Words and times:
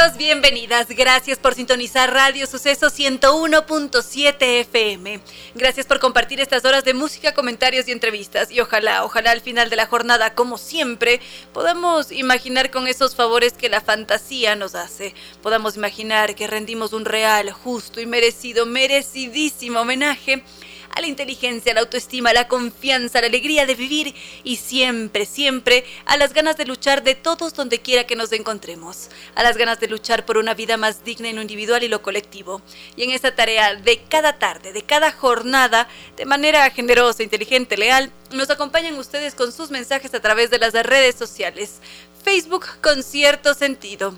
Bienvenidos, 0.00 0.18
bienvenidas. 0.18 0.88
Gracias 0.88 1.38
por 1.38 1.54
sintonizar 1.54 2.10
Radio 2.10 2.46
Suceso 2.46 2.86
101.7 2.86 4.60
FM. 4.60 5.20
Gracias 5.54 5.84
por 5.84 6.00
compartir 6.00 6.40
estas 6.40 6.64
horas 6.64 6.84
de 6.84 6.94
música, 6.94 7.34
comentarios 7.34 7.86
y 7.86 7.92
entrevistas. 7.92 8.50
Y 8.50 8.60
ojalá, 8.60 9.04
ojalá 9.04 9.32
al 9.32 9.42
final 9.42 9.68
de 9.68 9.76
la 9.76 9.84
jornada, 9.84 10.34
como 10.34 10.56
siempre, 10.56 11.20
podamos 11.52 12.12
imaginar 12.12 12.70
con 12.70 12.88
esos 12.88 13.14
favores 13.14 13.52
que 13.52 13.68
la 13.68 13.82
fantasía 13.82 14.56
nos 14.56 14.74
hace. 14.74 15.14
Podamos 15.42 15.76
imaginar 15.76 16.34
que 16.34 16.46
rendimos 16.46 16.94
un 16.94 17.04
real, 17.04 17.50
justo 17.52 18.00
y 18.00 18.06
merecido, 18.06 18.64
merecidísimo 18.64 19.80
homenaje 19.80 20.42
a 20.90 21.00
la 21.00 21.06
inteligencia, 21.06 21.72
a 21.72 21.74
la 21.74 21.80
autoestima, 21.80 22.30
a 22.30 22.34
la 22.34 22.48
confianza, 22.48 23.18
a 23.18 23.22
la 23.22 23.28
alegría 23.28 23.66
de 23.66 23.74
vivir 23.74 24.14
y 24.44 24.56
siempre, 24.56 25.26
siempre 25.26 25.84
a 26.04 26.16
las 26.16 26.32
ganas 26.32 26.56
de 26.56 26.66
luchar 26.66 27.02
de 27.02 27.14
todos 27.14 27.54
donde 27.54 27.80
quiera 27.80 28.04
que 28.04 28.16
nos 28.16 28.32
encontremos, 28.32 29.08
a 29.34 29.42
las 29.42 29.56
ganas 29.56 29.80
de 29.80 29.88
luchar 29.88 30.24
por 30.24 30.36
una 30.36 30.54
vida 30.54 30.76
más 30.76 31.04
digna 31.04 31.28
en 31.28 31.36
lo 31.36 31.42
individual 31.42 31.82
y 31.82 31.88
lo 31.88 32.02
colectivo. 32.02 32.62
Y 32.96 33.04
en 33.04 33.10
esta 33.10 33.34
tarea 33.34 33.74
de 33.74 34.02
cada 34.08 34.38
tarde, 34.38 34.72
de 34.72 34.82
cada 34.82 35.12
jornada, 35.12 35.88
de 36.16 36.24
manera 36.24 36.68
generosa, 36.70 37.22
inteligente, 37.22 37.76
leal, 37.76 38.10
nos 38.32 38.50
acompañan 38.50 38.98
ustedes 38.98 39.34
con 39.34 39.52
sus 39.52 39.70
mensajes 39.70 40.14
a 40.14 40.20
través 40.20 40.50
de 40.50 40.58
las 40.58 40.72
redes 40.72 41.14
sociales. 41.14 41.80
Facebook 42.22 42.66
con 42.80 43.02
cierto 43.02 43.54
sentido. 43.54 44.14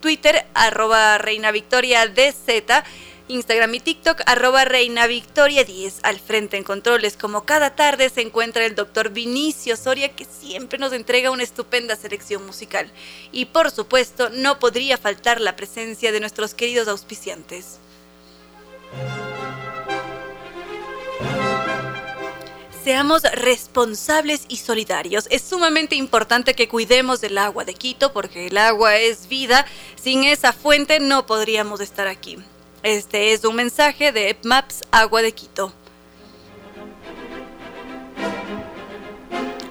Twitter, 0.00 0.46
arroba 0.54 1.18
Reina 1.18 1.52
Victoria 1.52 2.06
DZ 2.08 2.84
Instagram 3.28 3.74
y 3.74 3.80
TikTok, 3.80 4.20
arroba 4.26 4.66
Reina 4.66 5.06
Victoria 5.06 5.64
10. 5.64 6.00
Al 6.02 6.20
frente 6.20 6.58
en 6.58 6.62
controles, 6.62 7.16
como 7.16 7.44
cada 7.44 7.74
tarde, 7.74 8.10
se 8.10 8.20
encuentra 8.20 8.66
el 8.66 8.74
doctor 8.74 9.10
Vinicio 9.10 9.76
Soria, 9.76 10.10
que 10.10 10.26
siempre 10.26 10.78
nos 10.78 10.92
entrega 10.92 11.30
una 11.30 11.42
estupenda 11.42 11.96
selección 11.96 12.44
musical. 12.44 12.90
Y 13.32 13.46
por 13.46 13.70
supuesto, 13.70 14.28
no 14.28 14.58
podría 14.58 14.98
faltar 14.98 15.40
la 15.40 15.56
presencia 15.56 16.12
de 16.12 16.20
nuestros 16.20 16.52
queridos 16.52 16.86
auspiciantes. 16.86 17.78
Seamos 22.84 23.22
responsables 23.22 24.44
y 24.48 24.58
solidarios. 24.58 25.26
Es 25.30 25.40
sumamente 25.40 25.94
importante 25.94 26.52
que 26.52 26.68
cuidemos 26.68 27.22
del 27.22 27.38
agua 27.38 27.64
de 27.64 27.72
Quito 27.72 28.12
porque 28.12 28.48
el 28.48 28.58
agua 28.58 28.98
es 28.98 29.28
vida. 29.28 29.64
Sin 29.96 30.24
esa 30.24 30.52
fuente 30.52 31.00
no 31.00 31.24
podríamos 31.24 31.80
estar 31.80 32.06
aquí. 32.06 32.36
Este 32.84 33.32
es 33.32 33.42
un 33.46 33.56
mensaje 33.56 34.12
de 34.12 34.36
Maps 34.44 34.82
Agua 34.90 35.22
de 35.22 35.32
Quito. 35.32 35.72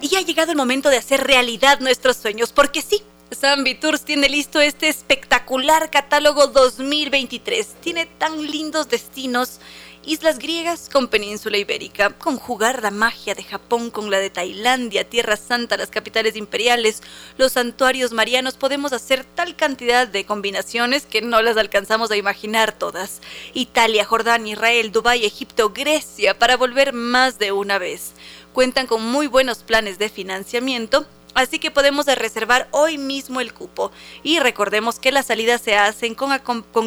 Y 0.02 0.16
ha 0.16 0.22
llegado 0.22 0.50
el 0.50 0.58
momento 0.58 0.90
de 0.90 0.98
hacer 0.98 1.24
realidad 1.24 1.80
nuestros 1.80 2.18
sueños, 2.18 2.52
porque 2.52 2.82
sí, 2.82 3.04
Zambi 3.32 3.80
tiene 4.04 4.30
listo 4.30 4.60
este 4.60 4.88
espectacular 4.88 5.92
catálogo 5.92 6.48
2023. 6.48 7.76
Tiene 7.82 8.08
tan 8.08 8.48
lindos 8.50 8.90
destinos 8.90 9.60
Islas 10.06 10.38
griegas 10.38 10.90
con 10.92 11.08
península 11.08 11.58
ibérica, 11.58 12.10
conjugar 12.10 12.84
la 12.84 12.92
magia 12.92 13.36
de 13.36 13.44
Japón 13.44 13.90
con 13.90 14.12
la 14.12 14.20
de 14.20 14.30
Tailandia, 14.30 15.08
Tierra 15.10 15.38
Santa, 15.38 15.78
las 15.78 15.92
capitales 15.92 16.36
imperiales, 16.36 17.02
los 17.38 17.54
santuarios 17.54 18.12
marianos, 18.12 18.56
podemos 18.56 18.92
hacer 18.92 19.24
tal 19.24 19.56
cantidad 19.56 20.06
de 20.06 20.26
combinaciones 20.26 21.06
que 21.06 21.22
no 21.22 21.42
las 21.42 21.56
alcanzamos 21.56 22.12
a 22.12 22.18
imaginar 22.18 22.78
todas. 22.78 23.22
Italia, 23.54 24.04
Jordania, 24.04 24.54
Israel, 24.54 24.92
Dubái, 24.92 25.24
Egipto, 25.24 25.70
Grecia, 25.70 26.38
para 26.38 26.58
volver 26.58 26.92
más 26.92 27.40
de 27.40 27.54
una 27.54 27.78
vez. 27.78 28.12
Cuentan 28.52 28.88
con 28.88 29.06
muy 29.06 29.28
buenos 29.28 29.60
planes 29.60 30.00
de 30.00 30.10
financiamiento 30.10 31.08
Así 31.34 31.60
que 31.60 31.72
podemos 31.72 32.06
reservar 32.06 32.68
hoy 32.72 32.98
mismo 32.98 33.42
el 33.42 33.54
cupo. 33.54 33.92
Y 34.22 34.40
recordemos 34.40 35.00
que 35.00 35.12
las 35.12 35.28
salidas 35.28 35.62
se 35.62 35.76
hacen 35.76 36.16
con, 36.16 36.32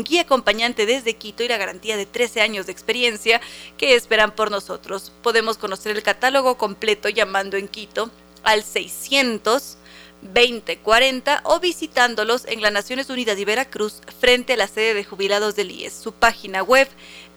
guía 0.04 0.22
acompañante 0.22 0.86
desde 0.86 1.16
Quito 1.16 1.42
y 1.42 1.48
la 1.48 1.58
garantía 1.58 1.96
de 1.96 2.06
13 2.06 2.40
años 2.40 2.66
de 2.66 2.72
experiencia 2.72 3.40
que 3.76 3.94
esperan 3.94 4.32
por 4.32 4.50
nosotros. 4.50 5.12
Podemos 5.22 5.58
conocer 5.58 5.96
el 5.96 6.02
catálogo 6.02 6.56
completo 6.56 7.08
llamando 7.08 7.56
en 7.56 7.68
Quito 7.68 8.10
al 8.42 8.62
600 8.62 9.78
2040 10.22 11.42
o 11.44 11.60
visitándolos 11.60 12.46
en 12.46 12.62
las 12.62 12.72
Naciones 12.72 13.10
Unidas 13.10 13.38
y 13.38 13.44
Veracruz 13.44 14.00
frente 14.18 14.54
a 14.54 14.56
la 14.56 14.66
sede 14.66 14.94
de 14.94 15.04
jubilados 15.04 15.56
del 15.56 15.70
IES. 15.70 15.92
Su 15.92 16.12
página 16.12 16.62
web 16.62 16.88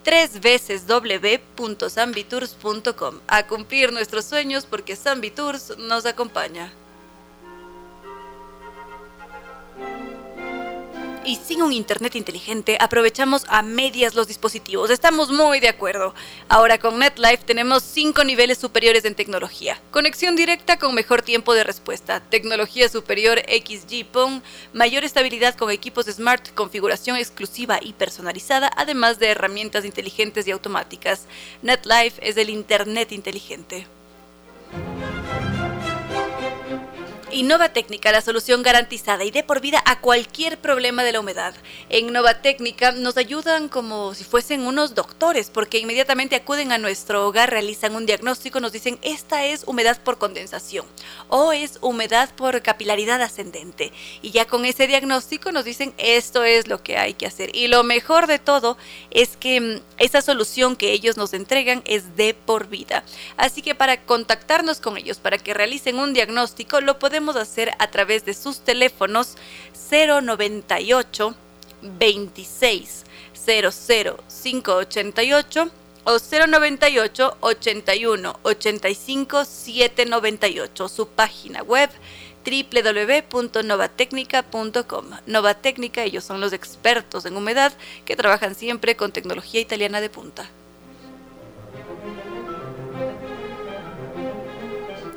tres 0.03 0.39
veces 0.39 0.87
www.sambitours.com. 0.87 3.19
A 3.27 3.47
cumplir 3.47 3.91
nuestros 3.91 4.23
sueños 4.25 4.65
porque 4.65 4.95
Sambitours 4.95 5.77
nos 5.77 6.05
acompaña. 6.05 6.71
Y 11.25 11.35
sin 11.35 11.61
un 11.61 11.73
Internet 11.73 12.15
inteligente 12.15 12.77
aprovechamos 12.79 13.45
a 13.49 13.61
medias 13.61 14.15
los 14.15 14.27
dispositivos. 14.27 14.89
Estamos 14.89 15.31
muy 15.31 15.59
de 15.59 15.69
acuerdo. 15.69 16.13
Ahora 16.47 16.77
con 16.77 16.99
NetLife 16.99 17.43
tenemos 17.45 17.83
cinco 17.83 18.23
niveles 18.23 18.57
superiores 18.57 19.05
en 19.05 19.15
tecnología. 19.15 19.79
Conexión 19.91 20.35
directa 20.35 20.77
con 20.77 20.95
mejor 20.95 21.21
tiempo 21.21 21.53
de 21.53 21.63
respuesta. 21.63 22.19
Tecnología 22.19 22.89
superior 22.89 23.39
XG 23.39 24.05
PON. 24.05 24.41
Mayor 24.73 25.03
estabilidad 25.03 25.55
con 25.55 25.71
equipos 25.71 26.05
smart, 26.07 26.53
configuración 26.53 27.17
exclusiva 27.17 27.79
y 27.81 27.93
personalizada, 27.93 28.71
además 28.75 29.19
de 29.19 29.27
herramientas 29.27 29.85
inteligentes 29.85 30.47
y 30.47 30.51
automáticas. 30.51 31.25
NetLife 31.61 32.27
es 32.27 32.37
el 32.37 32.49
Internet 32.49 33.11
inteligente. 33.11 33.87
Innova 37.31 37.69
Técnica, 37.69 38.11
la 38.11 38.21
solución 38.21 38.63
garantizada 38.63 39.23
y 39.23 39.29
de 39.29 39.43
por 39.43 39.61
vida 39.61 39.83
a 39.85 39.99
cualquier 40.01 40.57
problema 40.57 41.03
de 41.03 41.11
la 41.11 41.19
humedad. 41.19 41.53
En 41.89 42.11
Nova 42.11 42.41
Técnica 42.41 42.91
nos 42.91 43.17
ayudan 43.17 43.69
como 43.69 44.15
si 44.15 44.23
fuesen 44.23 44.65
unos 44.65 44.95
doctores, 44.95 45.51
porque 45.51 45.77
inmediatamente 45.77 46.35
acuden 46.35 46.71
a 46.71 46.79
nuestro 46.79 47.27
hogar, 47.27 47.51
realizan 47.51 47.95
un 47.95 48.07
diagnóstico, 48.07 48.59
nos 48.59 48.71
dicen 48.71 48.97
esta 49.03 49.45
es 49.45 49.63
humedad 49.67 50.01
por 50.01 50.17
condensación 50.17 50.87
o 51.27 51.53
es 51.53 51.77
humedad 51.81 52.33
por 52.35 52.63
capilaridad 52.63 53.21
ascendente. 53.21 53.93
Y 54.23 54.31
ya 54.31 54.45
con 54.45 54.65
ese 54.65 54.87
diagnóstico 54.87 55.51
nos 55.51 55.65
dicen 55.65 55.93
esto 55.99 56.43
es 56.43 56.67
lo 56.67 56.81
que 56.81 56.97
hay 56.97 57.13
que 57.13 57.27
hacer. 57.27 57.55
Y 57.55 57.67
lo 57.67 57.83
mejor 57.83 58.25
de 58.25 58.39
todo 58.39 58.75
es 59.11 59.37
que 59.37 59.61
mm, 59.61 59.81
esa 59.99 60.23
solución 60.23 60.75
que 60.75 60.93
ellos 60.93 61.15
nos 61.15 61.35
entregan 61.35 61.83
es 61.85 62.15
de 62.15 62.33
por 62.33 62.69
vida. 62.69 63.03
Así 63.37 63.61
que 63.61 63.75
para 63.75 64.03
contactarnos 64.03 64.79
con 64.79 64.97
ellos, 64.97 65.19
para 65.19 65.37
que 65.37 65.53
realicen 65.53 65.99
un 65.99 66.13
diagnóstico, 66.13 66.81
lo 66.81 66.97
podemos 66.97 67.18
hacer 67.39 67.71
a 67.79 67.91
través 67.91 68.25
de 68.25 68.33
sus 68.33 68.59
teléfonos 68.59 69.35
098 69.91 71.35
26 71.81 73.05
00 73.33 74.17
588 74.27 75.71
o 76.05 76.17
098 76.17 77.37
81 77.39 78.39
85 78.43 79.45
798. 79.45 80.89
Su 80.89 81.07
página 81.07 81.63
web 81.63 81.89
www.novatecnica.com. 82.45 85.05
Novatecnica, 85.25 86.03
ellos 86.03 86.23
son 86.23 86.39
los 86.41 86.53
expertos 86.53 87.25
en 87.25 87.35
humedad 87.35 87.73
que 88.05 88.15
trabajan 88.15 88.53
siempre 88.55 88.95
con 88.95 89.11
tecnología 89.11 89.61
italiana 89.61 90.01
de 90.01 90.09
punta. 90.09 90.49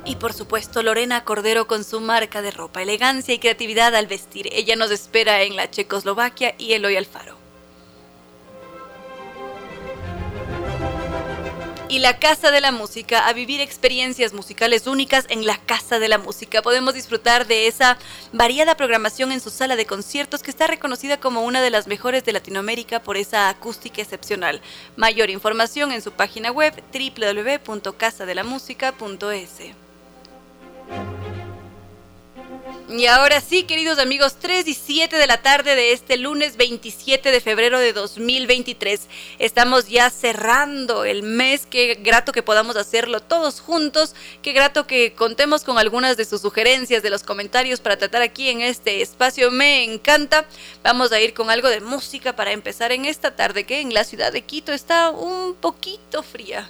Y 0.05 0.17
por 0.17 0.33
supuesto 0.33 0.83
Lorena 0.83 1.23
Cordero 1.23 1.67
con 1.67 1.83
su 1.83 2.01
marca 2.01 2.41
de 2.41 2.51
ropa, 2.51 2.81
elegancia 2.81 3.33
y 3.33 3.39
creatividad 3.39 3.95
al 3.95 4.07
vestir. 4.07 4.49
Ella 4.51 4.75
nos 4.75 4.91
espera 4.91 5.43
en 5.43 5.55
la 5.55 5.71
Checoslovaquia 5.71 6.55
y 6.57 6.73
Eloy 6.73 6.97
Alfaro. 6.97 7.43
y 11.93 11.99
la 11.99 12.17
Casa 12.17 12.49
de 12.49 12.59
la 12.59 12.71
Música, 12.71 13.27
a 13.27 13.33
vivir 13.33 13.61
experiencias 13.61 14.33
musicales 14.33 14.87
únicas 14.87 15.27
en 15.29 15.45
la 15.45 15.57
Casa 15.57 15.99
de 15.99 16.07
la 16.07 16.17
Música. 16.17 16.63
Podemos 16.63 16.95
disfrutar 16.95 17.45
de 17.45 17.67
esa 17.67 17.99
variada 18.31 18.75
programación 18.75 19.31
en 19.31 19.39
su 19.39 19.51
sala 19.51 19.75
de 19.75 19.85
conciertos 19.85 20.41
que 20.41 20.49
está 20.49 20.65
reconocida 20.65 21.19
como 21.19 21.43
una 21.43 21.61
de 21.61 21.69
las 21.69 21.85
mejores 21.85 22.25
de 22.25 22.33
Latinoamérica 22.33 23.03
por 23.03 23.15
esa 23.15 23.47
acústica 23.47 24.01
excepcional. 24.01 24.59
Mayor 24.95 25.29
información 25.29 25.91
en 25.91 26.01
su 26.01 26.13
página 26.13 26.49
web 26.49 26.73
www.casadelamusica.es. 26.91 29.82
Y 32.89 33.05
ahora 33.05 33.39
sí, 33.39 33.63
queridos 33.63 33.97
amigos, 33.97 34.35
3 34.39 34.67
y 34.67 34.73
7 34.73 35.15
de 35.15 35.25
la 35.25 35.41
tarde 35.41 35.75
de 35.75 35.93
este 35.93 36.17
lunes 36.17 36.57
27 36.57 37.31
de 37.31 37.39
febrero 37.39 37.79
de 37.79 37.93
2023. 37.93 39.07
Estamos 39.39 39.87
ya 39.87 40.09
cerrando 40.09 41.05
el 41.05 41.23
mes. 41.23 41.65
Qué 41.65 41.95
grato 41.95 42.33
que 42.33 42.43
podamos 42.43 42.75
hacerlo 42.75 43.21
todos 43.21 43.61
juntos. 43.61 44.15
Qué 44.41 44.51
grato 44.51 44.85
que 44.85 45.13
contemos 45.13 45.63
con 45.63 45.77
algunas 45.77 46.17
de 46.17 46.25
sus 46.25 46.41
sugerencias, 46.41 47.01
de 47.01 47.09
los 47.09 47.23
comentarios 47.23 47.79
para 47.79 47.97
tratar 47.97 48.21
aquí 48.21 48.49
en 48.49 48.61
este 48.61 49.01
espacio. 49.01 49.49
Me 49.49 49.85
encanta. 49.85 50.45
Vamos 50.83 51.13
a 51.13 51.21
ir 51.21 51.33
con 51.33 51.49
algo 51.49 51.69
de 51.69 51.79
música 51.79 52.35
para 52.35 52.51
empezar 52.51 52.91
en 52.91 53.05
esta 53.05 53.33
tarde 53.33 53.63
que 53.63 53.79
en 53.79 53.93
la 53.93 54.03
ciudad 54.03 54.33
de 54.33 54.41
Quito 54.41 54.73
está 54.73 55.09
un 55.09 55.55
poquito 55.55 56.21
fría. 56.21 56.69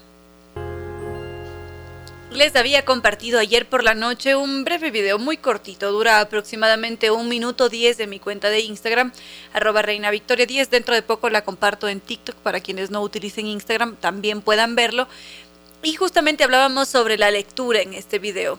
Les 2.36 2.56
había 2.56 2.84
compartido 2.84 3.38
ayer 3.38 3.70
por 3.70 3.84
la 3.84 3.94
noche 3.94 4.36
un 4.36 4.64
breve 4.64 4.90
video 4.90 5.20
muy 5.20 5.38
cortito, 5.38 5.92
dura 5.92 6.20
aproximadamente 6.20 7.12
un 7.12 7.30
minuto 7.30 7.70
10 7.70 7.96
de 7.96 8.08
mi 8.08 8.20
cuenta 8.20 8.50
de 8.50 8.62
Instagram, 8.62 9.12
arroba 9.54 9.84
reina 9.84 10.10
victoria 10.10 10.48
10. 10.48 10.72
Dentro 10.72 10.96
de 10.96 11.04
poco 11.04 11.30
la 11.30 11.44
comparto 11.44 11.88
en 11.88 12.00
TikTok 12.00 12.36
para 12.38 12.60
quienes 12.60 12.90
no 12.90 13.04
utilicen 13.04 13.46
Instagram 13.46 13.98
también 13.98 14.42
puedan 14.42 14.76
verlo. 14.76 15.08
Y 15.84 15.94
justamente 15.94 16.44
hablábamos 16.44 16.90
sobre 16.90 17.20
la 17.20 17.30
lectura 17.30 17.82
en 17.82 17.94
este 17.94 18.18
video, 18.18 18.58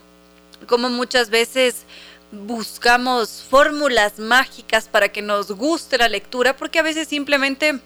como 0.68 0.88
muchas 0.88 1.28
veces 1.30 1.84
buscamos 2.30 3.44
fórmulas 3.50 4.20
mágicas 4.20 4.88
para 4.88 5.08
que 5.08 5.20
nos 5.20 5.50
guste 5.50 5.98
la 5.98 6.08
lectura, 6.08 6.56
porque 6.56 6.78
a 6.78 6.82
veces 6.82 7.08
simplemente 7.08 7.80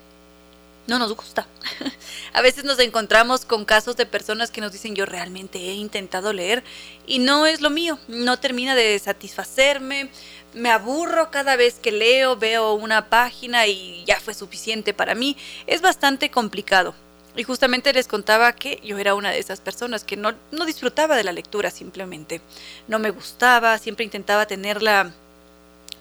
no 0.89 0.99
nos 0.99 1.15
gusta. 1.15 1.47
a 2.33 2.43
veces 2.43 2.65
nos 2.65 2.81
encontramos 2.81 3.45
con 3.45 3.65
casos 3.65 3.97
de 3.97 4.07
personas 4.07 4.51
que 4.51 4.61
nos 4.61 4.73
dicen 4.73 4.97
yo 4.97 5.07
realmente 5.07 5.59
he 5.59 5.75
intentado 5.75 6.33
leer 6.33 6.65
y 7.07 7.21
no 7.21 7.47
es 7.47 7.61
lo 7.61 7.71
mío, 7.71 7.99
no 8.09 8.39
termina 8.39 8.75
de 8.75 8.99
satisfacerme, 8.99 10.11
me 10.55 10.71
aburro 10.71 11.31
cada 11.31 11.57
vez 11.57 11.75
que 11.75 11.93
leo, 11.93 12.37
veo 12.37 12.73
una 12.73 13.11
página 13.11 13.67
y 13.67 14.03
ya 14.07 14.19
fue 14.19 14.35
suficiente 14.35 14.95
para 14.95 15.15
mí. 15.15 15.37
Es 15.67 15.83
bastante 15.83 16.31
complicado. 16.31 16.95
Y 17.37 17.45
justamente 17.45 17.93
les 17.93 18.09
contaba 18.09 18.53
que 18.53 18.81
yo 18.83 18.99
era 18.99 19.15
una 19.15 19.31
de 19.31 19.39
esas 19.39 19.61
personas 19.61 20.03
que 20.03 20.17
no, 20.17 20.35
no 20.51 20.65
disfrutaba 20.65 21.17
de 21.17 21.23
la 21.23 21.31
lectura 21.31 21.71
simplemente. 21.71 22.41
No 22.89 22.99
me 22.99 23.11
gustaba, 23.11 23.79
siempre 23.79 24.05
intentaba 24.05 24.47
tenerla 24.47 25.13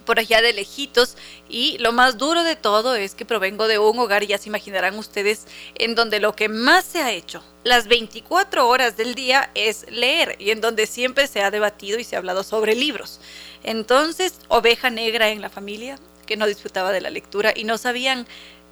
por 0.07 0.18
allá 0.18 0.42
de 0.42 0.54
lejitos 0.54 1.18
y 1.48 1.77
lo 1.77 1.92
más 1.92 2.18
duro 2.18 2.44
de 2.44 2.56
todo 2.56 2.95
es 2.95 3.13
que 3.13 3.25
provengo 3.25 3.68
de 3.68 3.77
un 3.77 4.00
hogar, 4.00 4.25
ya 4.25 4.39
se 4.39 4.50
imaginarán 4.50 4.98
ustedes, 4.98 5.45
en 5.75 5.94
donde 5.94 6.19
lo 6.19 6.36
que 6.36 6.50
más 6.50 6.86
se 6.86 7.01
ha 7.04 7.12
hecho 7.12 7.44
las 7.63 7.88
24 7.88 8.68
horas 8.68 8.98
del 8.98 9.13
día 9.13 9.51
es 9.54 9.86
leer 9.92 10.38
y 10.39 10.51
en 10.51 10.62
donde 10.62 10.88
siempre 10.88 11.27
se 11.27 11.42
ha 11.42 11.51
debatido 11.51 12.00
y 12.00 12.06
se 12.06 12.15
ha 12.15 12.19
hablado 12.19 12.44
sobre 12.44 12.74
libros. 12.74 13.19
Entonces, 13.63 14.39
oveja 14.48 14.89
negra 14.89 15.30
en 15.30 15.42
la 15.42 15.50
familia, 15.50 16.00
que 16.25 16.38
no 16.38 16.48
disfrutaba 16.48 16.92
de 16.92 17.01
la 17.01 17.10
lectura 17.10 17.53
y 17.56 17.65
no 17.65 17.77
sabían 17.77 18.25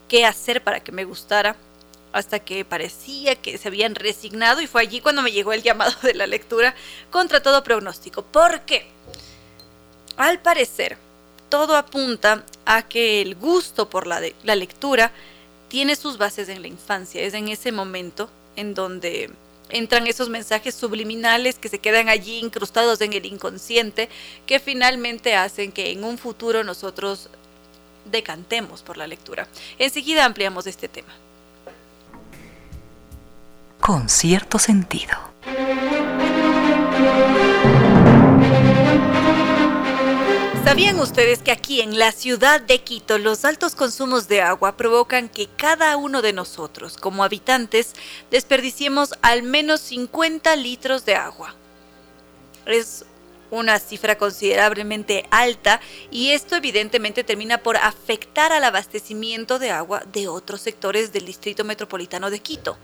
qué 0.08 0.26
hacer 0.26 0.64
para 0.64 0.80
que 0.80 0.94
me 0.94 1.04
gustara 1.04 1.58
hasta 2.14 2.40
que 2.40 2.64
parecía 2.64 3.36
que 3.36 3.58
se 3.58 3.68
habían 3.68 3.94
resignado 3.94 4.62
y 4.62 4.68
fue 4.68 4.82
allí 4.82 5.02
cuando 5.02 5.22
me 5.22 5.34
llegó 5.34 5.52
el 5.52 5.64
llamado 5.64 5.94
de 6.02 6.14
la 6.14 6.28
lectura 6.28 6.74
contra 7.12 7.44
todo 7.44 7.62
pronóstico. 7.62 8.24
¿Por 8.24 8.62
qué? 8.62 8.88
Al 10.16 10.40
parecer, 10.40 10.98
todo 11.50 11.76
apunta 11.76 12.44
a 12.66 12.84
que 12.84 13.22
el 13.22 13.36
gusto 13.36 13.90
por 13.90 14.08
la, 14.08 14.22
la 14.44 14.56
lectura 14.56 15.12
tiene 15.68 15.96
sus 15.96 16.18
bases 16.18 16.50
en 16.50 16.62
la 16.62 16.68
infancia, 16.68 17.22
es 17.22 17.34
en 17.34 17.48
ese 17.48 17.72
momento 17.72 18.30
en 18.56 18.74
donde 18.74 19.30
entran 19.70 20.08
esos 20.08 20.30
mensajes 20.30 20.76
subliminales 20.76 21.58
que 21.58 21.70
se 21.70 21.80
quedan 21.80 22.10
allí 22.10 22.40
incrustados 22.40 23.02
en 23.02 23.14
el 23.14 23.26
inconsciente, 23.26 24.10
que 24.46 24.60
finalmente 24.60 25.36
hacen 25.36 25.72
que 25.72 25.92
en 25.92 26.04
un 26.04 26.18
futuro 26.18 26.64
nosotros 26.64 27.30
decantemos 28.06 28.84
por 28.84 28.98
la 28.98 29.08
lectura. 29.08 29.48
Enseguida 29.80 30.26
ampliamos 30.26 30.68
este 30.68 30.88
tema. 30.88 31.14
Con 33.82 34.10
cierto 34.10 34.60
sentido. 34.60 35.16
¿Sabían 40.66 41.00
ustedes 41.00 41.44
que 41.44 41.52
aquí 41.52 41.80
en 41.80 42.00
la 42.00 42.12
ciudad 42.12 42.60
de 42.60 42.82
Quito 42.82 43.20
los 43.20 43.46
altos 43.46 43.76
consumos 43.76 44.28
de 44.28 44.42
agua 44.42 44.76
provocan 44.76 45.30
que 45.30 45.46
cada 45.46 45.96
uno 45.96 46.24
de 46.24 46.34
nosotros, 46.34 46.98
como 46.98 47.24
habitantes, 47.24 47.94
desperdiciemos 48.32 49.14
al 49.22 49.44
menos 49.44 49.80
50 49.82 50.56
litros 50.56 51.06
de 51.06 51.14
agua? 51.14 51.54
Es 52.66 53.06
una 53.52 53.78
cifra 53.78 54.18
considerablemente 54.18 55.28
alta 55.30 55.82
y 56.10 56.32
esto 56.32 56.56
evidentemente 56.56 57.24
termina 57.24 57.60
por 57.60 57.78
afectar 57.78 58.52
al 58.52 58.64
abastecimiento 58.64 59.60
de 59.60 59.70
agua 59.70 60.02
de 60.12 60.28
otros 60.28 60.62
sectores 60.62 61.14
del 61.14 61.28
Distrito 61.28 61.64
Metropolitano 61.64 62.32
de 62.32 62.40
Quito. 62.40 62.76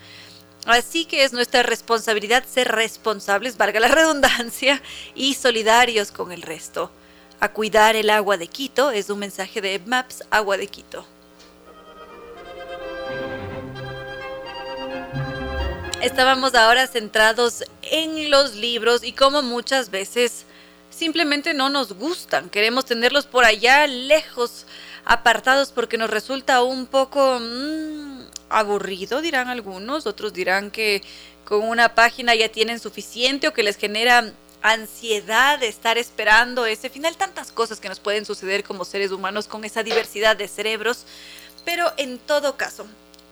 Así 0.67 1.05
que 1.05 1.23
es 1.23 1.33
nuestra 1.33 1.63
responsabilidad 1.63 2.45
ser 2.45 2.67
responsables, 2.71 3.57
valga 3.57 3.79
la 3.79 3.87
redundancia, 3.87 4.83
y 5.15 5.33
solidarios 5.33 6.11
con 6.11 6.31
el 6.31 6.43
resto 6.43 6.91
a 7.41 7.49
cuidar 7.49 7.95
el 7.95 8.11
agua 8.11 8.37
de 8.37 8.47
Quito 8.47 8.91
es 8.91 9.09
un 9.09 9.17
mensaje 9.17 9.61
de 9.61 9.79
Maps 9.79 10.23
Agua 10.29 10.57
de 10.57 10.67
Quito. 10.67 11.03
Estábamos 16.03 16.53
ahora 16.53 16.85
centrados 16.85 17.63
en 17.81 18.29
los 18.29 18.55
libros 18.55 19.03
y 19.03 19.13
como 19.13 19.41
muchas 19.41 19.89
veces 19.89 20.45
simplemente 20.91 21.55
no 21.55 21.69
nos 21.69 21.93
gustan. 21.93 22.47
Queremos 22.47 22.85
tenerlos 22.85 23.25
por 23.25 23.43
allá 23.43 23.87
lejos, 23.87 24.67
apartados 25.03 25.71
porque 25.71 25.97
nos 25.97 26.11
resulta 26.11 26.61
un 26.61 26.85
poco 26.85 27.39
mm, 27.39 28.21
aburrido, 28.49 29.19
dirán 29.19 29.47
algunos. 29.47 30.05
Otros 30.05 30.31
dirán 30.31 30.69
que 30.69 31.01
con 31.43 31.67
una 31.67 31.95
página 31.95 32.35
ya 32.35 32.49
tienen 32.49 32.79
suficiente 32.79 33.47
o 33.47 33.53
que 33.53 33.63
les 33.63 33.77
genera 33.77 34.31
ansiedad 34.61 35.59
de 35.59 35.67
estar 35.67 35.97
esperando 35.97 36.65
ese 36.65 36.89
final, 36.89 37.17
tantas 37.17 37.51
cosas 37.51 37.79
que 37.79 37.89
nos 37.89 37.99
pueden 37.99 38.25
suceder 38.25 38.63
como 38.63 38.85
seres 38.85 39.11
humanos 39.11 39.47
con 39.47 39.63
esa 39.65 39.83
diversidad 39.83 40.35
de 40.35 40.47
cerebros, 40.47 41.05
pero 41.65 41.91
en 41.97 42.19
todo 42.19 42.57
caso, 42.57 42.85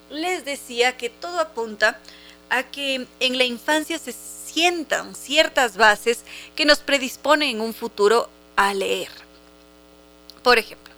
les 0.10 0.46
decía 0.46 0.98
que 0.98 1.10
todo 1.10 1.40
apunta 1.40 2.00
a 2.50 2.64
que 2.64 3.08
en 3.20 3.38
la 3.38 3.44
infancia 3.44 4.00
se 4.00 4.14
sientan 4.14 5.16
ciertas 5.16 5.78
bases 5.78 6.24
que 6.56 6.66
nos 6.66 6.80
predisponen 6.80 7.50
en 7.50 7.62
un 7.62 7.74
futuro 7.74 8.30
a 8.56 8.74
leer. 8.74 9.10
Por 10.42 10.58
ejemplo, 10.58 10.89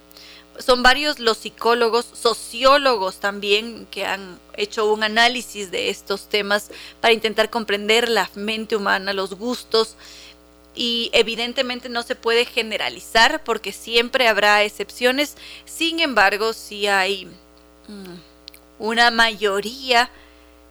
son 0.58 0.82
varios 0.82 1.18
los 1.18 1.38
psicólogos, 1.38 2.06
sociólogos 2.12 3.16
también, 3.16 3.86
que 3.90 4.04
han 4.04 4.38
hecho 4.54 4.90
un 4.92 5.02
análisis 5.02 5.70
de 5.70 5.90
estos 5.90 6.28
temas 6.28 6.70
para 7.00 7.14
intentar 7.14 7.50
comprender 7.50 8.08
la 8.08 8.30
mente 8.34 8.76
humana, 8.76 9.12
los 9.12 9.34
gustos, 9.34 9.96
y 10.74 11.10
evidentemente 11.12 11.88
no 11.88 12.02
se 12.02 12.14
puede 12.14 12.44
generalizar 12.44 13.44
porque 13.44 13.72
siempre 13.72 14.28
habrá 14.28 14.62
excepciones. 14.62 15.36
Sin 15.64 16.00
embargo, 16.00 16.52
sí 16.52 16.86
hay 16.86 17.26
mm, 17.88 18.14
una 18.78 19.10
mayoría 19.10 20.10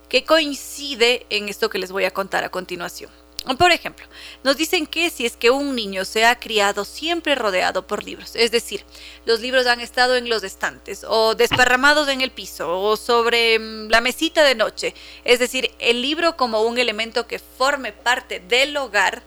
que 0.10 0.24
coincide 0.24 1.25
en 1.29 1.50
esto 1.50 1.70
que 1.70 1.79
les 1.79 1.91
voy 1.91 2.05
a 2.05 2.12
contar 2.12 2.43
a 2.43 2.50
continuación. 2.50 3.10
Por 3.58 3.72
ejemplo, 3.72 4.05
nos 4.43 4.55
dicen 4.55 4.86
que 4.86 5.10
si 5.10 5.25
es 5.25 5.36
que 5.36 5.50
un 5.50 5.75
niño 5.75 6.05
se 6.05 6.25
ha 6.25 6.39
criado 6.39 6.86
siempre 6.86 7.34
rodeado 7.34 7.88
por 7.88 8.03
libros, 8.03 8.36
es 8.36 8.51
decir, 8.51 8.86
los 9.25 9.39
libros 9.39 9.65
han 9.65 9.79
estado 9.79 10.15
en 10.15 10.29
los 10.29 10.43
estantes 10.43 11.03
o 11.08 11.34
desparramados 11.34 12.08
en 12.08 12.22
el 12.22 12.29
piso 12.29 12.79
o 12.79 12.98
sobre 12.98 13.58
mm, 13.58 13.89
la 13.89 14.00
mesita 14.00 14.43
de 14.43 14.53
noche, 14.53 14.93
es 15.24 15.39
decir, 15.39 15.72
el 15.79 16.03
libro 16.03 16.38
como 16.38 16.62
un 16.62 16.77
elemento 16.77 17.25
que 17.25 17.39
forme 17.39 17.91
parte 17.93 18.39
del 18.41 18.77
hogar, 18.77 19.24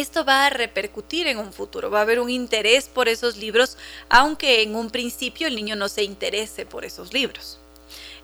esto 0.00 0.24
va 0.24 0.46
a 0.46 0.50
repercutir 0.50 1.26
en 1.26 1.38
un 1.38 1.52
futuro, 1.52 1.90
va 1.90 1.98
a 1.98 2.02
haber 2.02 2.20
un 2.20 2.30
interés 2.30 2.88
por 2.88 3.08
esos 3.08 3.36
libros, 3.36 3.76
aunque 4.08 4.62
en 4.62 4.76
un 4.76 4.90
principio 4.90 5.48
el 5.48 5.56
niño 5.56 5.74
no 5.74 5.88
se 5.88 6.04
interese 6.04 6.66
por 6.66 6.84
esos 6.84 7.12
libros. 7.12 7.58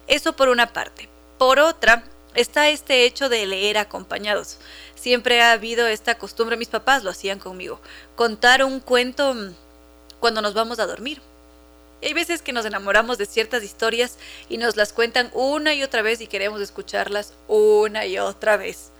Eso 0.06 0.36
por 0.36 0.48
una 0.48 0.72
parte. 0.72 1.08
Por 1.36 1.58
otra, 1.58 2.04
está 2.34 2.68
este 2.68 3.04
hecho 3.04 3.28
de 3.28 3.46
leer 3.46 3.78
acompañados. 3.78 4.58
Siempre 4.94 5.42
ha 5.42 5.52
habido 5.52 5.86
esta 5.86 6.16
costumbre, 6.16 6.56
mis 6.56 6.68
papás 6.68 7.02
lo 7.02 7.10
hacían 7.10 7.38
conmigo, 7.38 7.80
contar 8.14 8.62
un 8.62 8.80
cuento 8.80 9.34
mm, 9.34 9.54
cuando 10.20 10.42
nos 10.42 10.54
vamos 10.54 10.78
a 10.78 10.86
dormir. 10.86 11.20
hay 12.02 12.12
veces 12.12 12.42
que 12.42 12.52
nos 12.52 12.66
enamoramos 12.66 13.18
de 13.18 13.26
ciertas 13.26 13.64
historias 13.64 14.18
y 14.48 14.58
nos 14.58 14.76
las 14.76 14.92
cuentan 14.92 15.30
una 15.32 15.74
y 15.74 15.82
otra 15.82 16.02
vez 16.02 16.20
y 16.20 16.26
queremos 16.26 16.60
escucharlas 16.60 17.32
una 17.48 18.06
y 18.06 18.18
otra 18.18 18.56
vez. 18.56 18.92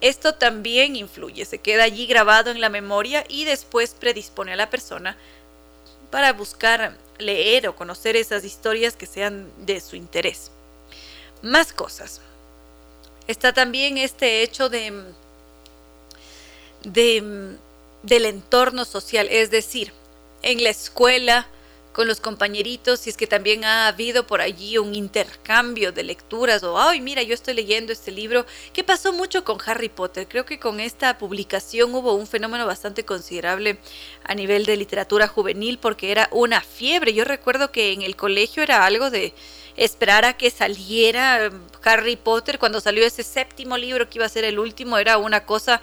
Esto 0.00 0.34
también 0.34 0.96
influye, 0.96 1.44
se 1.44 1.58
queda 1.58 1.84
allí 1.84 2.06
grabado 2.06 2.50
en 2.50 2.60
la 2.60 2.68
memoria 2.68 3.24
y 3.28 3.44
después 3.44 3.94
predispone 3.98 4.52
a 4.52 4.56
la 4.56 4.70
persona 4.70 5.16
para 6.10 6.32
buscar 6.32 6.96
leer 7.18 7.68
o 7.68 7.76
conocer 7.76 8.16
esas 8.16 8.44
historias 8.44 8.96
que 8.96 9.06
sean 9.06 9.50
de 9.64 9.80
su 9.80 9.96
interés. 9.96 10.50
Más 11.42 11.72
cosas. 11.72 12.20
Está 13.26 13.52
también 13.52 13.96
este 13.96 14.42
hecho 14.42 14.68
de, 14.68 14.92
de 16.82 17.56
del 18.04 18.26
entorno 18.26 18.84
social, 18.84 19.28
es 19.30 19.50
decir, 19.50 19.92
en 20.42 20.62
la 20.62 20.70
escuela, 20.70 21.48
con 21.94 22.08
los 22.08 22.20
compañeritos, 22.20 23.00
si 23.00 23.10
es 23.10 23.16
que 23.16 23.28
también 23.28 23.64
ha 23.64 23.86
habido 23.86 24.26
por 24.26 24.40
allí 24.40 24.76
un 24.78 24.94
intercambio 24.96 25.92
de 25.92 26.02
lecturas 26.02 26.64
o, 26.64 26.78
ay, 26.78 27.00
mira, 27.00 27.22
yo 27.22 27.32
estoy 27.32 27.54
leyendo 27.54 27.92
este 27.92 28.10
libro, 28.10 28.44
que 28.72 28.82
pasó 28.82 29.12
mucho 29.12 29.44
con 29.44 29.58
Harry 29.64 29.88
Potter. 29.88 30.26
Creo 30.28 30.44
que 30.44 30.58
con 30.58 30.80
esta 30.80 31.16
publicación 31.18 31.94
hubo 31.94 32.14
un 32.14 32.26
fenómeno 32.26 32.66
bastante 32.66 33.04
considerable 33.04 33.78
a 34.24 34.34
nivel 34.34 34.66
de 34.66 34.76
literatura 34.76 35.28
juvenil 35.28 35.78
porque 35.78 36.10
era 36.10 36.28
una 36.32 36.60
fiebre. 36.60 37.14
Yo 37.14 37.24
recuerdo 37.24 37.70
que 37.70 37.92
en 37.92 38.02
el 38.02 38.16
colegio 38.16 38.64
era 38.64 38.84
algo 38.84 39.10
de 39.10 39.32
esperar 39.76 40.24
a 40.24 40.36
que 40.36 40.50
saliera 40.50 41.50
Harry 41.84 42.16
Potter 42.16 42.58
cuando 42.58 42.80
salió 42.80 43.04
ese 43.06 43.22
séptimo 43.22 43.76
libro 43.76 44.08
que 44.08 44.18
iba 44.18 44.26
a 44.26 44.28
ser 44.28 44.44
el 44.44 44.58
último, 44.58 44.98
era 44.98 45.18
una 45.18 45.44
cosa 45.44 45.80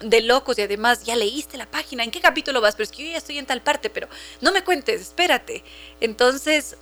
de 0.00 0.20
locos 0.20 0.58
y 0.58 0.62
además 0.62 1.04
ya 1.04 1.16
leíste 1.16 1.56
la 1.56 1.66
página, 1.66 2.04
¿en 2.04 2.10
qué 2.10 2.20
capítulo 2.20 2.60
vas? 2.60 2.74
Pero 2.74 2.84
es 2.84 2.90
que 2.90 3.04
yo 3.04 3.12
ya 3.12 3.18
estoy 3.18 3.38
en 3.38 3.46
tal 3.46 3.62
parte, 3.62 3.90
pero 3.90 4.08
no 4.40 4.52
me 4.52 4.62
cuentes, 4.62 5.00
espérate. 5.00 5.64
Entonces, 6.00 6.76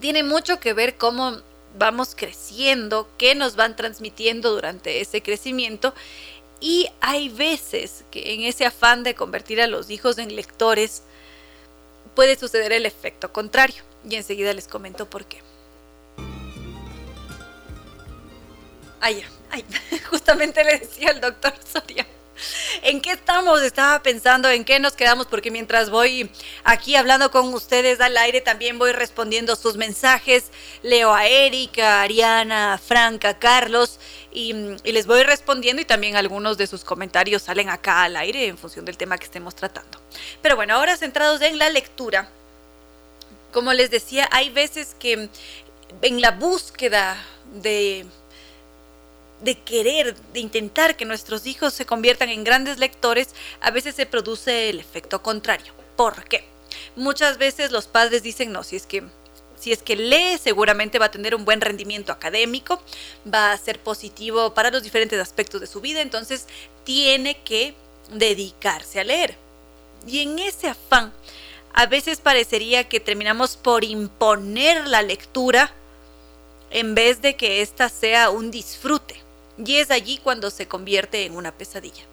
tiene 0.00 0.22
mucho 0.22 0.60
que 0.60 0.72
ver 0.72 0.96
cómo 0.96 1.40
vamos 1.78 2.14
creciendo, 2.16 3.08
qué 3.16 3.34
nos 3.34 3.56
van 3.56 3.76
transmitiendo 3.76 4.50
durante 4.52 5.00
ese 5.00 5.22
crecimiento. 5.22 5.94
Y 6.60 6.88
hay 7.00 7.28
veces 7.28 8.04
que 8.10 8.34
en 8.34 8.42
ese 8.42 8.66
afán 8.66 9.02
de 9.02 9.14
convertir 9.14 9.60
a 9.60 9.66
los 9.66 9.88
hijos 9.90 10.18
en 10.18 10.34
lectores 10.36 11.02
puede 12.14 12.36
suceder 12.36 12.72
el 12.72 12.86
efecto 12.86 13.32
contrario. 13.32 13.82
Y 14.08 14.16
enseguida 14.16 14.52
les 14.52 14.66
comento 14.66 15.08
por 15.08 15.24
qué. 15.26 15.42
Ah. 19.00 19.39
Ay, 19.50 19.64
justamente 20.10 20.64
le 20.64 20.78
decía 20.78 21.10
al 21.10 21.20
doctor 21.20 21.54
Soria. 21.70 22.06
¿En 22.82 23.00
qué 23.00 23.12
estamos? 23.12 23.60
Estaba 23.62 24.02
pensando 24.02 24.48
en 24.48 24.64
qué 24.64 24.78
nos 24.78 24.94
quedamos, 24.94 25.26
porque 25.26 25.50
mientras 25.50 25.90
voy 25.90 26.30
aquí 26.64 26.96
hablando 26.96 27.30
con 27.30 27.52
ustedes 27.52 28.00
al 28.00 28.16
aire, 28.16 28.40
también 28.40 28.78
voy 28.78 28.92
respondiendo 28.92 29.56
sus 29.56 29.76
mensajes. 29.76 30.50
Leo 30.82 31.14
a 31.14 31.26
Erika, 31.26 32.02
Ariana, 32.02 32.80
Franca, 32.82 33.38
Carlos, 33.38 34.00
y, 34.32 34.54
y, 34.84 34.92
les 34.92 35.06
voy 35.06 35.22
respondiendo 35.22 35.82
y 35.82 35.84
también 35.84 36.16
algunos 36.16 36.56
de 36.56 36.66
sus 36.66 36.84
comentarios 36.84 37.42
salen 37.42 37.68
acá 37.68 38.04
al 38.04 38.16
aire 38.16 38.46
en 38.46 38.56
función 38.56 38.84
del 38.84 38.96
tema 38.96 39.18
que 39.18 39.24
estemos 39.24 39.54
tratando. 39.54 40.00
Pero 40.40 40.56
bueno, 40.56 40.74
ahora 40.74 40.96
centrados 40.96 41.42
en 41.42 41.58
la 41.58 41.68
lectura. 41.68 42.30
Como 43.52 43.72
les 43.72 43.90
decía, 43.90 44.28
hay 44.30 44.48
veces 44.50 44.94
que 44.98 45.28
en 46.02 46.20
la 46.20 46.30
búsqueda 46.30 47.16
de 47.52 48.06
de 49.42 49.58
querer, 49.58 50.14
de 50.32 50.40
intentar 50.40 50.96
que 50.96 51.04
nuestros 51.04 51.46
hijos 51.46 51.72
se 51.72 51.86
conviertan 51.86 52.28
en 52.28 52.44
grandes 52.44 52.78
lectores, 52.78 53.28
a 53.60 53.70
veces 53.70 53.94
se 53.94 54.06
produce 54.06 54.68
el 54.68 54.80
efecto 54.80 55.22
contrario. 55.22 55.72
¿Por 55.96 56.24
qué? 56.24 56.44
Muchas 56.96 57.38
veces 57.38 57.70
los 57.70 57.86
padres 57.86 58.22
dicen, 58.22 58.52
no, 58.52 58.62
si 58.62 58.76
es 58.76 58.86
que 58.86 59.04
si 59.60 59.72
es 59.72 59.82
que 59.82 59.94
lee, 59.94 60.38
seguramente 60.42 60.98
va 60.98 61.06
a 61.06 61.10
tener 61.10 61.34
un 61.34 61.44
buen 61.44 61.60
rendimiento 61.60 62.12
académico, 62.12 62.82
va 63.32 63.52
a 63.52 63.58
ser 63.58 63.78
positivo 63.78 64.54
para 64.54 64.70
los 64.70 64.82
diferentes 64.82 65.20
aspectos 65.20 65.60
de 65.60 65.66
su 65.66 65.82
vida, 65.82 66.00
entonces 66.00 66.46
tiene 66.84 67.42
que 67.42 67.74
dedicarse 68.10 69.00
a 69.00 69.04
leer. 69.04 69.36
Y 70.06 70.20
en 70.20 70.38
ese 70.38 70.68
afán, 70.68 71.12
a 71.74 71.84
veces 71.84 72.20
parecería 72.20 72.88
que 72.88 73.00
terminamos 73.00 73.58
por 73.58 73.84
imponer 73.84 74.86
la 74.88 75.02
lectura 75.02 75.70
en 76.70 76.94
vez 76.94 77.20
de 77.20 77.36
que 77.36 77.60
ésta 77.60 77.90
sea 77.90 78.30
un 78.30 78.50
disfrute. 78.50 79.29
Y 79.64 79.76
es 79.76 79.90
allí 79.90 80.18
cuando 80.18 80.50
se 80.50 80.68
convierte 80.68 81.24
en 81.24 81.36
una 81.36 81.52
pesadilla. 81.52 82.04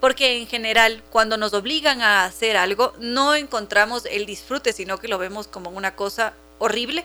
Porque 0.00 0.38
en 0.38 0.46
general, 0.46 1.02
cuando 1.10 1.36
nos 1.36 1.52
obligan 1.54 2.00
a 2.00 2.24
hacer 2.24 2.56
algo, 2.56 2.92
no 2.98 3.34
encontramos 3.34 4.04
el 4.06 4.26
disfrute, 4.26 4.72
sino 4.72 4.98
que 4.98 5.08
lo 5.08 5.18
vemos 5.18 5.46
como 5.46 5.70
una 5.70 5.94
cosa 5.94 6.32
horrible. 6.58 7.04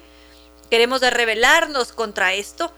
Queremos 0.71 1.01
rebelarnos 1.01 1.91
contra 1.91 2.33
esto 2.33 2.71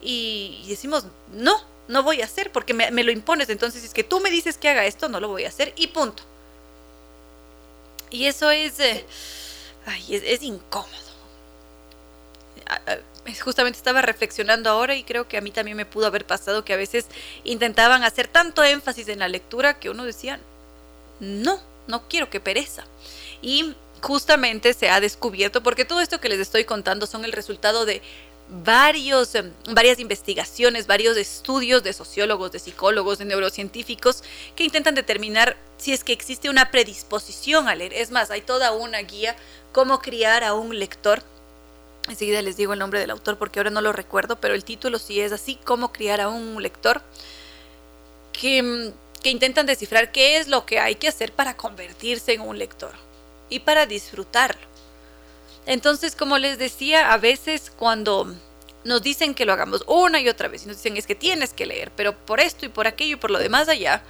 y 0.00 0.64
decimos, 0.68 1.04
no, 1.32 1.60
no 1.88 2.02
voy 2.02 2.22
a 2.22 2.26
hacer 2.26 2.52
porque 2.52 2.72
me, 2.74 2.90
lo 2.90 3.10
impones. 3.10 3.48
Entonces, 3.48 3.80
si 3.80 3.88
es 3.88 3.94
que 3.94 4.04
tú 4.04 4.20
me 4.20 4.30
dices 4.30 4.58
que 4.58 4.68
haga 4.68 4.86
esto, 4.86 5.08
no 5.08 5.18
lo 5.18 5.28
voy 5.28 5.44
a 5.44 5.48
hacer 5.48 5.72
y 5.76 5.88
punto. 5.88 6.22
Y 8.10 8.26
eso 8.26 8.50
es, 8.50 8.78
eh, 8.80 9.04
es, 10.08 10.22
es 10.24 10.42
incómodo 10.42 11.08
justamente 13.34 13.76
estaba 13.76 14.02
reflexionando 14.02 14.70
ahora 14.70 14.94
y 14.94 15.04
creo 15.04 15.28
que 15.28 15.36
a 15.36 15.40
mí 15.40 15.50
también 15.50 15.76
me 15.76 15.86
pudo 15.86 16.06
haber 16.06 16.26
pasado 16.26 16.64
que 16.64 16.72
a 16.72 16.76
veces 16.76 17.06
intentaban 17.44 18.02
hacer 18.04 18.28
tanto 18.28 18.64
énfasis 18.64 19.08
en 19.08 19.20
la 19.20 19.28
lectura 19.28 19.78
que 19.78 19.90
uno 19.90 20.04
decía, 20.04 20.40
no, 21.20 21.60
no 21.86 22.08
quiero 22.08 22.30
que 22.30 22.40
pereza. 22.40 22.84
Y 23.42 23.74
justamente 24.02 24.74
se 24.74 24.90
ha 24.90 25.00
descubierto, 25.00 25.62
porque 25.62 25.84
todo 25.84 26.00
esto 26.00 26.20
que 26.20 26.28
les 26.28 26.40
estoy 26.40 26.64
contando 26.64 27.06
son 27.06 27.24
el 27.24 27.32
resultado 27.32 27.84
de 27.84 28.02
varios, 28.48 29.34
em, 29.34 29.52
varias 29.72 29.98
investigaciones, 29.98 30.86
varios 30.86 31.16
estudios 31.16 31.82
de 31.82 31.92
sociólogos, 31.92 32.52
de 32.52 32.58
psicólogos, 32.58 33.18
de 33.18 33.26
neurocientíficos 33.26 34.22
que 34.56 34.64
intentan 34.64 34.94
determinar 34.94 35.56
si 35.76 35.92
es 35.92 36.02
que 36.02 36.12
existe 36.12 36.48
una 36.48 36.70
predisposición 36.70 37.68
a 37.68 37.74
leer. 37.74 37.92
Es 37.92 38.10
más, 38.10 38.30
hay 38.30 38.40
toda 38.40 38.72
una 38.72 39.00
guía 39.02 39.36
cómo 39.72 40.00
criar 40.00 40.44
a 40.44 40.54
un 40.54 40.78
lector 40.78 41.22
Enseguida 42.08 42.42
les 42.42 42.56
digo 42.56 42.72
el 42.72 42.78
nombre 42.78 43.00
del 43.00 43.10
autor 43.10 43.38
porque 43.38 43.58
ahora 43.58 43.70
no 43.70 43.80
lo 43.80 43.92
recuerdo, 43.92 44.40
pero 44.40 44.54
el 44.54 44.64
título 44.64 44.98
sí 44.98 45.20
es 45.20 45.32
así, 45.32 45.58
cómo 45.64 45.92
criar 45.92 46.20
a 46.20 46.28
un 46.28 46.62
lector, 46.62 47.02
que, 48.32 48.62
mm, 48.62 49.20
que 49.22 49.30
intentan 49.30 49.66
descifrar 49.66 50.12
qué 50.12 50.38
es 50.38 50.48
lo 50.48 50.64
que 50.64 50.78
hay 50.78 50.94
que 50.94 51.08
hacer 51.08 51.32
para 51.32 51.56
convertirse 51.56 52.32
en 52.32 52.40
un 52.40 52.58
lector 52.58 52.92
y 53.50 53.60
para 53.60 53.86
disfrutarlo. 53.86 54.66
Entonces, 55.66 56.16
como 56.16 56.38
les 56.38 56.58
decía, 56.58 57.12
a 57.12 57.18
veces 57.18 57.70
cuando 57.76 58.34
nos 58.84 59.02
dicen 59.02 59.34
que 59.34 59.44
lo 59.44 59.52
hagamos 59.52 59.84
una 59.86 60.20
y 60.20 60.28
otra 60.28 60.48
vez 60.48 60.64
y 60.64 60.68
nos 60.68 60.76
dicen 60.76 60.96
es 60.96 61.06
que 61.06 61.14
tienes 61.14 61.52
que 61.52 61.66
leer, 61.66 61.92
pero 61.94 62.16
por 62.16 62.40
esto 62.40 62.64
y 62.64 62.68
por 62.68 62.86
aquello 62.86 63.14
y 63.14 63.20
por 63.20 63.30
lo 63.30 63.38
demás 63.38 63.68
allá, 63.68 64.02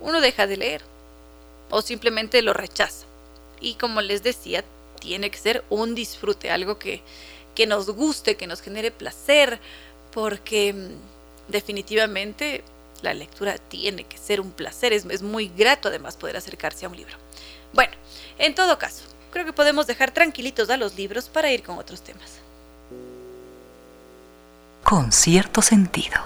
uno 0.00 0.20
deja 0.20 0.46
de 0.46 0.56
leer 0.56 0.82
o 1.70 1.82
simplemente 1.82 2.40
lo 2.42 2.52
rechaza. 2.52 3.06
Y 3.60 3.74
como 3.74 4.00
les 4.00 4.22
decía, 4.22 4.64
tiene 5.00 5.30
que 5.30 5.38
ser 5.38 5.64
un 5.70 5.94
disfrute, 5.94 6.50
algo 6.50 6.78
que, 6.78 7.02
que 7.54 7.66
nos 7.66 7.90
guste, 7.90 8.36
que 8.36 8.46
nos 8.46 8.60
genere 8.60 8.90
placer, 8.92 9.58
porque 10.12 10.72
mm, 10.72 11.50
definitivamente 11.50 12.62
la 13.02 13.14
lectura 13.14 13.58
tiene 13.58 14.04
que 14.04 14.18
ser 14.18 14.40
un 14.40 14.52
placer, 14.52 14.92
es, 14.92 15.04
es 15.06 15.22
muy 15.22 15.48
grato 15.48 15.88
además 15.88 16.16
poder 16.16 16.36
acercarse 16.36 16.86
a 16.86 16.88
un 16.88 16.96
libro. 16.96 17.16
Bueno, 17.72 17.92
en 18.38 18.54
todo 18.54 18.78
caso, 18.78 19.04
creo 19.32 19.44
que 19.44 19.52
podemos 19.52 19.86
dejar 19.86 20.12
tranquilitos 20.12 20.70
a 20.70 20.76
los 20.76 20.96
libros 20.96 21.28
para 21.28 21.50
ir 21.50 21.62
con 21.62 21.78
otros 21.78 22.02
temas. 22.02 22.38
Con 24.84 25.12
cierto 25.12 25.62
sentido. 25.62 26.16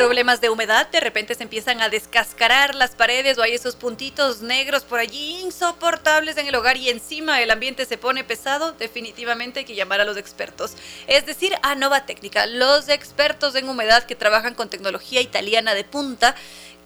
Problemas 0.00 0.40
de 0.40 0.48
humedad, 0.48 0.88
de 0.88 0.98
repente 0.98 1.34
se 1.34 1.42
empiezan 1.42 1.82
a 1.82 1.90
descascarar 1.90 2.74
las 2.74 2.92
paredes 2.92 3.36
o 3.36 3.42
hay 3.42 3.52
esos 3.52 3.76
puntitos 3.76 4.40
negros 4.40 4.82
por 4.82 4.98
allí 4.98 5.40
insoportables 5.40 6.38
en 6.38 6.46
el 6.46 6.54
hogar 6.54 6.78
y 6.78 6.88
encima 6.88 7.42
el 7.42 7.50
ambiente 7.50 7.84
se 7.84 7.98
pone 7.98 8.24
pesado, 8.24 8.72
definitivamente 8.72 9.58
hay 9.58 9.66
que 9.66 9.74
llamar 9.74 10.00
a 10.00 10.06
los 10.06 10.16
expertos. 10.16 10.72
Es 11.06 11.26
decir, 11.26 11.52
a 11.62 11.74
Nova 11.74 12.06
Técnica, 12.06 12.46
los 12.46 12.88
expertos 12.88 13.54
en 13.56 13.68
humedad 13.68 14.04
que 14.04 14.16
trabajan 14.16 14.54
con 14.54 14.70
tecnología 14.70 15.20
italiana 15.20 15.74
de 15.74 15.84
punta 15.84 16.34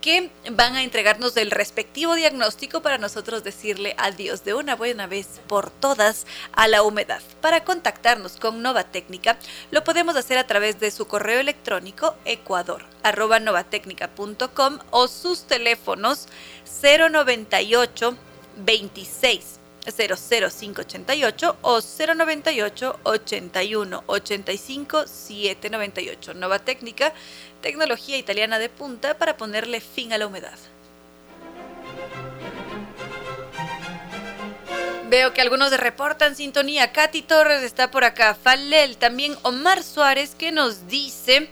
que 0.05 0.31
van 0.51 0.77
a 0.77 0.83
entregarnos 0.83 1.35
el 1.39 1.51
respectivo 1.51 2.15
diagnóstico 2.15 2.83
para 2.83 2.99
nosotros 2.99 3.43
decirle 3.43 3.95
adiós 3.97 4.45
de 4.45 4.53
una 4.53 4.77
buena 4.77 5.07
vez 5.07 5.41
por 5.47 5.71
todas 5.71 6.27
a 6.53 6.69
la 6.69 6.83
humedad. 6.83 7.23
Para 7.41 7.65
contactarnos 7.65 8.37
con 8.37 8.61
Nova 8.61 8.85
Técnica 8.85 9.39
lo 9.71 9.83
podemos 9.83 10.15
hacer 10.15 10.37
a 10.37 10.47
través 10.47 10.79
de 10.79 10.91
su 10.91 11.07
correo 11.07 11.41
electrónico 11.41 12.17
ecuador@novatecnica.com 12.27 14.79
o 14.91 15.09
sus 15.09 15.45
teléfonos 15.45 16.29
098 16.83 18.15
26 18.59 19.61
00588 19.91 21.57
o 21.63 21.81
098 21.81 23.01
81 23.05 24.05
85 24.07 25.07
798. 25.07 26.35
Nova 26.35 26.59
Técnica, 26.59 27.13
tecnología 27.65 28.19
italiana 28.19 28.59
de 28.59 28.69
punta 28.69 29.17
para 29.17 29.39
ponerle 29.39 29.81
fin 29.81 30.13
a 30.13 30.19
la 30.19 30.27
humedad. 30.27 30.59
Veo 35.09 35.33
que 35.33 35.41
algunos 35.41 35.75
reportan 35.79 36.37
sintonía. 36.37 36.93
Katy 36.93 37.23
Torres 37.23 37.63
está 37.63 37.91
por 37.91 38.05
acá. 38.05 38.35
Falel, 38.35 38.99
también 38.99 39.35
Omar 39.41 39.83
Suárez 39.83 40.35
que 40.35 40.53
nos 40.53 40.89
dice 40.89 41.49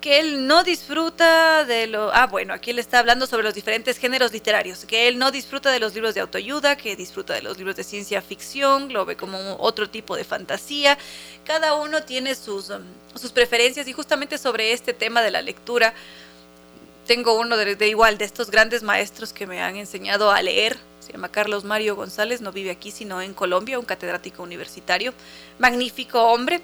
que 0.00 0.18
él 0.18 0.46
no 0.46 0.64
disfruta 0.64 1.64
de 1.64 1.86
lo... 1.86 2.12
Ah, 2.14 2.26
bueno, 2.26 2.54
aquí 2.54 2.70
él 2.70 2.78
está 2.78 2.98
hablando 2.98 3.26
sobre 3.26 3.42
los 3.42 3.54
diferentes 3.54 3.98
géneros 3.98 4.32
literarios, 4.32 4.84
que 4.86 5.08
él 5.08 5.18
no 5.18 5.30
disfruta 5.30 5.70
de 5.70 5.78
los 5.78 5.94
libros 5.94 6.14
de 6.14 6.20
autoayuda, 6.20 6.76
que 6.76 6.96
disfruta 6.96 7.34
de 7.34 7.42
los 7.42 7.58
libros 7.58 7.76
de 7.76 7.84
ciencia 7.84 8.22
ficción, 8.22 8.92
lo 8.92 9.04
ve 9.04 9.16
como 9.16 9.56
otro 9.58 9.90
tipo 9.90 10.16
de 10.16 10.24
fantasía. 10.24 10.96
Cada 11.44 11.74
uno 11.74 12.02
tiene 12.02 12.34
sus, 12.34 12.70
um, 12.70 12.82
sus 13.14 13.32
preferencias 13.32 13.86
y 13.88 13.92
justamente 13.92 14.38
sobre 14.38 14.72
este 14.72 14.94
tema 14.94 15.20
de 15.22 15.30
la 15.30 15.42
lectura, 15.42 15.92
tengo 17.06 17.38
uno 17.38 17.56
de, 17.56 17.88
igual, 17.88 18.18
de 18.18 18.24
estos 18.24 18.50
grandes 18.50 18.82
maestros 18.82 19.32
que 19.32 19.46
me 19.46 19.60
han 19.60 19.76
enseñado 19.76 20.30
a 20.30 20.40
leer. 20.42 20.78
Se 21.00 21.12
llama 21.12 21.28
Carlos 21.28 21.64
Mario 21.64 21.96
González, 21.96 22.40
no 22.40 22.52
vive 22.52 22.70
aquí, 22.70 22.90
sino 22.90 23.20
en 23.20 23.34
Colombia, 23.34 23.78
un 23.78 23.84
catedrático 23.84 24.44
universitario. 24.44 25.12
Magnífico 25.58 26.22
hombre, 26.22 26.60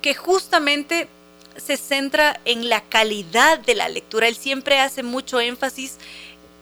que 0.00 0.14
justamente 0.14 1.08
se 1.56 1.76
centra 1.76 2.40
en 2.44 2.68
la 2.68 2.82
calidad 2.82 3.58
de 3.58 3.74
la 3.74 3.88
lectura. 3.88 4.28
Él 4.28 4.36
siempre 4.36 4.80
hace 4.80 5.02
mucho 5.02 5.40
énfasis 5.40 5.98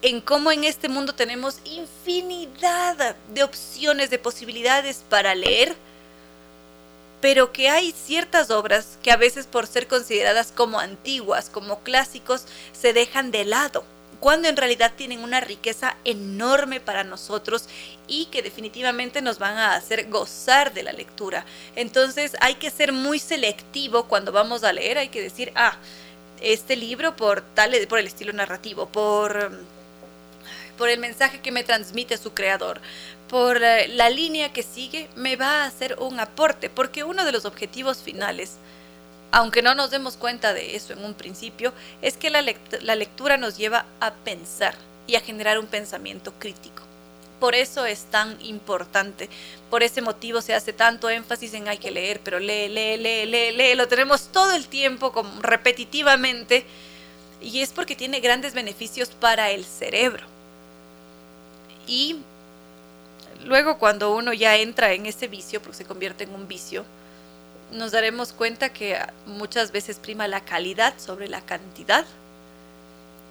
en 0.03 0.21
cómo 0.21 0.51
en 0.51 0.65
este 0.65 0.89
mundo 0.89 1.15
tenemos 1.15 1.59
infinidad 1.65 3.17
de 3.33 3.43
opciones, 3.45 4.11
de 4.11 4.19
posibilidades 4.19 5.05
para 5.09 5.35
leer, 5.35 5.77
pero 7.21 7.53
que 7.53 7.69
hay 7.69 7.93
ciertas 7.93 8.51
obras 8.51 8.99
que 9.03 9.13
a 9.13 9.17
veces 9.17 9.47
por 9.47 9.67
ser 9.69 9.87
consideradas 9.87 10.53
como 10.53 10.81
antiguas, 10.81 11.49
como 11.49 11.81
clásicos, 11.81 12.47
se 12.73 12.93
dejan 12.93 13.31
de 13.31 13.45
lado 13.45 13.85
cuando 14.23 14.47
en 14.47 14.57
realidad 14.57 14.93
tienen 14.97 15.25
una 15.25 15.41
riqueza 15.41 15.97
enorme 16.05 16.79
para 16.79 17.03
nosotros 17.03 17.65
y 18.07 18.27
que 18.27 18.41
definitivamente 18.41 19.21
nos 19.21 19.41
van 19.41 19.59
a 19.59 19.75
hacer 19.75 20.09
gozar 20.11 20.73
de 20.73 20.85
la 20.85 20.93
lectura. 20.93 21.45
Entonces 21.75 22.37
hay 22.41 22.55
que 22.55 22.71
ser 22.71 22.93
muy 22.93 23.19
selectivo 23.19 24.05
cuando 24.05 24.31
vamos 24.31 24.63
a 24.63 24.73
leer, 24.73 24.97
hay 24.97 25.09
que 25.09 25.21
decir, 25.21 25.51
ah, 25.57 25.77
este 26.41 26.77
libro 26.77 27.17
por 27.17 27.41
tal 27.41 27.75
por 27.89 27.99
el 27.99 28.07
estilo 28.07 28.33
narrativo, 28.33 28.87
por 28.87 29.51
por 30.79 30.89
el 30.89 31.01
mensaje 31.01 31.41
que 31.41 31.51
me 31.51 31.65
transmite 31.65 32.17
su 32.17 32.33
creador, 32.33 32.81
por 33.29 33.61
eh, 33.63 33.89
la 33.89 34.09
línea 34.09 34.53
que 34.53 34.63
sigue, 34.63 35.09
me 35.17 35.35
va 35.35 35.63
a 35.63 35.67
hacer 35.67 35.97
un 35.99 36.21
aporte, 36.21 36.71
porque 36.71 37.03
uno 37.03 37.25
de 37.25 37.33
los 37.33 37.45
objetivos 37.45 37.99
finales 37.99 38.53
aunque 39.33 39.63
no 39.63 39.75
nos 39.75 39.91
demos 39.91 40.19
cuenta 40.19 40.53
de 40.53 40.77
eso 40.77 40.93
en 40.93 41.05
un 41.05 41.15
principio, 41.15 41.73
es 42.03 42.19
que 42.19 42.29
la, 42.29 42.43
lectura 42.43 43.39
nos 43.39 43.57
lleva 43.57 43.87
a 43.99 44.13
pensar 44.13 44.75
y 45.07 45.17
a 45.17 45.21
generar 45.21 45.59
un 45.59 45.67
pensamiento 45.67 46.35
crítico. 46.39 46.83
Por 47.41 47.55
eso 47.55 47.87
es 47.87 48.05
tan 48.05 48.39
importante, 48.45 49.31
por 49.71 49.83
ese 49.83 50.03
motivo 50.03 50.43
se 50.43 50.55
hace 50.55 50.75
tanto 50.75 51.09
énfasis 51.09 51.55
en 51.55 51.67
hay 51.67 51.79
que 51.79 51.91
leer, 51.91 52.21
pero 52.23 52.39
lee, 52.39 52.69
lee, 52.69 52.99
lee, 52.99 53.25
lee, 53.25 53.53
lee, 53.53 53.75
lo 53.75 53.89
tenemos 53.89 54.29
todo 54.29 54.53
el 54.53 54.69
tiempo 54.69 55.13
repetitivamente 55.41 56.65
y 57.41 57.63
es 57.63 57.71
porque 57.71 57.97
tiene 57.97 58.21
grandes 58.21 58.53
beneficios 58.53 59.09
para 59.09 59.51
el 59.51 59.65
cerebro. 59.65 60.27
Y 61.87 62.19
luego 63.45 63.79
cuando 63.79 64.15
uno 64.15 64.35
ya 64.35 64.57
entra 64.57 64.93
en 64.93 65.07
ese 65.07 65.27
vicio, 65.27 65.61
porque 65.61 65.79
se 65.79 65.85
convierte 65.87 66.25
en 66.25 66.35
un 66.35 66.47
vicio, 66.47 66.85
nos 67.73 67.91
daremos 67.91 68.33
cuenta 68.33 68.73
que 68.73 68.99
muchas 69.27 69.73
veces 69.73 69.99
prima 69.99 70.29
la 70.29 70.45
calidad 70.45 70.95
sobre 70.99 71.29
la 71.29 71.41
cantidad 71.41 72.05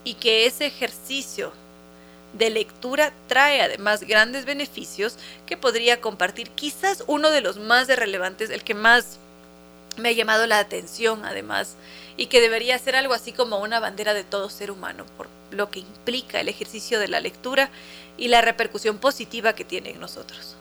y 0.03 0.15
que 0.15 0.45
ese 0.45 0.65
ejercicio 0.65 1.53
de 2.33 2.49
lectura 2.49 3.13
trae 3.27 3.61
además 3.61 4.03
grandes 4.03 4.45
beneficios 4.45 5.17
que 5.45 5.57
podría 5.57 6.01
compartir. 6.01 6.49
Quizás 6.49 7.03
uno 7.07 7.29
de 7.29 7.41
los 7.41 7.57
más 7.57 7.87
relevantes, 7.87 8.49
el 8.49 8.63
que 8.63 8.73
más 8.73 9.17
me 9.97 10.09
ha 10.09 10.13
llamado 10.13 10.47
la 10.47 10.59
atención 10.59 11.25
además 11.25 11.75
y 12.17 12.27
que 12.27 12.41
debería 12.41 12.79
ser 12.79 12.95
algo 12.95 13.13
así 13.13 13.33
como 13.33 13.59
una 13.59 13.79
bandera 13.79 14.13
de 14.13 14.23
todo 14.23 14.49
ser 14.49 14.71
humano 14.71 15.05
por 15.17 15.27
lo 15.51 15.69
que 15.69 15.79
implica 15.79 16.39
el 16.39 16.47
ejercicio 16.47 16.99
de 16.99 17.09
la 17.09 17.19
lectura 17.19 17.69
y 18.17 18.29
la 18.29 18.41
repercusión 18.41 18.97
positiva 18.97 19.53
que 19.53 19.65
tiene 19.65 19.91
en 19.91 19.99
nosotros. 19.99 20.55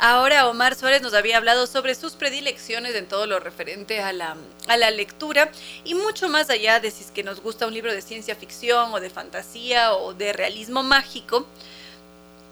Ahora 0.00 0.46
Omar 0.46 0.76
Suárez 0.76 1.02
nos 1.02 1.12
había 1.12 1.38
hablado 1.38 1.66
sobre 1.66 1.96
sus 1.96 2.12
predilecciones 2.12 2.94
en 2.94 3.08
todo 3.08 3.26
lo 3.26 3.40
referente 3.40 4.00
a 4.00 4.12
la, 4.12 4.36
a 4.68 4.76
la 4.76 4.92
lectura 4.92 5.50
y 5.82 5.94
mucho 5.94 6.28
más 6.28 6.50
allá 6.50 6.78
de 6.78 6.92
si 6.92 7.02
es 7.02 7.10
que 7.10 7.24
nos 7.24 7.40
gusta 7.40 7.66
un 7.66 7.74
libro 7.74 7.92
de 7.92 8.00
ciencia 8.00 8.36
ficción 8.36 8.94
o 8.94 9.00
de 9.00 9.10
fantasía 9.10 9.94
o 9.94 10.14
de 10.14 10.32
realismo 10.32 10.84
mágico, 10.84 11.48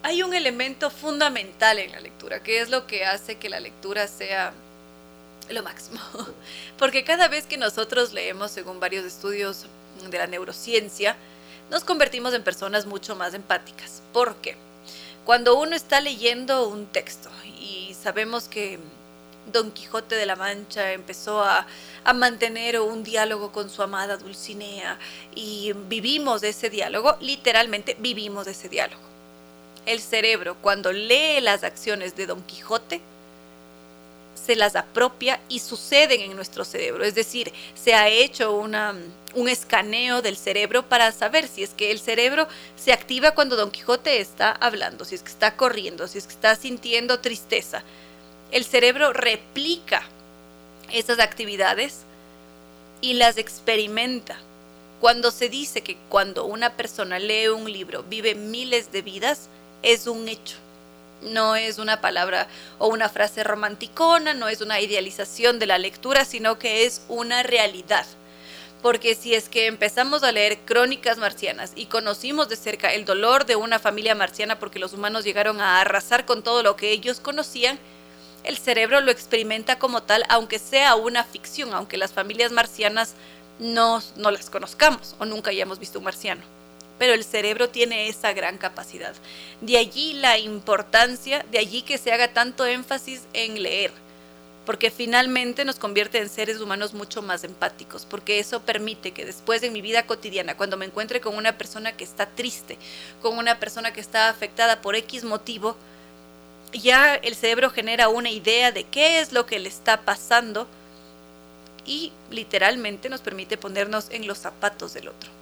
hay 0.03 0.25
un 0.25 0.35
elemento 0.35 0.91
fundamental 0.91 1.79
en 1.79 1.93
la 1.93 2.01
lectura, 2.01 2.43
que 2.43 2.61
es 2.61 2.69
lo 2.69 2.89
que 2.89 3.05
hace 3.05 3.37
que 3.37 3.49
la 3.49 3.61
lectura 3.61 4.09
sea 4.09 4.53
lo 5.49 5.63
máximo. 5.63 6.01
Porque 6.79 7.05
cada 7.05 7.29
vez 7.29 7.47
que 7.47 7.59
nosotros 7.59 8.13
leemos, 8.13 8.51
según 8.51 8.81
varios 8.81 9.05
estudios 9.05 9.67
de 10.11 10.19
la 10.19 10.27
neurociencia, 10.27 11.17
nos 11.71 11.85
convertimos 11.85 12.35
en 12.35 12.43
personas 12.43 12.87
mucho 12.87 13.15
más 13.15 13.35
empáticas. 13.35 14.03
¿Por 14.13 14.37
qué? 14.37 14.57
Cuando 15.25 15.59
uno 15.59 15.75
está 15.75 16.01
leyendo 16.01 16.69
un 16.69 16.87
texto 16.87 17.29
sabemos 18.07 18.47
que 18.47 18.79
Don 19.53 19.73
Quijote 19.73 20.15
de 20.15 20.27
la 20.27 20.37
Mancha 20.37 20.93
empezó 20.93 21.43
a, 21.43 21.67
mantener 22.15 22.79
un 22.79 23.03
diálogo 23.03 23.51
con 23.51 23.69
su 23.69 23.83
amada 23.83 24.17
Dulcinea 24.17 24.97
y 25.35 25.73
vivimos 25.89 26.45
ese 26.45 26.71
diálogo, 26.71 27.17
literalmente 27.21 27.97
vivimos 27.99 28.47
ese 28.47 28.69
diálogo. 28.69 29.03
El 29.87 30.01
cerebro, 30.01 30.57
cuando 30.63 30.93
lee 30.93 31.41
las 31.41 31.65
acciones 31.65 32.15
de 32.15 32.27
Don 32.27 32.43
Quijote, 32.43 33.01
se 34.47 34.57
las 34.57 34.77
apropia 34.77 35.41
y 35.49 35.59
suceden 35.59 36.21
en 36.21 36.37
nuestro 36.37 36.65
cerebro. 36.65 37.05
Es 37.05 37.15
decir, 37.15 37.53
se 37.75 37.95
ha 37.95 38.09
hecho 38.09 38.53
una, 38.53 38.95
un 39.35 39.49
escaneo 39.49 40.23
del 40.23 40.37
cerebro 40.37 40.89
para 40.89 41.11
saber 41.11 41.49
si 41.49 41.65
es 41.65 41.71
que 41.71 41.91
el 41.91 41.99
cerebro 41.99 42.47
se 42.77 42.93
activa 42.93 43.33
cuando 43.33 43.57
Don 43.57 43.73
Quijote 43.73 44.21
está 44.21 44.53
hablando, 44.53 45.05
si 45.05 45.17
es 45.17 45.23
que 45.23 45.31
está 45.31 45.57
corriendo, 45.57 46.07
si 46.07 46.19
es 46.19 46.27
que 46.27 46.35
está 46.35 46.55
sintiendo 46.55 47.19
tristeza. 47.19 47.83
El 48.53 48.65
cerebro 48.65 49.13
replica 49.13 50.05
esas 50.93 51.19
actividades 51.19 52.03
y 53.01 53.15
las 53.15 53.39
experimenta. 53.39 54.39
Cuando 55.01 55.31
se 55.33 55.49
dice 55.49 55.83
que 55.83 55.97
cuando 56.09 56.47
una 56.47 56.77
persona 56.77 57.19
lee 57.19 57.49
un 57.49 57.71
libro 57.71 58.05
vive 58.05 58.35
miles 58.35 58.93
de 58.93 59.03
vidas, 59.03 59.49
es 59.83 60.07
un 60.07 60.29
hecho 60.29 60.57
no 61.23 61.57
es 61.57 61.79
una 61.79 62.01
palabra 62.01 62.47
o 62.79 62.89
una 62.89 63.09
frase 63.09 63.45
romanticona, 63.45 64.35
no 64.35 64.49
es 64.49 64.61
una 64.61 64.81
idealización 64.81 65.59
de 65.59 65.67
la 65.67 65.79
lectura, 65.79 66.25
sino 66.25 66.59
que 66.59 66.85
es 66.85 67.03
una 67.09 67.43
realidad. 67.43 68.07
Porque 68.83 69.15
si 69.15 69.35
es 69.35 69.49
que 69.49 69.67
empezamos 69.67 70.23
a 70.23 70.33
leer 70.33 70.59
crónicas 70.61 71.19
marcianas 71.19 71.73
y 71.75 71.87
conocimos 71.87 72.49
de 72.49 72.57
cerca 72.57 72.93
el 72.93 73.05
dolor 73.05 73.47
de 73.47 73.57
una 73.57 73.79
familia 73.79 74.15
marciana 74.15 74.59
porque 74.59 74.79
los 74.79 74.93
humanos 74.93 75.25
llegaron 75.25 75.61
a 75.61 75.81
arrasar 75.81 76.27
con 76.27 76.43
todo 76.43 76.63
lo 76.63 76.77
que 76.77 76.91
ellos 76.91 77.21
conocían, 77.21 77.79
el 78.45 78.59
cerebro 78.59 79.01
lo 79.01 79.11
experimenta 79.11 79.79
como 79.79 80.05
tal, 80.05 80.23
aunque 80.29 80.61
sea 80.61 80.95
una 80.95 81.25
ficción, 81.25 81.75
aunque 81.75 81.97
las 81.97 82.13
familias 82.13 82.53
marcianas 82.53 83.15
no, 83.59 84.03
no 84.17 84.31
las 84.31 84.51
conozcamos 84.51 85.17
o 85.19 85.25
nunca 85.25 85.51
hayamos 85.51 85.81
visto 85.81 85.99
un 85.99 86.05
marciano 86.05 86.56
pero 86.99 87.15
el 87.15 87.25
cerebro 87.25 87.69
tiene 87.69 88.09
esa 88.09 88.33
gran 88.33 88.59
capacidad. 88.59 89.15
De 89.61 89.79
allí 89.79 90.15
la 90.15 90.39
importancia, 90.39 91.45
de 91.51 91.59
allí 91.59 91.83
que 91.83 91.99
se 91.99 92.13
haga 92.13 92.33
tanto 92.33 92.65
énfasis 92.67 93.23
en 93.33 93.63
leer, 93.63 93.93
porque 94.65 94.91
finalmente 94.91 95.65
nos 95.65 95.79
convierte 95.79 96.19
en 96.19 96.29
seres 96.29 96.61
humanos 96.61 96.95
mucho 96.95 97.23
más 97.23 97.45
empáticos, 97.45 98.05
porque 98.05 98.39
eso 98.39 98.63
permite 98.63 99.13
que 99.13 99.25
después 99.25 99.63
en 99.63 99.73
mi 99.73 99.81
vida 99.81 100.07
cotidiana, 100.07 100.57
cuando 100.57 100.77
me 100.77 100.87
encuentre 100.87 101.21
con 101.21 101.37
una 101.37 101.57
persona 101.57 101.97
que 101.97 102.05
está 102.05 102.27
triste, 102.27 102.79
con 103.23 103.39
una 103.39 103.61
persona 103.61 103.93
que 103.93 104.01
está 104.01 104.29
afectada 104.29 104.81
por 104.83 104.97
X 104.97 105.25
motivo, 105.25 105.77
ya 106.73 107.15
el 107.15 107.37
cerebro 107.37 107.71
genera 107.71 108.09
una 108.09 108.31
idea 108.31 108.73
de 108.73 108.85
qué 108.85 109.21
es 109.21 109.33
lo 109.33 109.47
que 109.47 109.59
le 109.59 109.69
está 109.69 110.01
pasando 110.01 110.67
y 111.87 112.13
literalmente 112.31 113.09
nos 113.09 113.21
permite 113.21 113.57
ponernos 113.57 114.09
en 114.11 114.27
los 114.27 114.39
zapatos 114.39 114.93
del 114.93 115.09
otro 115.09 115.36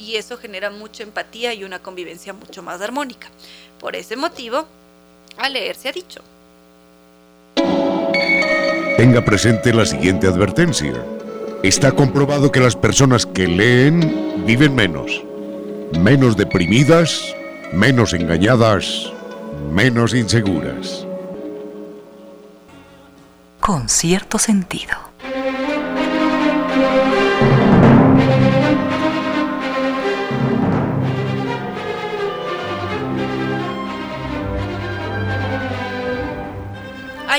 y 0.00 0.16
eso 0.16 0.38
genera 0.38 0.70
mucha 0.70 1.02
empatía 1.02 1.52
y 1.52 1.64
una 1.64 1.78
convivencia 1.78 2.32
mucho 2.32 2.62
más 2.62 2.80
armónica. 2.80 3.28
Por 3.78 3.94
ese 3.94 4.16
motivo, 4.16 4.66
a 5.36 5.48
leer 5.48 5.76
se 5.76 5.88
ha 5.88 5.92
dicho. 5.92 6.22
Tenga 8.96 9.24
presente 9.24 9.72
la 9.72 9.86
siguiente 9.86 10.26
advertencia. 10.26 10.94
Está 11.62 11.92
comprobado 11.92 12.50
que 12.50 12.60
las 12.60 12.76
personas 12.76 13.26
que 13.26 13.46
leen 13.46 14.44
viven 14.46 14.74
menos, 14.74 15.22
menos 15.98 16.36
deprimidas, 16.36 17.34
menos 17.72 18.14
engañadas, 18.14 19.12
menos 19.70 20.14
inseguras. 20.14 21.06
Con 23.60 23.88
cierto 23.88 24.38
sentido. 24.38 24.96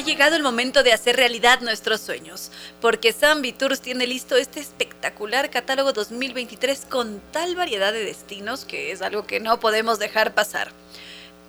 Llegado 0.03 0.35
el 0.35 0.43
momento 0.43 0.83
de 0.83 0.93
hacer 0.93 1.15
realidad 1.15 1.61
nuestros 1.61 2.01
sueños, 2.01 2.51
porque 2.79 3.13
Zambi 3.13 3.53
Tours 3.53 3.81
tiene 3.81 4.07
listo 4.07 4.35
este 4.35 4.59
espectacular 4.59 5.49
catálogo 5.49 5.93
2023 5.93 6.87
con 6.89 7.21
tal 7.31 7.55
variedad 7.55 7.93
de 7.93 8.03
destinos 8.03 8.65
que 8.65 8.91
es 8.91 9.01
algo 9.01 9.25
que 9.25 9.39
no 9.39 9.59
podemos 9.59 9.99
dejar 9.99 10.33
pasar. 10.33 10.71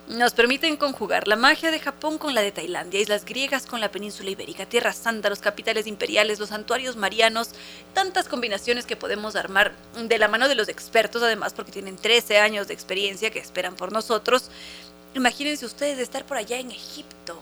Nos 0.08 0.34
permiten 0.34 0.76
conjugar 0.76 1.28
la 1.28 1.36
magia 1.36 1.70
de 1.70 1.78
Japón 1.78 2.18
con 2.18 2.34
la 2.34 2.42
de 2.42 2.52
Tailandia, 2.52 3.00
islas 3.00 3.24
griegas 3.24 3.66
con 3.66 3.80
la 3.80 3.90
península 3.90 4.30
ibérica, 4.30 4.66
Tierra 4.66 4.92
Santa, 4.92 5.30
los 5.30 5.38
capitales 5.38 5.86
imperiales, 5.86 6.38
los 6.38 6.50
santuarios 6.50 6.96
marianos, 6.96 7.50
tantas 7.94 8.28
combinaciones 8.28 8.84
que 8.84 8.96
podemos 8.96 9.36
armar 9.36 9.72
de 9.96 10.18
la 10.18 10.28
mano 10.28 10.48
de 10.48 10.56
los 10.56 10.68
expertos, 10.68 11.22
además 11.22 11.54
porque 11.54 11.72
tienen 11.72 11.96
13 11.96 12.38
años 12.38 12.68
de 12.68 12.74
experiencia 12.74 13.30
que 13.30 13.38
esperan 13.38 13.76
por 13.76 13.92
nosotros. 13.92 14.50
Imagínense 15.14 15.64
ustedes 15.64 15.96
de 15.96 16.02
estar 16.02 16.26
por 16.26 16.36
allá 16.36 16.58
en 16.58 16.70
Egipto, 16.70 17.41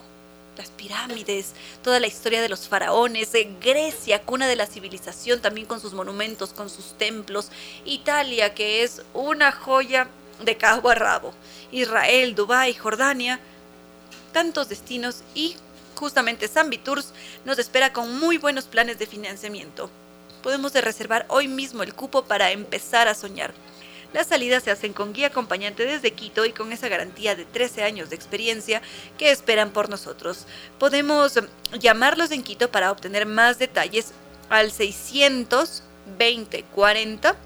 las 0.60 0.70
pirámides, 0.70 1.54
toda 1.82 2.00
la 2.00 2.06
historia 2.06 2.42
de 2.42 2.50
los 2.50 2.68
faraones, 2.68 3.32
Grecia, 3.62 4.22
cuna 4.22 4.46
de 4.46 4.56
la 4.56 4.66
civilización, 4.66 5.40
también 5.40 5.66
con 5.66 5.80
sus 5.80 5.94
monumentos, 5.94 6.52
con 6.52 6.68
sus 6.68 6.98
templos, 6.98 7.50
Italia, 7.86 8.52
que 8.52 8.82
es 8.82 9.00
una 9.14 9.52
joya 9.52 10.08
de 10.44 10.58
cabo 10.58 10.90
a 10.90 10.94
rabo, 10.94 11.32
Israel, 11.72 12.34
Dubái, 12.34 12.74
Jordania, 12.74 13.40
tantos 14.34 14.68
destinos 14.68 15.22
y 15.34 15.56
justamente 15.94 16.46
Zambi 16.46 16.76
Tours 16.76 17.14
nos 17.46 17.58
espera 17.58 17.94
con 17.94 18.18
muy 18.18 18.36
buenos 18.36 18.66
planes 18.66 18.98
de 18.98 19.06
financiamiento. 19.06 19.88
Podemos 20.42 20.74
reservar 20.74 21.24
hoy 21.28 21.48
mismo 21.48 21.82
el 21.82 21.94
cupo 21.94 22.24
para 22.24 22.50
empezar 22.50 23.08
a 23.08 23.14
soñar. 23.14 23.54
Las 24.12 24.26
salidas 24.26 24.64
se 24.64 24.72
hacen 24.72 24.92
con 24.92 25.12
guía 25.12 25.28
acompañante 25.28 25.86
desde 25.86 26.10
Quito 26.12 26.44
y 26.44 26.52
con 26.52 26.72
esa 26.72 26.88
garantía 26.88 27.36
de 27.36 27.44
13 27.44 27.84
años 27.84 28.10
de 28.10 28.16
experiencia 28.16 28.82
que 29.18 29.30
esperan 29.30 29.70
por 29.70 29.88
nosotros. 29.88 30.46
Podemos 30.78 31.38
llamarlos 31.78 32.32
en 32.32 32.42
Quito 32.42 32.68
para 32.70 32.90
obtener 32.90 33.26
más 33.26 33.60
detalles 33.60 34.12
al 34.48 34.72
62040 34.72 37.36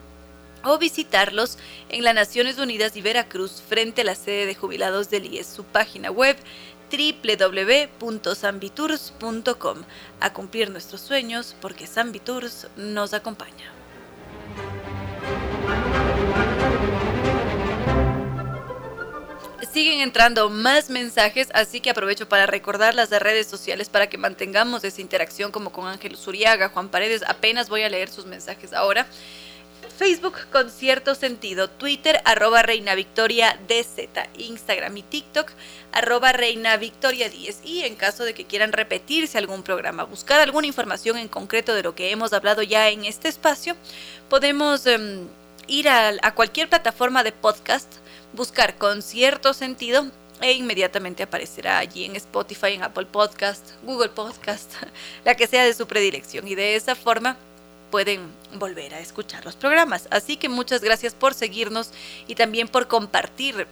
o 0.65 0.79
visitarlos 0.79 1.59
en 1.91 2.05
las 2.05 2.15
Naciones 2.15 2.59
Unidas 2.59 2.97
y 2.97 3.03
Veracruz 3.03 3.63
frente 3.69 4.01
a 4.01 4.05
la 4.05 4.15
sede 4.15 4.47
de 4.47 4.55
jubilados 4.55 5.11
del 5.11 5.27
IES, 5.27 5.47
su 5.47 5.65
página 5.65 6.11
web 6.11 6.39
www.sambitours.com 6.91 9.83
a 10.21 10.33
cumplir 10.33 10.71
nuestros 10.71 11.03
sueños 11.03 11.55
porque 11.61 11.87
Sambitours 11.87 12.69
nos 12.77 13.13
acompaña. 13.13 13.71
Siguen 19.75 20.01
entrando 20.01 20.49
más 20.51 20.89
mensajes, 20.89 21.49
así 21.53 21.81
que 21.81 21.91
aprovecho 21.91 22.29
para 22.29 22.47
recordar 22.47 22.95
las 22.95 23.11
redes 23.11 23.49
sociales 23.49 23.89
para 23.89 24.09
que 24.09 24.17
mantengamos 24.17 24.85
esa 24.85 25.01
interacción 25.01 25.51
como 25.51 25.73
con 25.73 25.89
Ángel 25.89 26.17
Zuriaga, 26.17 26.69
Juan 26.69 26.89
Paredes, 26.89 27.25
apenas 27.27 27.69
voy 27.69 27.83
a 27.83 27.89
leer 27.89 28.09
sus 28.09 28.25
mensajes 28.25 28.73
ahora. 28.73 29.05
Facebook 29.99 30.35
con 30.53 30.71
cierto 30.71 31.17
sentido, 31.17 31.69
Twitter 31.69 32.21
arroba 32.25 32.63
Reina 32.63 32.95
Victoria 32.95 33.59
DZ, 33.69 34.09
Instagram 34.39 34.97
y 34.97 35.03
TikTok 35.03 35.51
arroba 35.93 36.33
Reina 36.33 36.77
Victoria 36.77 37.29
10 37.29 37.61
y 37.65 37.83
en 37.83 37.97
caso 37.97 38.25
de 38.25 38.33
que 38.33 38.45
quieran 38.45 38.73
repetirse 38.73 39.39
algún 39.39 39.65
programa, 39.65 40.05
buscar 40.05 40.41
alguna 40.41 40.69
información 40.69 41.19
en 41.19 41.29
concreto 41.29 41.75
de 41.75 41.83
lo 41.83 41.97
que 41.97 42.11
hemos 42.11 42.33
hablado 42.33 42.63
ya 42.63 42.89
en 42.91 43.05
este 43.05 43.29
espacio, 43.29 43.77
podemos 44.29 44.87
em, 44.87 45.27
ir 45.67 45.89
a 45.89 46.35
cualquier 46.35 46.69
plataforma 46.69 47.25
de 47.25 47.33
podcast 47.33 47.93
buscar 48.35 48.77
con 48.77 49.03
cierto 49.03 49.55
sentido 49.55 50.07
e 50.41 50.53
inmediatamente 50.53 51.23
aparecerá 51.23 51.79
allí 51.79 52.05
en 52.05 52.17
Spotify, 52.17 52.73
en 52.73 52.83
Apple 52.83 53.07
Podcast, 53.07 53.71
Google 53.83 54.11
Podcast, 54.11 54.73
la 55.25 55.35
que 55.35 55.47
sea 55.47 55.65
de 55.65 55.75
su 55.75 55.87
predilección. 55.87 56.47
Y 56.47 56.55
de 56.55 56.77
esa 56.77 56.95
forma 56.95 57.37
pueden 57.91 58.21
volver 58.55 58.95
a 58.95 59.01
escuchar 59.01 59.45
los 59.45 59.57
programas. 59.57 60.09
Así 60.11 60.37
que 60.37 60.49
muchas 60.49 60.83
gracias 60.83 61.15
por 61.15 61.35
seguirnos 61.35 61.91
y 62.27 62.35
también 62.35 62.69
por 62.69 62.89
compartir 62.89 63.67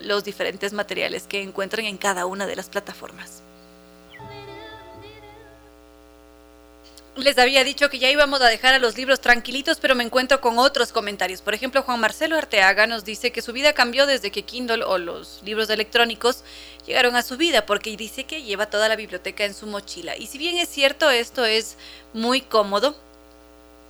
los 0.00 0.24
diferentes 0.24 0.72
materiales 0.72 1.24
que 1.24 1.42
encuentran 1.42 1.84
en 1.84 1.98
cada 1.98 2.24
una 2.26 2.46
de 2.46 2.56
las 2.56 2.68
plataformas. 2.68 3.42
Les 7.18 7.36
había 7.36 7.64
dicho 7.64 7.90
que 7.90 7.98
ya 7.98 8.08
íbamos 8.08 8.40
a 8.42 8.46
dejar 8.46 8.74
a 8.74 8.78
los 8.78 8.96
libros 8.96 9.20
tranquilitos, 9.20 9.78
pero 9.80 9.96
me 9.96 10.04
encuentro 10.04 10.40
con 10.40 10.56
otros 10.56 10.92
comentarios. 10.92 11.42
Por 11.42 11.52
ejemplo, 11.52 11.82
Juan 11.82 11.98
Marcelo 11.98 12.36
Arteaga 12.36 12.86
nos 12.86 13.04
dice 13.04 13.32
que 13.32 13.42
su 13.42 13.52
vida 13.52 13.72
cambió 13.72 14.06
desde 14.06 14.30
que 14.30 14.44
Kindle 14.44 14.84
o 14.84 14.98
los 14.98 15.40
libros 15.42 15.68
electrónicos 15.68 16.44
llegaron 16.86 17.16
a 17.16 17.22
su 17.22 17.36
vida, 17.36 17.66
porque 17.66 17.96
dice 17.96 18.22
que 18.22 18.44
lleva 18.44 18.70
toda 18.70 18.88
la 18.88 18.94
biblioteca 18.94 19.44
en 19.44 19.54
su 19.54 19.66
mochila. 19.66 20.16
Y 20.16 20.28
si 20.28 20.38
bien 20.38 20.58
es 20.58 20.68
cierto, 20.68 21.10
esto 21.10 21.44
es 21.44 21.76
muy 22.12 22.40
cómodo, 22.40 22.94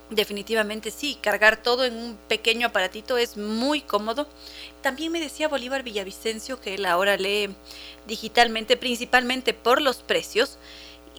definitivamente 0.09 0.89
sí, 0.89 1.15
cargar 1.21 1.61
todo 1.61 1.85
en 1.85 1.95
un 1.97 2.17
pequeño 2.27 2.65
aparatito 2.65 3.19
es 3.19 3.37
muy 3.37 3.81
cómodo. 3.81 4.27
También 4.81 5.11
me 5.11 5.19
decía 5.19 5.47
Bolívar 5.47 5.83
Villavicencio 5.83 6.59
que 6.59 6.73
él 6.73 6.85
ahora 6.87 7.15
lee 7.15 7.49
digitalmente, 8.07 8.75
principalmente 8.75 9.53
por 9.53 9.83
los 9.83 9.97
precios. 9.97 10.57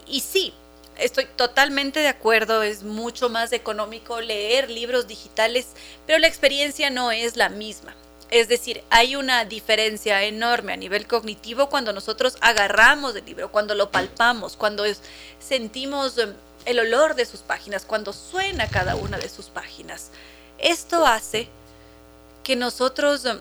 Y 0.08 0.22
sí, 0.22 0.52
estoy 1.00 1.26
totalmente 1.36 2.00
de 2.00 2.08
acuerdo, 2.08 2.62
es 2.62 2.82
mucho 2.82 3.28
más 3.28 3.52
económico 3.52 4.20
leer 4.20 4.70
libros 4.70 5.06
digitales, 5.06 5.68
pero 6.06 6.18
la 6.18 6.26
experiencia 6.26 6.90
no 6.90 7.10
es 7.10 7.36
la 7.36 7.48
misma. 7.48 7.94
Es 8.30 8.46
decir, 8.46 8.84
hay 8.90 9.16
una 9.16 9.44
diferencia 9.44 10.22
enorme 10.22 10.72
a 10.72 10.76
nivel 10.76 11.08
cognitivo 11.08 11.68
cuando 11.68 11.92
nosotros 11.92 12.36
agarramos 12.40 13.16
el 13.16 13.24
libro, 13.24 13.50
cuando 13.50 13.74
lo 13.74 13.90
palpamos, 13.90 14.56
cuando 14.56 14.84
sentimos 15.40 16.16
em, 16.18 16.32
el 16.64 16.78
olor 16.78 17.16
de 17.16 17.26
sus 17.26 17.40
páginas, 17.40 17.84
cuando 17.84 18.12
suena 18.12 18.68
cada 18.68 18.94
una 18.94 19.18
de 19.18 19.28
sus 19.28 19.46
páginas. 19.46 20.10
Esto 20.58 21.04
hace 21.06 21.48
que 22.44 22.54
nosotros 22.54 23.24
em, 23.24 23.40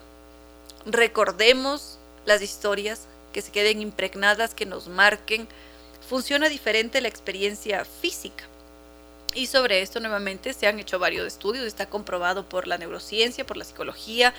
recordemos 0.88 2.00
las 2.26 2.42
historias, 2.42 3.02
que 3.32 3.44
se 3.44 3.52
queden 3.52 3.82
impregnadas, 3.82 4.56
que 4.56 4.66
nos 4.66 4.88
marquen, 4.88 5.48
funciona 6.10 6.50
diferente 6.50 7.02
la 7.02 7.08
experiencia 7.08 7.86
física. 7.86 8.44
Y 9.36 9.46
sobre 9.46 9.82
esto 9.82 10.00
nuevamente 10.00 10.54
se 10.54 10.66
han 10.66 10.80
hecho 10.80 10.98
varios 10.98 11.28
estudios, 11.28 11.68
está 11.68 11.88
comprobado 11.88 12.50
por 12.50 12.66
la 12.68 12.80
neurociencia, 12.80 13.46
por 13.46 13.58
la 13.58 13.64
psicología, 13.64 14.34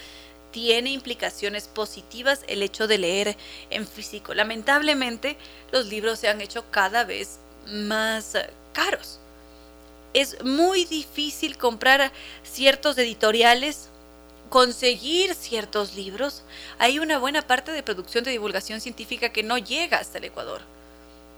tiene 0.50 0.90
implicaciones 0.90 1.68
positivas 1.68 2.40
el 2.48 2.64
hecho 2.64 2.88
de 2.88 2.98
leer 2.98 3.36
en 3.70 3.86
físico. 3.86 4.34
Lamentablemente 4.34 5.36
los 5.70 5.86
libros 5.86 6.18
se 6.18 6.28
han 6.28 6.40
hecho 6.40 6.64
cada 6.72 7.04
vez 7.04 7.38
más 7.68 8.36
caros. 8.72 9.20
Es 10.12 10.42
muy 10.42 10.86
difícil 10.86 11.56
comprar 11.56 12.10
ciertos 12.42 12.98
editoriales, 12.98 13.90
conseguir 14.48 15.36
ciertos 15.36 15.94
libros. 15.94 16.42
Hay 16.80 16.98
una 16.98 17.20
buena 17.20 17.42
parte 17.42 17.70
de 17.70 17.84
producción 17.84 18.24
de 18.24 18.32
divulgación 18.32 18.80
científica 18.80 19.28
que 19.28 19.44
no 19.44 19.56
llega 19.56 19.98
hasta 19.98 20.18
el 20.18 20.24
Ecuador. 20.24 20.62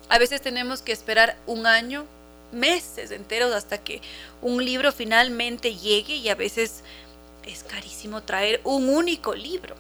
A 0.09 0.19
veces 0.19 0.41
tenemos 0.43 0.83
que 0.83 0.93
esperar 0.93 1.37
un 1.47 1.67
año, 1.67 2.07
meses 2.53 3.11
enteros 3.11 3.53
hasta 3.53 3.79
que 3.79 4.03
un 4.43 4.65
libro 4.65 4.93
finalmente 4.93 5.75
llegue 5.75 6.17
y 6.17 6.29
a 6.29 6.35
veces 6.35 6.83
es 7.45 7.63
carísimo 7.65 8.23
traer 8.23 8.61
un 8.65 8.89
único 8.89 9.35
libro. 9.35 9.75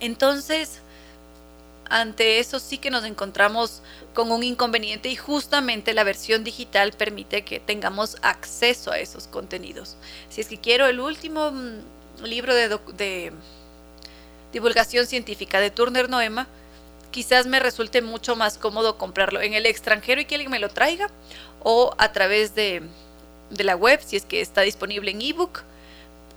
Entonces, 0.00 0.80
ante 1.88 2.38
eso 2.38 2.58
sí 2.58 2.78
que 2.78 2.90
nos 2.90 3.04
encontramos 3.04 3.82
con 4.14 4.32
un 4.32 4.42
inconveniente 4.42 5.08
y 5.08 5.16
justamente 5.16 5.94
la 5.94 6.04
versión 6.04 6.42
digital 6.42 6.92
permite 6.92 7.44
que 7.44 7.60
tengamos 7.60 8.16
acceso 8.22 8.90
a 8.90 8.98
esos 8.98 9.26
contenidos. 9.26 9.96
Si 10.30 10.40
es 10.40 10.48
que 10.48 10.58
quiero 10.58 10.86
el 10.86 11.00
último 11.00 11.50
mm, 11.50 12.24
libro 12.24 12.54
de, 12.54 12.78
de 12.96 13.32
divulgación 14.52 15.06
científica 15.06 15.60
de 15.60 15.70
Turner 15.70 16.08
Noema, 16.08 16.48
quizás 17.14 17.46
me 17.46 17.60
resulte 17.60 18.02
mucho 18.02 18.34
más 18.34 18.58
cómodo 18.58 18.98
comprarlo 18.98 19.40
en 19.40 19.54
el 19.54 19.66
extranjero 19.66 20.20
y 20.20 20.24
que 20.24 20.34
alguien 20.34 20.50
me 20.50 20.58
lo 20.58 20.68
traiga 20.68 21.08
o 21.62 21.94
a 21.96 22.10
través 22.10 22.56
de, 22.56 22.82
la 23.50 23.76
web 23.76 24.00
si 24.04 24.16
es 24.16 24.24
que 24.24 24.40
está 24.40 24.62
disponible 24.62 25.12
en 25.12 25.22
ebook, 25.22 25.62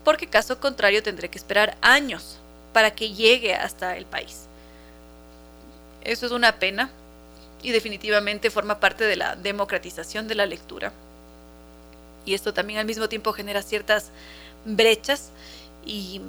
porque 0.03 0.27
caso 0.27 0.59
contrario 0.59 1.01
tendré 1.01 1.29
que 1.29 1.39
esperar 1.39 1.75
años 1.81 2.37
para 2.73 2.91
que 2.91 3.11
llegue 3.11 3.55
hasta 3.55 3.97
el 3.97 4.05
país. 4.05 4.41
Eso 6.03 6.27
es 6.27 6.31
una 6.31 6.59
pena 6.59 6.91
y 7.63 7.71
definitivamente 7.71 8.51
forma 8.51 8.79
parte 8.79 9.05
de 9.05 9.15
la 9.15 9.35
democratización 9.35 10.27
de 10.27 10.35
la 10.35 10.45
lectura. 10.45 10.93
Y 12.23 12.35
esto 12.35 12.53
también 12.53 12.77
al 12.77 12.85
mismo 12.85 13.09
tiempo 13.09 13.33
genera 13.33 13.63
ciertas 13.63 14.11
brechas 14.63 15.31
y, 15.83 16.21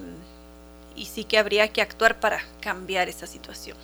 y 0.96 1.04
sí 1.04 1.24
que 1.24 1.36
habría 1.36 1.68
que 1.68 1.82
actuar 1.82 2.18
para 2.18 2.42
cambiar 2.62 3.10
esa 3.10 3.26
situación 3.26 3.76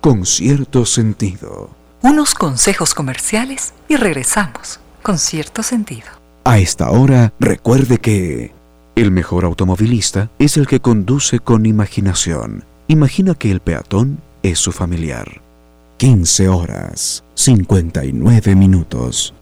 con 0.00 0.26
cierto 0.26 0.86
sentido. 0.86 1.70
Unos 2.02 2.34
consejos 2.34 2.94
comerciales 2.94 3.74
y 3.88 3.96
regresamos 3.96 4.80
con 5.02 5.18
cierto 5.18 5.62
sentido. 5.62 6.06
A 6.44 6.58
esta 6.58 6.90
hora, 6.90 7.32
recuerde 7.40 7.98
que 7.98 8.52
el 8.94 9.10
mejor 9.10 9.44
automovilista 9.44 10.30
es 10.38 10.56
el 10.56 10.66
que 10.66 10.80
conduce 10.80 11.40
con 11.40 11.66
imaginación. 11.66 12.64
Imagina 12.86 13.34
que 13.34 13.50
el 13.50 13.60
peatón 13.60 14.20
es 14.42 14.58
su 14.58 14.72
familiar. 14.72 15.40
15 15.98 16.48
horas 16.48 17.24
59 17.34 18.54
minutos. 18.54 19.34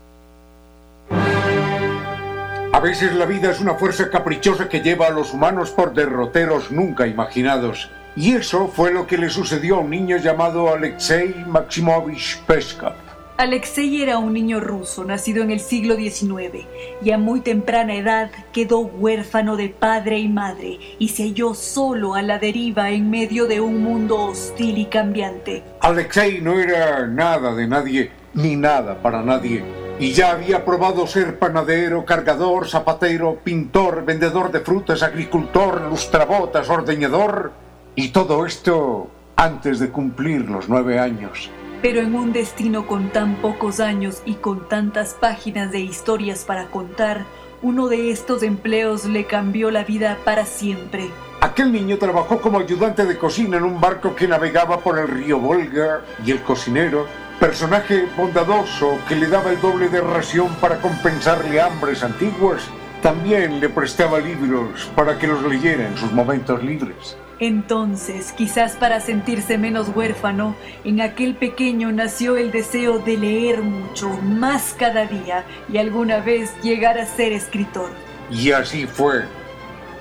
A 2.72 2.80
veces 2.80 3.14
la 3.14 3.24
vida 3.24 3.50
es 3.50 3.60
una 3.60 3.74
fuerza 3.74 4.10
caprichosa 4.10 4.68
que 4.68 4.80
lleva 4.80 5.06
a 5.06 5.10
los 5.10 5.32
humanos 5.32 5.70
por 5.70 5.94
derroteros 5.94 6.70
nunca 6.70 7.06
imaginados. 7.06 7.90
Y 8.16 8.32
eso 8.32 8.68
fue 8.68 8.92
lo 8.92 9.06
que 9.06 9.18
le 9.18 9.28
sucedió 9.28 9.76
a 9.76 9.80
un 9.80 9.90
niño 9.90 10.16
llamado 10.16 10.72
Alexei 10.72 11.34
Maximovich 11.46 12.40
Peskov. 12.46 12.94
Alexei 13.36 14.02
era 14.02 14.16
un 14.16 14.32
niño 14.32 14.58
ruso 14.58 15.04
nacido 15.04 15.42
en 15.42 15.50
el 15.50 15.60
siglo 15.60 15.96
XIX 15.96 16.64
y 17.02 17.10
a 17.10 17.18
muy 17.18 17.42
temprana 17.42 17.94
edad 17.94 18.30
quedó 18.54 18.78
huérfano 18.78 19.58
de 19.58 19.68
padre 19.68 20.18
y 20.18 20.28
madre 20.28 20.78
y 20.98 21.08
se 21.08 21.24
halló 21.24 21.52
solo 21.52 22.14
a 22.14 22.22
la 22.22 22.38
deriva 22.38 22.88
en 22.88 23.10
medio 23.10 23.46
de 23.46 23.60
un 23.60 23.82
mundo 23.82 24.18
hostil 24.18 24.78
y 24.78 24.86
cambiante. 24.86 25.62
Alexei 25.82 26.40
no 26.40 26.58
era 26.58 27.06
nada 27.06 27.54
de 27.54 27.66
nadie 27.66 28.10
ni 28.32 28.56
nada 28.56 29.02
para 29.02 29.22
nadie 29.22 29.62
y 29.98 30.12
ya 30.12 30.30
había 30.30 30.64
probado 30.64 31.06
ser 31.06 31.38
panadero, 31.38 32.06
cargador, 32.06 32.66
zapatero, 32.66 33.40
pintor, 33.44 34.06
vendedor 34.06 34.50
de 34.50 34.60
frutas, 34.60 35.02
agricultor, 35.02 35.82
lustrabotas, 35.82 36.70
ordeñador 36.70 37.65
y 37.96 38.10
todo 38.10 38.44
esto 38.44 39.08
antes 39.36 39.78
de 39.78 39.90
cumplir 39.90 40.50
los 40.50 40.68
nueve 40.68 40.98
años. 40.98 41.50
Pero 41.80 42.00
en 42.00 42.14
un 42.14 42.32
destino 42.32 42.86
con 42.86 43.10
tan 43.10 43.36
pocos 43.36 43.80
años 43.80 44.22
y 44.26 44.34
con 44.34 44.68
tantas 44.68 45.14
páginas 45.14 45.72
de 45.72 45.80
historias 45.80 46.44
para 46.44 46.66
contar, 46.66 47.24
uno 47.62 47.88
de 47.88 48.10
estos 48.10 48.42
empleos 48.42 49.06
le 49.06 49.24
cambió 49.24 49.70
la 49.70 49.82
vida 49.82 50.18
para 50.24 50.44
siempre. 50.44 51.10
Aquel 51.40 51.72
niño 51.72 51.96
trabajó 51.96 52.40
como 52.40 52.58
ayudante 52.58 53.06
de 53.06 53.16
cocina 53.16 53.56
en 53.56 53.64
un 53.64 53.80
barco 53.80 54.14
que 54.14 54.28
navegaba 54.28 54.80
por 54.80 54.98
el 54.98 55.08
río 55.08 55.38
Volga 55.38 56.02
y 56.24 56.32
el 56.32 56.42
cocinero, 56.42 57.06
personaje 57.40 58.06
bondadoso 58.16 58.98
que 59.08 59.16
le 59.16 59.28
daba 59.28 59.50
el 59.50 59.60
doble 59.60 59.88
de 59.88 60.02
ración 60.02 60.54
para 60.60 60.80
compensarle 60.80 61.60
hambres 61.60 62.02
antiguas, 62.02 62.62
también 63.02 63.60
le 63.60 63.68
prestaba 63.70 64.18
libros 64.18 64.90
para 64.94 65.18
que 65.18 65.26
los 65.26 65.42
leyera 65.42 65.86
en 65.86 65.96
sus 65.96 66.12
momentos 66.12 66.62
libres. 66.62 67.16
Entonces, 67.38 68.32
quizás 68.32 68.76
para 68.76 69.00
sentirse 69.00 69.58
menos 69.58 69.90
huérfano, 69.94 70.56
en 70.84 71.02
aquel 71.02 71.34
pequeño 71.34 71.92
nació 71.92 72.36
el 72.36 72.50
deseo 72.50 72.98
de 72.98 73.18
leer 73.18 73.62
mucho, 73.62 74.08
más 74.22 74.74
cada 74.78 75.04
día, 75.04 75.44
y 75.70 75.76
alguna 75.76 76.20
vez 76.20 76.50
llegar 76.62 76.98
a 76.98 77.04
ser 77.04 77.32
escritor. 77.32 77.90
Y 78.30 78.52
así 78.52 78.86
fue. 78.86 79.24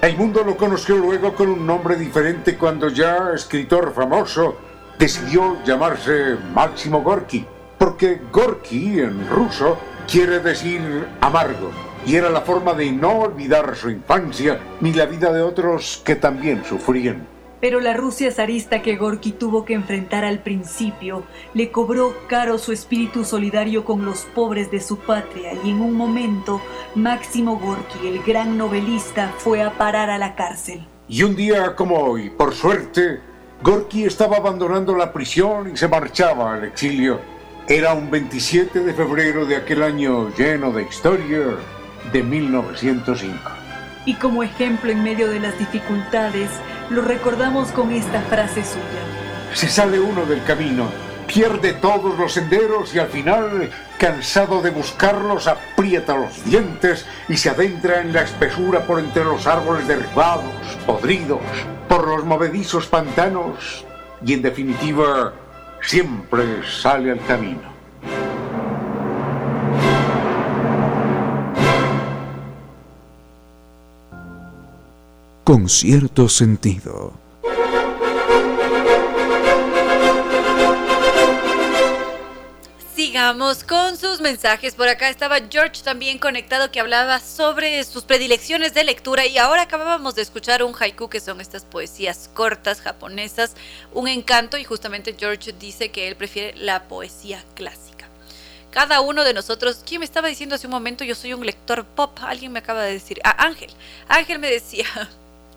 El 0.01 0.15
mundo 0.17 0.43
lo 0.43 0.55
conoció 0.55 0.97
luego 0.97 1.33
con 1.33 1.49
un 1.49 1.65
nombre 1.65 1.95
diferente 1.95 2.57
cuando 2.57 2.89
ya 2.89 3.31
escritor 3.33 3.93
famoso 3.93 4.57
decidió 4.97 5.57
llamarse 5.65 6.37
Máximo 6.53 7.01
Gorky, 7.01 7.45
porque 7.77 8.21
Gorky 8.31 8.99
en 8.99 9.27
ruso 9.27 9.77
quiere 10.09 10.39
decir 10.39 11.07
amargo, 11.21 11.71
y 12.05 12.15
era 12.15 12.29
la 12.29 12.41
forma 12.41 12.73
de 12.73 12.91
no 12.91 13.19
olvidar 13.19 13.75
su 13.75 13.89
infancia 13.89 14.59
ni 14.81 14.93
la 14.93 15.05
vida 15.05 15.31
de 15.31 15.41
otros 15.41 16.01
que 16.05 16.15
también 16.15 16.63
sufrían. 16.63 17.27
Pero 17.61 17.79
la 17.79 17.93
Rusia 17.93 18.31
zarista 18.31 18.81
que 18.81 18.95
Gorky 18.95 19.31
tuvo 19.31 19.65
que 19.65 19.73
enfrentar 19.73 20.23
al 20.23 20.39
principio 20.39 21.23
le 21.53 21.71
cobró 21.71 22.13
caro 22.27 22.57
su 22.57 22.71
espíritu 22.71 23.23
solidario 23.23 23.85
con 23.85 24.05
los 24.05 24.25
pobres 24.35 24.69
de 24.69 24.81
su 24.81 24.99
patria 24.99 25.53
y 25.63 25.71
en 25.71 25.81
un 25.81 25.93
momento 25.93 26.61
Máximo 26.93 27.57
Gorky, 27.57 28.07
el 28.07 28.21
gran 28.21 28.57
novelista, 28.57 29.33
fue 29.37 29.63
a 29.63 29.71
parar 29.71 30.09
a 30.09 30.17
la 30.17 30.35
cárcel. 30.35 30.85
Y 31.07 31.23
un 31.23 31.35
día 31.35 31.75
como 31.75 31.97
hoy, 31.97 32.29
por 32.29 32.53
suerte, 32.53 33.19
Gorky 33.63 34.05
estaba 34.05 34.37
abandonando 34.37 34.95
la 34.95 35.11
prisión 35.11 35.71
y 35.73 35.77
se 35.77 35.87
marchaba 35.87 36.55
al 36.55 36.65
exilio. 36.65 37.19
Era 37.67 37.93
un 37.93 38.11
27 38.11 38.81
de 38.81 38.93
febrero 38.93 39.45
de 39.45 39.55
aquel 39.55 39.81
año 39.81 40.29
lleno 40.35 40.71
de 40.71 40.83
historia 40.83 41.57
de 42.11 42.23
1905. 42.23 43.51
Y 44.05 44.13
como 44.15 44.43
ejemplo 44.43 44.91
en 44.91 45.03
medio 45.03 45.29
de 45.29 45.39
las 45.39 45.57
dificultades, 45.57 46.49
lo 46.89 47.01
recordamos 47.01 47.71
con 47.71 47.91
esta 47.91 48.21
frase 48.21 48.63
suya. 48.63 49.53
Se 49.53 49.67
sale 49.67 49.99
uno 49.99 50.25
del 50.25 50.43
camino, 50.43 50.87
pierde 51.25 51.73
todos 51.73 52.17
los 52.17 52.33
senderos 52.33 52.93
y 52.93 52.99
al 52.99 53.07
final, 53.07 53.71
cansado 53.97 54.61
de 54.61 54.69
buscarlos, 54.69 55.47
aprieta 55.47 56.15
los 56.15 56.43
dientes 56.45 57.05
y 57.27 57.37
se 57.37 57.49
adentra 57.49 58.01
en 58.01 58.13
la 58.13 58.21
espesura 58.21 58.85
por 58.85 58.99
entre 58.99 59.23
los 59.23 59.47
árboles 59.47 59.87
derribados, 59.87 60.53
podridos, 60.85 61.41
por 61.89 62.07
los 62.07 62.25
movedizos 62.25 62.87
pantanos 62.87 63.85
y 64.23 64.33
en 64.33 64.41
definitiva 64.41 65.33
siempre 65.81 66.43
sale 66.67 67.11
al 67.11 67.25
camino. 67.25 67.74
Con 75.45 75.69
cierto 75.69 76.27
sentido. 76.27 77.13
Sigamos 82.95 83.63
con 83.63 83.95
sus 83.95 84.21
mensajes. 84.21 84.73
Por 84.73 84.87
acá 84.87 85.07
estaba 85.07 85.37
George 85.47 85.83
también 85.83 86.17
conectado 86.17 86.71
que 86.71 86.79
hablaba 86.79 87.19
sobre 87.19 87.83
sus 87.83 88.05
predilecciones 88.05 88.73
de 88.73 88.85
lectura 88.85 89.27
y 89.27 89.37
ahora 89.37 89.61
acabábamos 89.61 90.15
de 90.15 90.23
escuchar 90.23 90.63
un 90.63 90.73
haiku 90.73 91.09
que 91.09 91.19
son 91.19 91.39
estas 91.39 91.63
poesías 91.63 92.27
cortas 92.33 92.81
japonesas, 92.81 93.53
un 93.93 94.07
encanto 94.07 94.57
y 94.57 94.63
justamente 94.63 95.15
George 95.15 95.53
dice 95.53 95.91
que 95.91 96.07
él 96.07 96.15
prefiere 96.15 96.57
la 96.57 96.87
poesía 96.87 97.43
clásica. 97.53 98.09
Cada 98.71 98.99
uno 98.99 99.23
de 99.23 99.35
nosotros, 99.35 99.83
¿quién 99.85 99.99
me 99.99 100.05
estaba 100.05 100.27
diciendo 100.27 100.55
hace 100.55 100.65
un 100.65 100.73
momento? 100.73 101.03
Yo 101.03 101.13
soy 101.13 101.35
un 101.35 101.45
lector 101.45 101.85
pop, 101.85 102.17
alguien 102.23 102.51
me 102.51 102.59
acaba 102.59 102.81
de 102.81 102.93
decir, 102.93 103.21
ah, 103.23 103.35
Ángel, 103.45 103.69
Ángel 104.07 104.39
me 104.39 104.49
decía, 104.49 104.85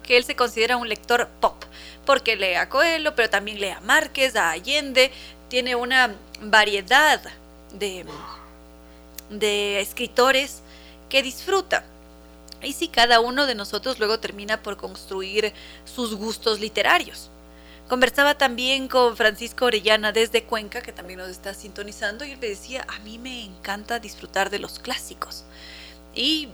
que 0.09 0.17
él 0.17 0.25
se 0.25 0.35
considera 0.35 0.79
un 0.79 0.89
lector 0.89 1.29
pop, 1.39 1.63
porque 2.07 2.35
lee 2.35 2.55
a 2.55 2.71
Coelho, 2.71 3.15
pero 3.15 3.29
también 3.29 3.61
lee 3.61 3.69
a 3.69 3.81
Márquez, 3.81 4.37
a 4.37 4.53
Allende, 4.53 5.13
tiene 5.51 5.77
una 5.77 6.15
variedad 6.41 7.21
de, 7.75 8.07
de 9.29 9.81
escritores 9.81 10.63
que 11.11 11.23
disfruta. 11.23 11.85
Y 12.63 12.73
si 12.73 12.89
cada 12.89 13.21
uno 13.21 13.45
de 13.45 13.55
nosotros 13.55 13.99
luego 13.99 14.19
termina 14.19 14.63
por 14.63 14.79
construir 14.79 15.53
sus 15.85 16.15
gustos 16.15 16.59
literarios. 16.59 17.29
Conversaba 17.87 18.39
también 18.39 18.89
con 18.89 19.15
Francisco 19.15 19.67
Orellana 19.67 20.13
desde 20.13 20.43
Cuenca, 20.43 20.81
que 20.81 20.93
también 20.93 21.19
nos 21.19 21.29
está 21.29 21.53
sintonizando, 21.53 22.25
y 22.25 22.33
él 22.33 22.39
me 22.39 22.49
decía, 22.49 22.87
a 22.89 22.99
mí 23.01 23.19
me 23.19 23.45
encanta 23.45 24.01
disfrutar 24.01 24.49
de 24.49 24.59
los 24.59 24.79
clásicos. 24.79 25.45
Y 26.15 26.49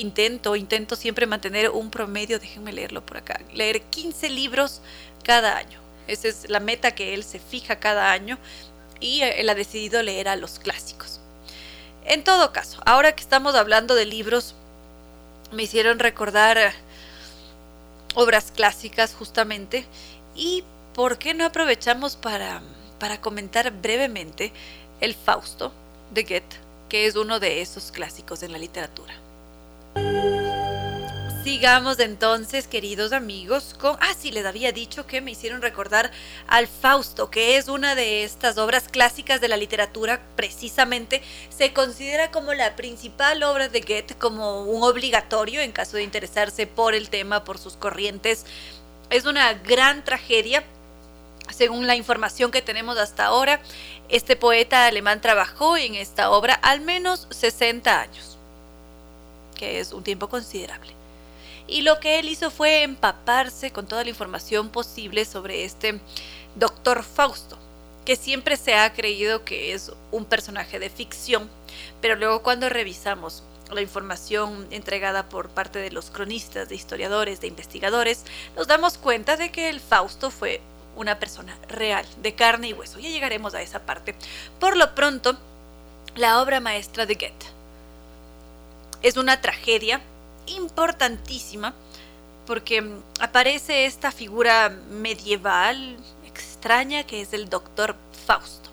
intento, 0.00 0.56
intento 0.56 0.96
siempre 0.96 1.26
mantener 1.26 1.70
un 1.70 1.90
promedio, 1.90 2.38
déjenme 2.38 2.72
leerlo 2.72 3.04
por 3.04 3.18
acá, 3.18 3.40
leer 3.52 3.82
15 3.82 4.28
libros 4.30 4.80
cada 5.22 5.56
año. 5.56 5.80
Esa 6.06 6.28
es 6.28 6.48
la 6.50 6.60
meta 6.60 6.94
que 6.94 7.14
él 7.14 7.24
se 7.24 7.38
fija 7.38 7.76
cada 7.76 8.12
año 8.12 8.38
y 9.00 9.22
él 9.22 9.48
ha 9.48 9.54
decidido 9.54 10.02
leer 10.02 10.28
a 10.28 10.36
los 10.36 10.58
clásicos. 10.58 11.20
En 12.04 12.22
todo 12.22 12.52
caso, 12.52 12.80
ahora 12.84 13.14
que 13.14 13.22
estamos 13.22 13.54
hablando 13.54 13.94
de 13.94 14.04
libros, 14.04 14.54
me 15.52 15.62
hicieron 15.62 15.98
recordar 15.98 16.72
obras 18.14 18.52
clásicas 18.54 19.14
justamente 19.14 19.86
y 20.34 20.64
¿por 20.94 21.18
qué 21.18 21.34
no 21.34 21.44
aprovechamos 21.44 22.16
para, 22.16 22.62
para 22.98 23.20
comentar 23.20 23.70
brevemente 23.70 24.52
el 25.00 25.14
Fausto 25.14 25.72
de 26.12 26.22
Goethe, 26.22 26.56
que 26.88 27.06
es 27.06 27.16
uno 27.16 27.40
de 27.40 27.62
esos 27.62 27.90
clásicos 27.90 28.42
en 28.42 28.52
la 28.52 28.58
literatura? 28.58 29.14
Sigamos 31.44 32.00
entonces, 32.00 32.66
queridos 32.66 33.12
amigos, 33.12 33.74
con... 33.78 33.98
Ah, 34.00 34.14
sí, 34.18 34.30
les 34.30 34.46
había 34.46 34.72
dicho 34.72 35.06
que 35.06 35.20
me 35.20 35.30
hicieron 35.30 35.60
recordar 35.60 36.10
al 36.46 36.66
Fausto, 36.66 37.30
que 37.30 37.58
es 37.58 37.68
una 37.68 37.94
de 37.94 38.24
estas 38.24 38.56
obras 38.56 38.88
clásicas 38.88 39.42
de 39.42 39.48
la 39.48 39.58
literatura, 39.58 40.22
precisamente 40.36 41.22
se 41.50 41.74
considera 41.74 42.30
como 42.30 42.54
la 42.54 42.76
principal 42.76 43.42
obra 43.42 43.68
de 43.68 43.82
Goethe, 43.82 44.14
como 44.14 44.64
un 44.64 44.82
obligatorio 44.82 45.60
en 45.60 45.72
caso 45.72 45.98
de 45.98 46.02
interesarse 46.02 46.66
por 46.66 46.94
el 46.94 47.10
tema, 47.10 47.44
por 47.44 47.58
sus 47.58 47.76
corrientes. 47.76 48.46
Es 49.10 49.26
una 49.26 49.52
gran 49.52 50.02
tragedia, 50.02 50.64
según 51.54 51.86
la 51.86 51.94
información 51.94 52.52
que 52.52 52.62
tenemos 52.62 52.96
hasta 52.96 53.26
ahora. 53.26 53.60
Este 54.08 54.34
poeta 54.34 54.86
alemán 54.86 55.20
trabajó 55.20 55.76
en 55.76 55.94
esta 55.94 56.30
obra 56.30 56.54
al 56.54 56.80
menos 56.80 57.26
60 57.30 58.00
años 58.00 58.33
que 59.54 59.80
es 59.80 59.92
un 59.92 60.02
tiempo 60.02 60.28
considerable. 60.28 60.92
Y 61.66 61.82
lo 61.82 61.98
que 61.98 62.18
él 62.18 62.28
hizo 62.28 62.50
fue 62.50 62.82
empaparse 62.82 63.70
con 63.70 63.86
toda 63.86 64.04
la 64.04 64.10
información 64.10 64.68
posible 64.68 65.24
sobre 65.24 65.64
este 65.64 65.98
doctor 66.56 67.02
Fausto, 67.02 67.56
que 68.04 68.16
siempre 68.16 68.56
se 68.56 68.74
ha 68.74 68.92
creído 68.92 69.44
que 69.44 69.72
es 69.72 69.90
un 70.10 70.26
personaje 70.26 70.78
de 70.78 70.90
ficción, 70.90 71.48
pero 72.02 72.16
luego 72.16 72.42
cuando 72.42 72.68
revisamos 72.68 73.42
la 73.72 73.80
información 73.80 74.66
entregada 74.70 75.28
por 75.30 75.48
parte 75.48 75.78
de 75.78 75.90
los 75.90 76.10
cronistas, 76.10 76.68
de 76.68 76.74
historiadores, 76.74 77.40
de 77.40 77.46
investigadores, 77.46 78.24
nos 78.56 78.66
damos 78.66 78.98
cuenta 78.98 79.36
de 79.38 79.50
que 79.50 79.70
el 79.70 79.80
Fausto 79.80 80.30
fue 80.30 80.60
una 80.96 81.18
persona 81.18 81.56
real, 81.68 82.06
de 82.18 82.34
carne 82.34 82.68
y 82.68 82.72
hueso. 82.74 82.98
Ya 82.98 83.08
llegaremos 83.08 83.54
a 83.54 83.62
esa 83.62 83.80
parte. 83.80 84.14
Por 84.60 84.76
lo 84.76 84.94
pronto, 84.94 85.36
la 86.14 86.42
obra 86.42 86.60
maestra 86.60 87.06
de 87.06 87.14
Goethe 87.14 87.54
es 89.04 89.18
una 89.18 89.40
tragedia 89.40 90.00
importantísima 90.46 91.74
porque 92.46 92.82
aparece 93.20 93.84
esta 93.84 94.10
figura 94.10 94.70
medieval 94.90 95.96
extraña 96.26 97.04
que 97.04 97.20
es 97.20 97.34
el 97.34 97.48
doctor 97.48 97.96
Fausto, 98.26 98.70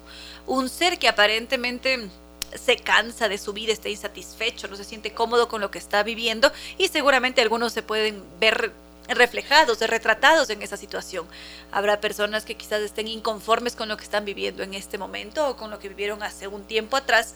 un 0.48 0.70
ser 0.70 0.98
que 0.98 1.10
aparentemente 1.10 2.10
se 2.56 2.78
cansa 2.78 3.28
de 3.28 3.38
su 3.38 3.52
vida, 3.52 3.74
está 3.74 3.90
insatisfecho, 3.90 4.70
no 4.70 4.78
se 4.78 4.86
siente 4.86 5.12
cómodo 5.12 5.50
con 5.50 5.60
lo 5.60 5.70
que 5.70 5.80
está 5.80 6.02
viviendo 6.02 6.52
y 6.78 6.88
seguramente 6.88 7.42
algunos 7.42 7.74
se 7.74 7.84
pueden 7.84 8.24
ver 8.40 8.72
reflejados, 9.10 9.80
retratados 9.82 10.50
en 10.50 10.62
esa 10.62 10.78
situación. 10.78 11.28
Habrá 11.72 12.00
personas 12.00 12.46
que 12.46 12.56
quizás 12.56 12.82
estén 12.82 13.10
inconformes 13.10 13.76
con 13.76 13.90
lo 13.90 13.98
que 13.98 14.04
están 14.04 14.24
viviendo 14.24 14.64
en 14.64 14.74
este 14.74 14.98
momento 14.98 15.50
o 15.50 15.58
con 15.58 15.72
lo 15.72 15.80
que 15.80 15.90
vivieron 15.90 16.24
hace 16.24 16.48
un 16.48 16.64
tiempo 16.64 16.96
atrás. 16.96 17.36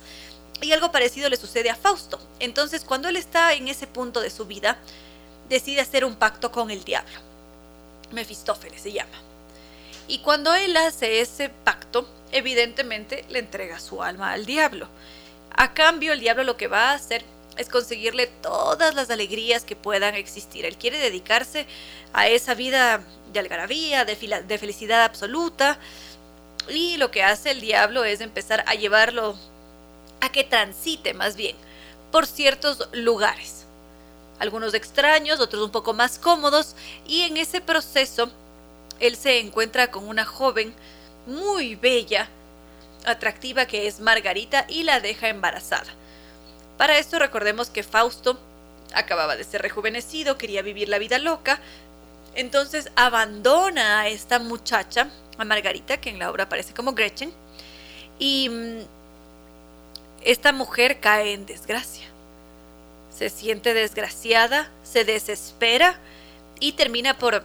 Y 0.61 0.71
algo 0.71 0.91
parecido 0.91 1.29
le 1.29 1.37
sucede 1.37 1.69
a 1.69 1.75
Fausto. 1.75 2.19
Entonces, 2.39 2.83
cuando 2.83 3.09
él 3.09 3.17
está 3.17 3.53
en 3.53 3.67
ese 3.67 3.87
punto 3.87 4.21
de 4.21 4.29
su 4.29 4.45
vida, 4.45 4.77
decide 5.49 5.81
hacer 5.81 6.05
un 6.05 6.15
pacto 6.15 6.51
con 6.51 6.71
el 6.71 6.83
diablo. 6.83 7.19
Mefistófeles 8.11 8.81
se 8.81 8.91
llama. 8.91 9.17
Y 10.07 10.19
cuando 10.19 10.53
él 10.53 10.75
hace 10.77 11.21
ese 11.21 11.49
pacto, 11.49 12.07
evidentemente 12.31 13.25
le 13.29 13.39
entrega 13.39 13.79
su 13.79 14.03
alma 14.03 14.31
al 14.31 14.45
diablo. 14.45 14.87
A 15.55 15.73
cambio, 15.73 16.13
el 16.13 16.19
diablo 16.19 16.43
lo 16.43 16.57
que 16.57 16.67
va 16.67 16.91
a 16.91 16.95
hacer 16.95 17.23
es 17.57 17.69
conseguirle 17.69 18.27
todas 18.27 18.93
las 18.95 19.09
alegrías 19.09 19.63
que 19.63 19.75
puedan 19.75 20.15
existir. 20.15 20.65
Él 20.65 20.77
quiere 20.77 20.97
dedicarse 20.97 21.65
a 22.13 22.27
esa 22.27 22.53
vida 22.53 23.03
de 23.31 23.39
algarabía, 23.39 24.05
de, 24.05 24.15
de 24.15 24.57
felicidad 24.57 25.03
absoluta. 25.03 25.79
Y 26.69 26.97
lo 26.97 27.11
que 27.11 27.23
hace 27.23 27.51
el 27.51 27.61
diablo 27.61 28.03
es 28.03 28.21
empezar 28.21 28.63
a 28.67 28.75
llevarlo 28.75 29.37
a 30.25 30.31
que 30.31 30.43
transite 30.43 31.13
más 31.13 31.35
bien 31.35 31.55
por 32.11 32.25
ciertos 32.25 32.89
lugares. 32.93 33.65
Algunos 34.39 34.73
extraños, 34.73 35.39
otros 35.39 35.63
un 35.63 35.71
poco 35.71 35.93
más 35.93 36.19
cómodos. 36.19 36.75
Y 37.07 37.21
en 37.21 37.37
ese 37.37 37.61
proceso, 37.61 38.29
él 38.99 39.15
se 39.15 39.39
encuentra 39.39 39.91
con 39.91 40.07
una 40.07 40.25
joven 40.25 40.73
muy 41.25 41.75
bella, 41.75 42.29
atractiva 43.05 43.65
que 43.65 43.87
es 43.87 43.99
Margarita 43.99 44.65
y 44.67 44.83
la 44.83 44.99
deja 44.99 45.29
embarazada. 45.29 45.91
Para 46.77 46.97
esto 46.97 47.19
recordemos 47.19 47.69
que 47.69 47.83
Fausto 47.83 48.39
acababa 48.93 49.35
de 49.35 49.43
ser 49.43 49.61
rejuvenecido, 49.61 50.37
quería 50.37 50.61
vivir 50.61 50.89
la 50.89 50.99
vida 50.99 51.19
loca, 51.19 51.59
entonces 52.33 52.89
abandona 52.95 54.01
a 54.01 54.07
esta 54.07 54.39
muchacha, 54.39 55.09
a 55.37 55.45
Margarita, 55.45 55.97
que 55.97 56.09
en 56.09 56.19
la 56.19 56.29
obra 56.29 56.45
aparece 56.45 56.73
como 56.73 56.93
Gretchen, 56.93 57.31
y 58.19 58.49
mm, 58.49 58.94
esta 60.25 60.51
mujer 60.51 60.99
cae 60.99 61.33
en 61.33 61.45
desgracia. 61.45 62.07
Se 63.15 63.29
siente 63.29 63.73
desgraciada, 63.73 64.69
se 64.83 65.05
desespera 65.05 65.97
y 66.59 66.73
termina 66.73 67.17
por, 67.17 67.43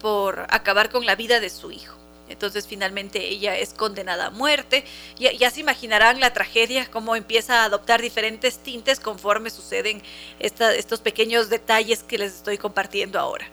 por 0.00 0.46
acabar 0.50 0.90
con 0.90 1.06
la 1.06 1.16
vida 1.16 1.40
de 1.40 1.50
su 1.50 1.72
hijo. 1.72 1.96
Entonces 2.28 2.66
finalmente 2.66 3.26
ella 3.26 3.56
es 3.56 3.72
condenada 3.72 4.26
a 4.26 4.30
muerte. 4.30 4.84
Ya, 5.18 5.32
ya 5.32 5.50
se 5.50 5.60
imaginarán 5.60 6.20
la 6.20 6.32
tragedia, 6.34 6.86
cómo 6.90 7.16
empieza 7.16 7.62
a 7.62 7.64
adoptar 7.64 8.02
diferentes 8.02 8.58
tintes 8.58 9.00
conforme 9.00 9.48
suceden 9.48 10.02
estos 10.38 11.00
pequeños 11.00 11.48
detalles 11.48 12.02
que 12.02 12.18
les 12.18 12.34
estoy 12.34 12.58
compartiendo 12.58 13.18
ahora. 13.18 13.46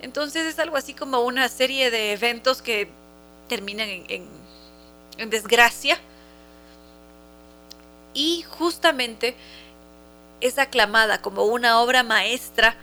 Entonces 0.00 0.46
es 0.46 0.58
algo 0.60 0.76
así 0.76 0.94
como 0.94 1.20
una 1.22 1.48
serie 1.48 1.90
de 1.90 2.12
eventos 2.12 2.62
que 2.62 2.88
terminan 3.48 3.88
en, 3.88 4.28
en 5.18 5.30
desgracia. 5.30 5.98
Y 8.16 8.42
justamente 8.48 9.36
es 10.40 10.58
aclamada 10.58 11.22
como 11.22 11.44
una 11.44 11.80
obra 11.80 12.02
maestra 12.02 12.74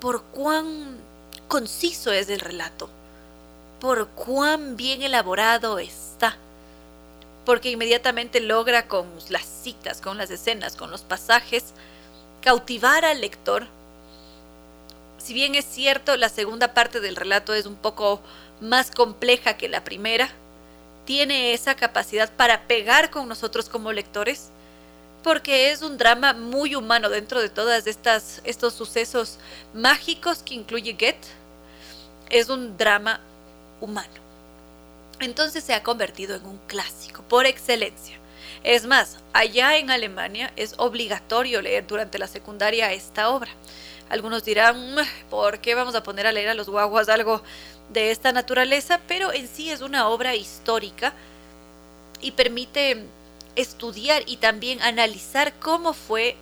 por 0.00 0.22
cuán 0.22 0.96
conciso 1.48 2.10
es 2.10 2.30
el 2.30 2.40
relato 2.40 2.88
por 3.80 4.08
cuán 4.08 4.76
bien 4.76 5.02
elaborado 5.02 5.78
está, 5.78 6.36
porque 7.44 7.70
inmediatamente 7.70 8.40
logra 8.40 8.88
con 8.88 9.06
las 9.28 9.44
citas, 9.44 10.00
con 10.00 10.18
las 10.18 10.30
escenas, 10.30 10.76
con 10.76 10.90
los 10.90 11.02
pasajes, 11.02 11.66
cautivar 12.40 13.04
al 13.04 13.20
lector. 13.20 13.66
Si 15.18 15.34
bien 15.34 15.54
es 15.54 15.64
cierto, 15.64 16.16
la 16.16 16.28
segunda 16.28 16.74
parte 16.74 17.00
del 17.00 17.16
relato 17.16 17.54
es 17.54 17.66
un 17.66 17.76
poco 17.76 18.20
más 18.60 18.90
compleja 18.90 19.56
que 19.56 19.68
la 19.68 19.84
primera, 19.84 20.30
tiene 21.06 21.54
esa 21.54 21.74
capacidad 21.74 22.30
para 22.30 22.66
pegar 22.66 23.10
con 23.10 23.26
nosotros 23.28 23.70
como 23.70 23.92
lectores, 23.92 24.50
porque 25.22 25.70
es 25.70 25.80
un 25.80 25.96
drama 25.96 26.34
muy 26.34 26.74
humano 26.74 27.08
dentro 27.08 27.40
de 27.40 27.48
todas 27.48 27.86
estas 27.86 28.42
estos 28.44 28.74
sucesos 28.74 29.38
mágicos 29.72 30.42
que 30.42 30.54
incluye 30.54 30.92
Goethe. 30.92 31.28
Es 32.28 32.48
un 32.48 32.76
drama 32.76 33.20
humano. 33.80 34.26
Entonces 35.20 35.64
se 35.64 35.74
ha 35.74 35.82
convertido 35.82 36.36
en 36.36 36.44
un 36.44 36.58
clásico 36.66 37.22
por 37.22 37.46
excelencia. 37.46 38.18
Es 38.62 38.84
más, 38.84 39.18
allá 39.32 39.76
en 39.78 39.90
Alemania 39.90 40.52
es 40.56 40.74
obligatorio 40.76 41.62
leer 41.62 41.86
durante 41.86 42.18
la 42.18 42.26
secundaria 42.26 42.92
esta 42.92 43.30
obra. 43.30 43.50
Algunos 44.08 44.44
dirán, 44.44 44.96
¿por 45.30 45.60
qué 45.60 45.74
vamos 45.74 45.94
a 45.94 46.02
poner 46.02 46.26
a 46.26 46.32
leer 46.32 46.48
a 46.48 46.54
los 46.54 46.68
guaguas 46.68 47.08
algo 47.08 47.42
de 47.90 48.10
esta 48.10 48.32
naturaleza? 48.32 49.00
Pero 49.08 49.32
en 49.32 49.48
sí 49.48 49.70
es 49.70 49.80
una 49.80 50.08
obra 50.08 50.34
histórica 50.34 51.12
y 52.20 52.32
permite 52.32 53.04
estudiar 53.54 54.22
y 54.26 54.36
también 54.36 54.82
analizar 54.82 55.54
cómo 55.58 55.94
fue 55.94 56.36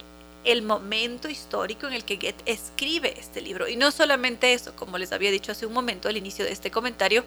el 0.45 0.63
momento 0.63 1.29
histórico 1.29 1.87
en 1.87 1.95
el 1.95 2.05
que 2.05 2.17
Goethe 2.17 2.43
escribe 2.45 3.19
este 3.19 3.41
libro. 3.41 3.69
Y 3.69 3.77
no 3.77 3.91
solamente 3.91 4.53
eso, 4.53 4.77
como 4.77 4.99
les 4.99 5.13
había 5.13 5.31
dicho 5.31 5.53
hace 5.53 5.67
un 5.67 5.73
momento 5.73 6.09
al 6.09 6.17
inicio 6.17 6.45
de 6.45 6.53
este 6.53 6.71
comentario, 6.71 7.25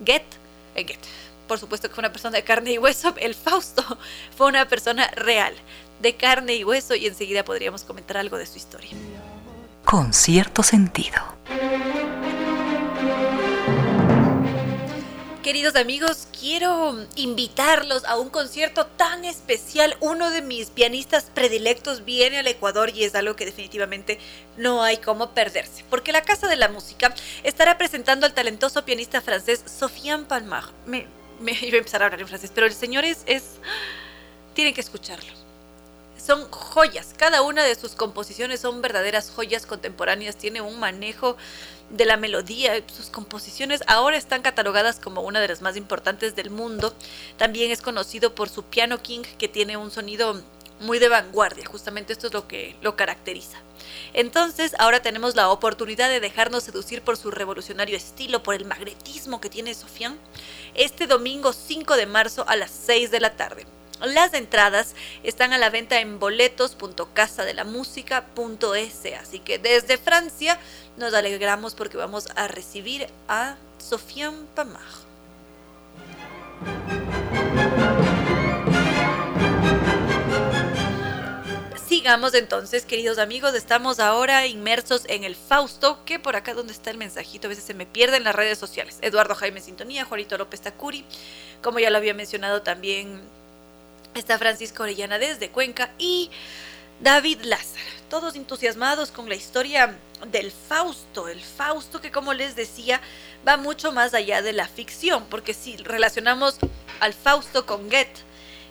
Goethe, 0.00 0.36
eh, 0.74 0.84
Goethe 0.84 1.08
por 1.48 1.58
supuesto 1.58 1.88
que 1.88 1.94
fue 1.94 2.02
una 2.02 2.12
persona 2.12 2.36
de 2.36 2.44
carne 2.44 2.72
y 2.72 2.78
hueso, 2.78 3.14
el 3.16 3.34
Fausto 3.34 3.82
fue 4.36 4.46
una 4.46 4.68
persona 4.68 5.08
real, 5.16 5.54
de 6.00 6.14
carne 6.14 6.54
y 6.54 6.62
hueso, 6.62 6.94
y 6.94 7.06
enseguida 7.06 7.44
podríamos 7.44 7.82
comentar 7.82 8.18
algo 8.18 8.36
de 8.36 8.46
su 8.46 8.58
historia. 8.58 8.90
Con 9.84 10.12
cierto 10.12 10.62
sentido. 10.62 11.16
Queridos 15.48 15.76
amigos, 15.76 16.28
quiero 16.38 17.06
invitarlos 17.16 18.04
a 18.04 18.18
un 18.18 18.28
concierto 18.28 18.84
tan 18.84 19.24
especial. 19.24 19.96
Uno 20.00 20.30
de 20.30 20.42
mis 20.42 20.68
pianistas 20.68 21.30
predilectos 21.32 22.04
viene 22.04 22.40
al 22.40 22.46
Ecuador 22.48 22.90
y 22.94 23.04
es 23.04 23.14
algo 23.14 23.34
que 23.34 23.46
definitivamente 23.46 24.18
no 24.58 24.82
hay 24.82 24.98
como 24.98 25.30
perderse. 25.30 25.86
Porque 25.88 26.12
la 26.12 26.20
Casa 26.20 26.48
de 26.48 26.56
la 26.56 26.68
Música 26.68 27.14
estará 27.44 27.78
presentando 27.78 28.26
al 28.26 28.34
talentoso 28.34 28.84
pianista 28.84 29.22
francés 29.22 29.64
Sofiane 29.64 30.26
Palmar. 30.26 30.64
Me, 30.84 31.06
iba 31.40 31.76
a 31.76 31.78
empezar 31.78 32.02
a 32.02 32.04
hablar 32.04 32.20
en 32.20 32.28
francés, 32.28 32.52
pero 32.54 32.66
el 32.66 32.74
señor 32.74 33.06
es... 33.06 33.24
Tienen 34.52 34.74
que 34.74 34.82
escucharlo 34.82 35.32
son 36.18 36.50
joyas. 36.50 37.14
Cada 37.16 37.40
una 37.40 37.64
de 37.64 37.74
sus 37.74 37.92
composiciones 37.92 38.60
son 38.60 38.82
verdaderas 38.82 39.30
joyas 39.30 39.64
contemporáneas. 39.64 40.36
Tiene 40.36 40.60
un 40.60 40.78
manejo 40.78 41.38
de 41.90 42.04
la 42.04 42.16
melodía. 42.16 42.82
Sus 42.94 43.10
composiciones 43.10 43.82
ahora 43.86 44.16
están 44.16 44.42
catalogadas 44.42 45.00
como 45.00 45.22
una 45.22 45.40
de 45.40 45.48
las 45.48 45.62
más 45.62 45.76
importantes 45.76 46.36
del 46.36 46.50
mundo. 46.50 46.94
También 47.36 47.70
es 47.70 47.82
conocido 47.82 48.34
por 48.34 48.48
su 48.48 48.64
piano 48.64 49.02
king 49.02 49.22
que 49.38 49.48
tiene 49.48 49.76
un 49.76 49.90
sonido 49.90 50.40
muy 50.80 50.98
de 50.98 51.08
vanguardia. 51.08 51.66
Justamente 51.66 52.12
esto 52.12 52.28
es 52.28 52.32
lo 52.32 52.46
que 52.46 52.76
lo 52.82 52.96
caracteriza. 52.96 53.58
Entonces, 54.12 54.74
ahora 54.78 55.02
tenemos 55.02 55.34
la 55.34 55.50
oportunidad 55.50 56.08
de 56.08 56.20
dejarnos 56.20 56.64
seducir 56.64 57.02
por 57.02 57.16
su 57.16 57.30
revolucionario 57.30 57.96
estilo, 57.96 58.42
por 58.42 58.54
el 58.54 58.64
magnetismo 58.64 59.40
que 59.40 59.50
tiene 59.50 59.74
Sofian, 59.74 60.18
este 60.74 61.06
domingo 61.06 61.52
5 61.52 61.96
de 61.96 62.06
marzo 62.06 62.44
a 62.48 62.56
las 62.56 62.70
6 62.70 63.10
de 63.10 63.20
la 63.20 63.36
tarde. 63.36 63.66
Las 64.00 64.32
entradas 64.34 64.94
están 65.24 65.52
a 65.52 65.58
la 65.58 65.70
venta 65.70 65.98
en 66.00 66.20
boletos.casadelamusica.es, 66.20 69.20
así 69.20 69.40
que 69.40 69.58
desde 69.58 69.98
Francia 69.98 70.60
nos 70.96 71.12
alegramos 71.14 71.74
porque 71.74 71.96
vamos 71.96 72.28
a 72.36 72.46
recibir 72.46 73.08
a 73.26 73.56
Sofiane 73.78 74.46
Pamar. 74.54 75.08
Sigamos 81.88 82.34
entonces, 82.34 82.84
queridos 82.84 83.18
amigos, 83.18 83.54
estamos 83.54 83.98
ahora 83.98 84.46
inmersos 84.46 85.02
en 85.08 85.24
el 85.24 85.34
Fausto, 85.34 86.04
que 86.04 86.20
por 86.20 86.36
acá 86.36 86.54
donde 86.54 86.72
está 86.72 86.90
el 86.90 86.98
mensajito 86.98 87.46
a 87.46 87.48
veces 87.48 87.64
se 87.64 87.74
me 87.74 87.86
pierde 87.86 88.18
en 88.18 88.24
las 88.24 88.36
redes 88.36 88.58
sociales. 88.58 88.98
Eduardo 89.00 89.34
Jaime 89.34 89.60
Sintonía, 89.60 90.04
Juanito 90.04 90.38
López 90.38 90.60
Tacuri, 90.60 91.04
como 91.62 91.80
ya 91.80 91.90
lo 91.90 91.96
había 91.96 92.14
mencionado 92.14 92.62
también 92.62 93.20
Está 94.18 94.36
Francisco 94.36 94.82
Orellana 94.82 95.16
desde 95.20 95.50
Cuenca 95.50 95.92
y 95.96 96.28
David 97.00 97.42
Lázaro. 97.42 97.84
Todos 98.10 98.34
entusiasmados 98.34 99.12
con 99.12 99.28
la 99.28 99.36
historia 99.36 99.96
del 100.32 100.50
Fausto. 100.50 101.28
El 101.28 101.40
Fausto 101.40 102.00
que 102.00 102.10
como 102.10 102.34
les 102.34 102.56
decía 102.56 103.00
va 103.46 103.56
mucho 103.56 103.92
más 103.92 104.14
allá 104.14 104.42
de 104.42 104.52
la 104.52 104.66
ficción, 104.66 105.24
porque 105.30 105.54
si 105.54 105.76
relacionamos 105.76 106.58
al 106.98 107.14
Fausto 107.14 107.64
con 107.64 107.84
Goethe, 107.88 108.24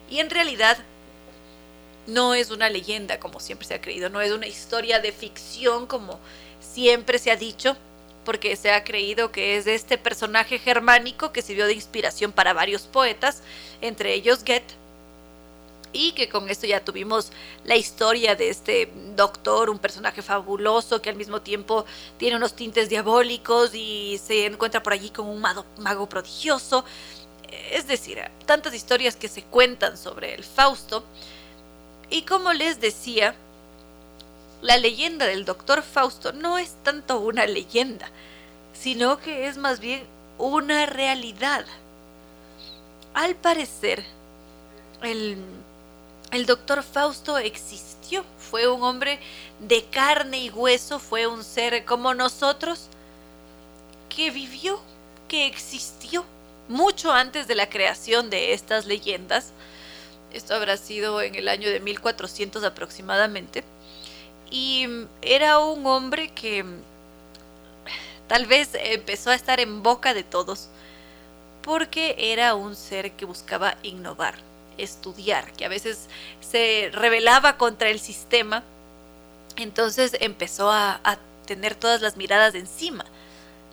y 0.10 0.20
en 0.20 0.30
realidad 0.30 0.78
no 2.08 2.34
es 2.34 2.52
una 2.52 2.70
leyenda 2.70 3.18
como 3.18 3.40
siempre 3.40 3.68
se 3.68 3.76
ha 3.76 3.82
creído, 3.82 4.10
no 4.10 4.20
es 4.20 4.34
una 4.34 4.48
historia 4.48 5.00
de 5.00 5.14
ficción 5.14 5.88
como 5.88 6.20
siempre 6.60 7.20
se 7.20 7.32
ha 7.32 7.38
dicho, 7.38 7.78
porque 8.26 8.58
se 8.58 8.72
ha 8.72 8.84
creído 8.84 9.32
que 9.32 9.56
es 9.56 9.66
este 9.66 9.98
personaje 9.98 10.60
germánico 10.60 11.32
que 11.32 11.42
sirvió 11.42 11.68
de 11.68 11.74
inspiración 11.74 12.34
para 12.34 12.52
varios 12.52 12.82
poetas, 12.82 13.42
entre 13.80 14.14
ellos 14.14 14.44
Goethe, 14.44 14.76
y 15.94 16.12
que 16.12 16.30
con 16.30 16.50
esto 16.50 16.68
ya 16.68 16.84
tuvimos 16.84 17.32
la 17.64 17.76
historia 17.76 18.36
de 18.36 18.50
este 18.50 18.92
doctor, 19.16 19.70
un 19.70 19.80
personaje 19.80 20.22
fabuloso 20.22 21.02
que 21.02 21.10
al 21.10 21.16
mismo 21.16 21.42
tiempo 21.42 21.86
tiene 22.18 22.36
unos 22.36 22.54
tintes 22.54 22.90
diabólicos 22.90 23.74
y 23.74 24.20
se 24.24 24.46
encuentra 24.46 24.84
por 24.84 24.94
allí 24.94 25.10
con 25.10 25.28
un 25.28 25.40
mago, 25.40 25.66
mago 25.80 26.08
prodigioso. 26.08 26.84
Es 27.72 27.88
decir, 27.88 28.20
tantas 28.46 28.74
historias 28.74 29.16
que 29.16 29.28
se 29.28 29.44
cuentan 29.44 29.98
sobre 29.98 30.34
el 30.36 30.44
Fausto. 30.44 31.04
Y 32.10 32.24
como 32.24 32.54
les 32.54 32.80
decía, 32.80 33.36
la 34.62 34.78
leyenda 34.78 35.26
del 35.26 35.46
doctor 35.46 35.84
Fausto 35.84 36.34
no 36.34 36.58
es 36.58 36.76
tanto 36.84 37.20
una 37.20 37.46
leyenda, 37.46 38.10
sino 38.74 39.20
que 39.20 39.48
es 39.48 39.58
más 39.58 39.80
bien 39.80 40.04
una 40.38 40.86
realidad. 40.86 41.66
Al 43.14 43.36
parecer, 43.36 44.04
el 45.02 45.38
el 46.32 46.46
doctor 46.46 46.84
Fausto 46.84 47.38
existió, 47.38 48.26
fue 48.38 48.68
un 48.68 48.84
hombre 48.84 49.20
de 49.60 49.86
carne 49.86 50.40
y 50.40 50.50
hueso, 50.50 51.00
fue 51.00 51.26
un 51.26 51.44
ser 51.44 51.86
como 51.86 52.14
nosotros, 52.14 52.88
que 54.10 54.30
vivió, 54.32 54.80
que 55.30 55.46
existió 55.46 56.26
mucho 56.68 57.14
antes 57.14 57.48
de 57.48 57.56
la 57.56 57.70
creación 57.70 58.30
de 58.30 58.54
estas 58.54 58.86
leyendas. 58.86 59.52
Esto 60.34 60.54
habrá 60.54 60.76
sido 60.76 61.22
en 61.22 61.36
el 61.36 61.48
año 61.48 61.70
de 61.70 61.80
1400 61.80 62.64
aproximadamente. 62.64 63.64
Y 64.52 64.88
era 65.22 65.60
un 65.60 65.86
hombre 65.86 66.30
que 66.34 66.66
tal 68.28 68.46
vez 68.46 68.72
empezó 68.74 69.30
a 69.30 69.36
estar 69.36 69.60
en 69.62 69.82
boca 69.82 70.14
de 70.14 70.24
todos 70.24 70.70
porque 71.62 72.16
era 72.18 72.56
un 72.56 72.76
ser 72.76 73.12
que 73.14 73.26
buscaba 73.26 73.78
innovar 73.84 74.47
estudiar, 74.78 75.52
que 75.54 75.66
a 75.66 75.70
veces 75.70 76.08
se 76.40 76.90
rebelaba 76.94 77.58
contra 77.58 77.90
el 77.90 78.00
sistema, 78.00 78.64
entonces 79.56 80.16
empezó 80.20 80.72
a, 80.72 81.00
tener 81.46 81.76
todas 81.76 82.02
las 82.02 82.18
miradas 82.18 82.56
encima. 82.56 83.06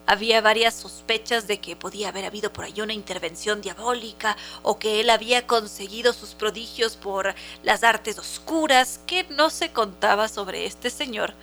Había 0.06 0.40
varias 0.40 0.74
sospechas 0.74 1.48
de 1.48 1.58
que 1.58 1.74
podía 1.74 2.10
haber 2.10 2.24
habido 2.24 2.52
por 2.52 2.64
ahí 2.64 2.80
una 2.80 2.92
intervención 2.92 3.62
diabólica 3.62 4.36
o 4.62 4.78
que 4.78 5.00
él 5.00 5.10
había 5.10 5.44
conseguido 5.48 6.12
sus 6.12 6.34
prodigios 6.34 6.94
por 6.94 7.34
las 7.64 7.82
artes 7.82 8.16
oscuras, 8.20 9.00
que 9.08 9.24
no 9.24 9.50
se 9.50 9.72
contaba 9.72 10.28
sobre 10.28 10.66
este 10.66 10.88
señor. 10.88 11.34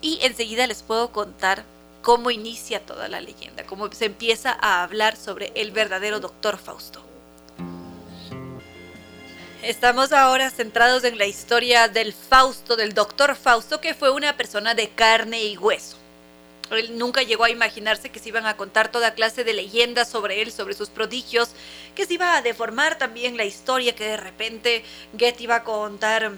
Y 0.00 0.18
enseguida 0.22 0.66
les 0.66 0.82
puedo 0.82 1.12
contar 1.12 1.62
cómo 2.02 2.32
inicia 2.32 2.84
toda 2.84 3.06
la 3.06 3.20
leyenda, 3.20 3.64
cómo 3.64 3.92
se 3.92 4.06
empieza 4.06 4.56
a 4.60 4.82
hablar 4.82 5.16
sobre 5.16 5.52
el 5.54 5.70
verdadero 5.70 6.18
doctor 6.18 6.58
Fausto. 6.58 7.05
Estamos 9.66 10.12
ahora 10.12 10.48
centrados 10.50 11.02
en 11.02 11.18
la 11.18 11.26
historia 11.26 11.88
del 11.88 12.12
Fausto, 12.12 12.76
del 12.76 12.94
doctor 12.94 13.34
Fausto, 13.34 13.80
que 13.80 13.94
fue 13.94 14.10
una 14.10 14.36
persona 14.36 14.74
de 14.74 14.90
carne 14.90 15.42
y 15.42 15.56
hueso. 15.56 15.96
Él 16.70 16.96
nunca 16.96 17.24
llegó 17.24 17.42
a 17.42 17.50
imaginarse 17.50 18.10
que 18.10 18.20
se 18.20 18.28
iban 18.28 18.46
a 18.46 18.56
contar 18.56 18.92
toda 18.92 19.14
clase 19.14 19.42
de 19.42 19.54
leyendas 19.54 20.08
sobre 20.08 20.40
él, 20.40 20.52
sobre 20.52 20.74
sus 20.74 20.88
prodigios, 20.88 21.48
que 21.96 22.06
se 22.06 22.14
iba 22.14 22.36
a 22.36 22.42
deformar 22.42 22.96
también 22.96 23.36
la 23.36 23.44
historia, 23.44 23.96
que 23.96 24.04
de 24.04 24.16
repente 24.16 24.84
Goethe 25.14 25.42
iba 25.42 25.56
a 25.56 25.64
contar 25.64 26.30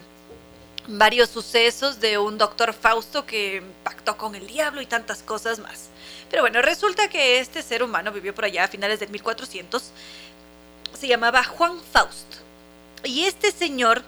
varios 0.86 1.28
sucesos 1.28 2.00
de 2.00 2.16
un 2.16 2.38
doctor 2.38 2.72
Fausto 2.72 3.26
que 3.26 3.62
pactó 3.84 4.16
con 4.16 4.36
el 4.36 4.46
diablo 4.46 4.80
y 4.80 4.86
tantas 4.86 5.22
cosas 5.22 5.58
más. 5.58 5.90
Pero 6.30 6.44
bueno, 6.44 6.62
resulta 6.62 7.10
que 7.10 7.40
este 7.40 7.60
ser 7.60 7.82
humano 7.82 8.10
vivió 8.10 8.34
por 8.34 8.46
allá 8.46 8.64
a 8.64 8.68
finales 8.68 9.00
del 9.00 9.10
1400. 9.10 9.90
Se 10.98 11.06
llamaba 11.06 11.44
Juan 11.44 11.78
Fausto 11.92 12.47
y 13.04 13.24
este 13.24 13.52
señor 13.52 14.02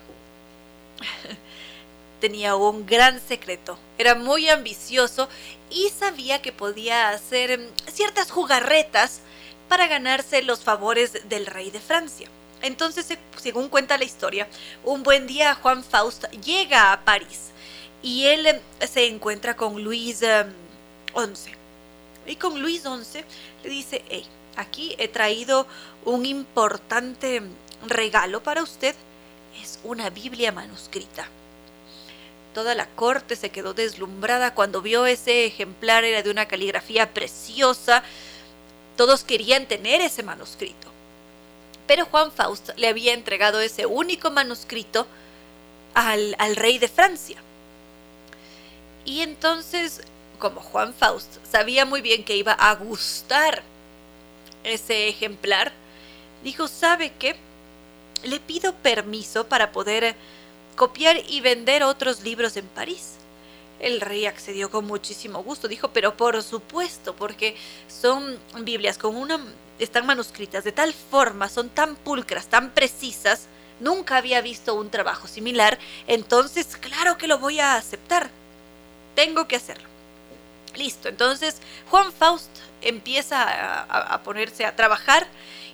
tenía 2.20 2.56
un 2.56 2.86
gran 2.86 3.20
secreto. 3.20 3.78
Era 3.98 4.14
muy 4.14 4.48
ambicioso 4.48 5.28
y 5.70 5.88
sabía 5.90 6.42
que 6.42 6.52
podía 6.52 7.10
hacer 7.10 7.50
em, 7.52 7.68
ciertas 7.92 8.30
jugarretas 8.30 9.20
para 9.68 9.86
ganarse 9.86 10.42
los 10.42 10.60
favores 10.60 11.28
del 11.28 11.46
rey 11.46 11.70
de 11.70 11.80
Francia. 11.80 12.28
Entonces, 12.62 13.06
según 13.40 13.68
cuenta 13.68 13.96
la 13.96 14.04
historia, 14.04 14.48
un 14.84 15.02
buen 15.02 15.26
día 15.26 15.54
Juan 15.54 15.82
Faust 15.82 16.24
llega 16.44 16.92
a 16.92 17.04
París 17.04 17.50
y 18.02 18.26
él 18.26 18.46
em, 18.46 18.60
se 18.86 19.06
encuentra 19.06 19.56
con 19.56 19.82
Luis 19.82 20.18
XI. 20.18 20.26
Em, 20.26 21.34
y 22.26 22.36
con 22.36 22.60
Luis 22.60 22.82
XI 22.82 23.24
le 23.64 23.70
dice, 23.70 24.04
hey, 24.08 24.26
aquí 24.56 24.94
he 24.98 25.08
traído 25.08 25.66
un 26.04 26.26
importante 26.26 27.42
regalo 27.86 28.42
para 28.42 28.62
usted 28.62 28.94
es 29.62 29.78
una 29.82 30.10
Biblia 30.10 30.52
manuscrita. 30.52 31.26
Toda 32.54 32.74
la 32.74 32.86
corte 32.86 33.36
se 33.36 33.50
quedó 33.50 33.74
deslumbrada 33.74 34.54
cuando 34.54 34.82
vio 34.82 35.06
ese 35.06 35.46
ejemplar, 35.46 36.04
era 36.04 36.22
de 36.22 36.30
una 36.30 36.46
caligrafía 36.46 37.12
preciosa. 37.14 38.02
Todos 38.96 39.22
querían 39.22 39.66
tener 39.66 40.00
ese 40.00 40.22
manuscrito. 40.22 40.88
Pero 41.86 42.06
Juan 42.06 42.32
Faust 42.32 42.70
le 42.76 42.88
había 42.88 43.14
entregado 43.14 43.60
ese 43.60 43.86
único 43.86 44.30
manuscrito 44.30 45.06
al, 45.94 46.34
al 46.38 46.56
rey 46.56 46.78
de 46.78 46.88
Francia. 46.88 47.38
Y 49.04 49.20
entonces, 49.20 50.02
como 50.38 50.60
Juan 50.60 50.92
Faust 50.92 51.38
sabía 51.50 51.84
muy 51.84 52.00
bien 52.00 52.24
que 52.24 52.36
iba 52.36 52.52
a 52.52 52.74
gustar 52.74 53.62
ese 54.64 55.08
ejemplar, 55.08 55.72
dijo, 56.42 56.68
¿sabe 56.68 57.12
qué? 57.18 57.36
Le 58.24 58.40
pido 58.40 58.74
permiso 58.74 59.46
para 59.46 59.72
poder 59.72 60.14
copiar 60.76 61.16
y 61.28 61.40
vender 61.40 61.82
otros 61.82 62.22
libros 62.22 62.56
en 62.56 62.66
París. 62.66 63.16
El 63.80 64.00
rey 64.00 64.26
accedió 64.26 64.70
con 64.70 64.86
muchísimo 64.86 65.42
gusto, 65.42 65.68
dijo, 65.68 65.88
pero 65.88 66.16
por 66.16 66.42
supuesto, 66.42 67.16
porque 67.16 67.56
son 67.88 68.38
Biblias 68.62 68.98
con 68.98 69.16
una 69.16 69.40
están 69.78 70.06
manuscritas 70.06 70.64
de 70.64 70.72
tal 70.72 70.92
forma, 70.92 71.48
son 71.48 71.70
tan 71.70 71.96
pulcras, 71.96 72.46
tan 72.48 72.70
precisas, 72.70 73.46
nunca 73.80 74.18
había 74.18 74.40
visto 74.42 74.74
un 74.74 74.90
trabajo 74.90 75.26
similar, 75.26 75.78
entonces 76.06 76.76
claro 76.76 77.16
que 77.16 77.26
lo 77.26 77.38
voy 77.38 77.60
a 77.60 77.76
aceptar. 77.76 78.30
Tengo 79.14 79.48
que 79.48 79.56
hacerlo. 79.56 79.88
Listo, 80.76 81.08
entonces 81.08 81.60
Juan 81.90 82.12
Faust 82.12 82.50
empieza 82.80 83.42
a, 83.42 84.14
a 84.14 84.22
ponerse 84.22 84.64
a 84.64 84.76
trabajar 84.76 85.26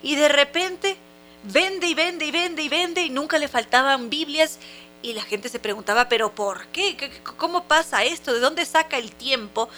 y 0.03 0.17
de 0.17 0.29
repente 0.29 0.97
vende 1.43 1.87
y 1.87 1.95
vende 1.95 2.27
y 2.27 2.31
vende 2.31 2.63
y 2.63 2.69
vende 2.69 3.03
y 3.03 3.11
nunca 3.11 3.39
le 3.39 3.49
faltaban 3.49 4.11
Biblias 4.11 4.59
y 5.03 5.13
la 5.13 5.23
gente 5.23 5.49
se 5.49 5.59
preguntaba, 5.59 6.09
pero 6.09 6.35
¿por 6.35 6.67
qué? 6.69 6.97
¿Cómo 7.37 7.65
pasa 7.65 8.05
esto? 8.05 8.33
¿De 8.33 8.41
dónde 8.41 8.65
saca 8.65 8.99
el 8.99 9.13
tiempo 9.13 9.69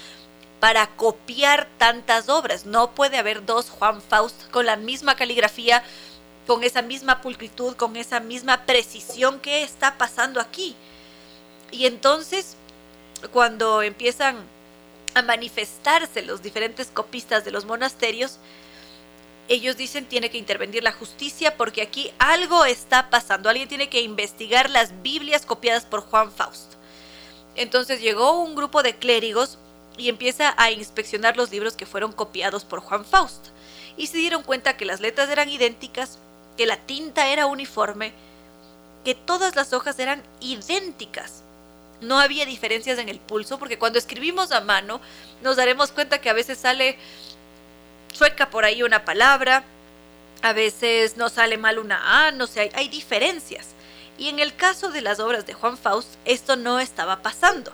para 0.61 0.87
copiar 0.97 1.69
tantas 1.77 2.29
obras? 2.29 2.65
No 2.65 2.95
puede 2.95 3.19
haber 3.19 3.45
dos 3.45 3.71
Juan 3.71 4.01
Faust 4.01 4.51
con 4.51 4.67
la 4.67 4.77
misma 4.77 5.17
caligrafía, 5.17 5.83
con 6.47 6.65
esa 6.65 6.83
misma 6.83 7.21
pulcritud, 7.21 7.77
con 7.77 7.97
esa 7.97 8.21
misma 8.21 8.65
precisión. 8.65 9.41
¿Qué 9.41 9.63
está 9.63 9.99
pasando 9.99 10.41
aquí? 10.41 10.75
Y 11.71 11.85
entonces, 11.85 12.57
cuando 13.33 13.83
empiezan 13.83 14.37
a 15.15 15.23
manifestarse 15.23 16.23
los 16.23 16.43
diferentes 16.43 16.89
copistas 16.89 17.45
de 17.45 17.51
los 17.51 17.67
monasterios, 17.67 18.39
ellos 19.49 19.77
dicen 19.77 20.07
tiene 20.07 20.31
que 20.31 20.39
intervenir 20.39 20.83
la 20.83 20.93
justicia 20.93 21.57
porque 21.57 21.83
aquí 21.83 22.13
algo 22.19 22.65
está 22.67 23.11
pasando. 23.11 23.49
Alguien 23.49 23.69
tiene 23.69 23.89
que 23.89 24.03
investigar 24.03 24.69
las 24.69 25.03
Biblias 25.03 25.47
copiadas 25.47 25.87
por 25.87 26.03
Juan 26.03 26.31
Faust. 26.31 26.75
Entonces 27.57 28.01
llegó 28.01 28.43
un 28.43 28.55
grupo 28.55 28.83
de 28.83 28.97
clérigos 28.97 29.59
y 29.97 30.09
empieza 30.09 30.55
a 30.57 30.71
inspeccionar 30.71 31.37
los 31.37 31.51
libros 31.51 31.75
que 31.75 31.87
fueron 31.87 32.13
copiados 32.13 32.65
por 32.65 32.81
Juan 32.81 33.05
Faust. 33.05 33.49
Y 33.97 34.07
se 34.07 34.19
dieron 34.19 34.43
cuenta 34.43 34.77
que 34.77 34.85
las 34.85 35.01
letras 35.01 35.29
eran 35.29 35.49
idénticas, 35.49 36.19
que 36.57 36.67
la 36.67 36.77
tinta 36.77 37.29
era 37.29 37.47
uniforme, 37.47 38.13
que 39.05 39.15
todas 39.15 39.57
las 39.57 39.73
hojas 39.73 39.99
eran 39.99 40.23
idénticas. 40.41 41.43
No 42.01 42.21
había 42.21 42.47
diferencias 42.47 42.99
en 42.99 43.09
el 43.09 43.19
pulso 43.19 43.59
porque 43.59 43.79
cuando 43.79 43.99
escribimos 43.99 44.53
a 44.53 44.61
mano 44.61 45.01
nos 45.43 45.57
daremos 45.57 45.91
cuenta 45.91 46.21
que 46.21 46.31
a 46.31 46.35
veces 46.35 46.59
sale 46.59 46.97
sueca 48.19 48.51
por 48.51 48.65
ahí 48.65 48.83
una 48.83 49.05
palabra, 49.05 49.63
a 50.43 50.53
veces 50.53 51.17
no 51.17 51.29
sale 51.29 51.57
mal 51.57 51.79
una 51.79 52.27
A, 52.27 52.33
no 52.33 52.47
sé, 52.49 52.61
hay, 52.61 52.71
hay 52.75 52.89
diferencias. 52.89 53.69
Y 54.19 54.29
en 54.29 54.41
el 54.41 54.57
caso 54.57 54.91
de 54.91 55.01
las 55.01 55.21
obras 55.21 55.47
de 55.47 55.55
Juan 55.55 55.79
Faust, 55.79 56.15
esto 56.25 56.57
no 56.57 56.81
estaba 56.81 57.23
pasando. 57.23 57.73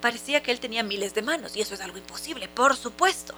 parecía 0.00 0.42
que 0.42 0.52
él 0.52 0.60
tenía 0.60 0.82
miles 0.82 1.14
de 1.14 1.22
manos 1.22 1.56
y 1.56 1.60
eso 1.60 1.74
es 1.74 1.80
algo 1.80 1.98
imposible, 1.98 2.48
por 2.48 2.76
supuesto. 2.76 3.34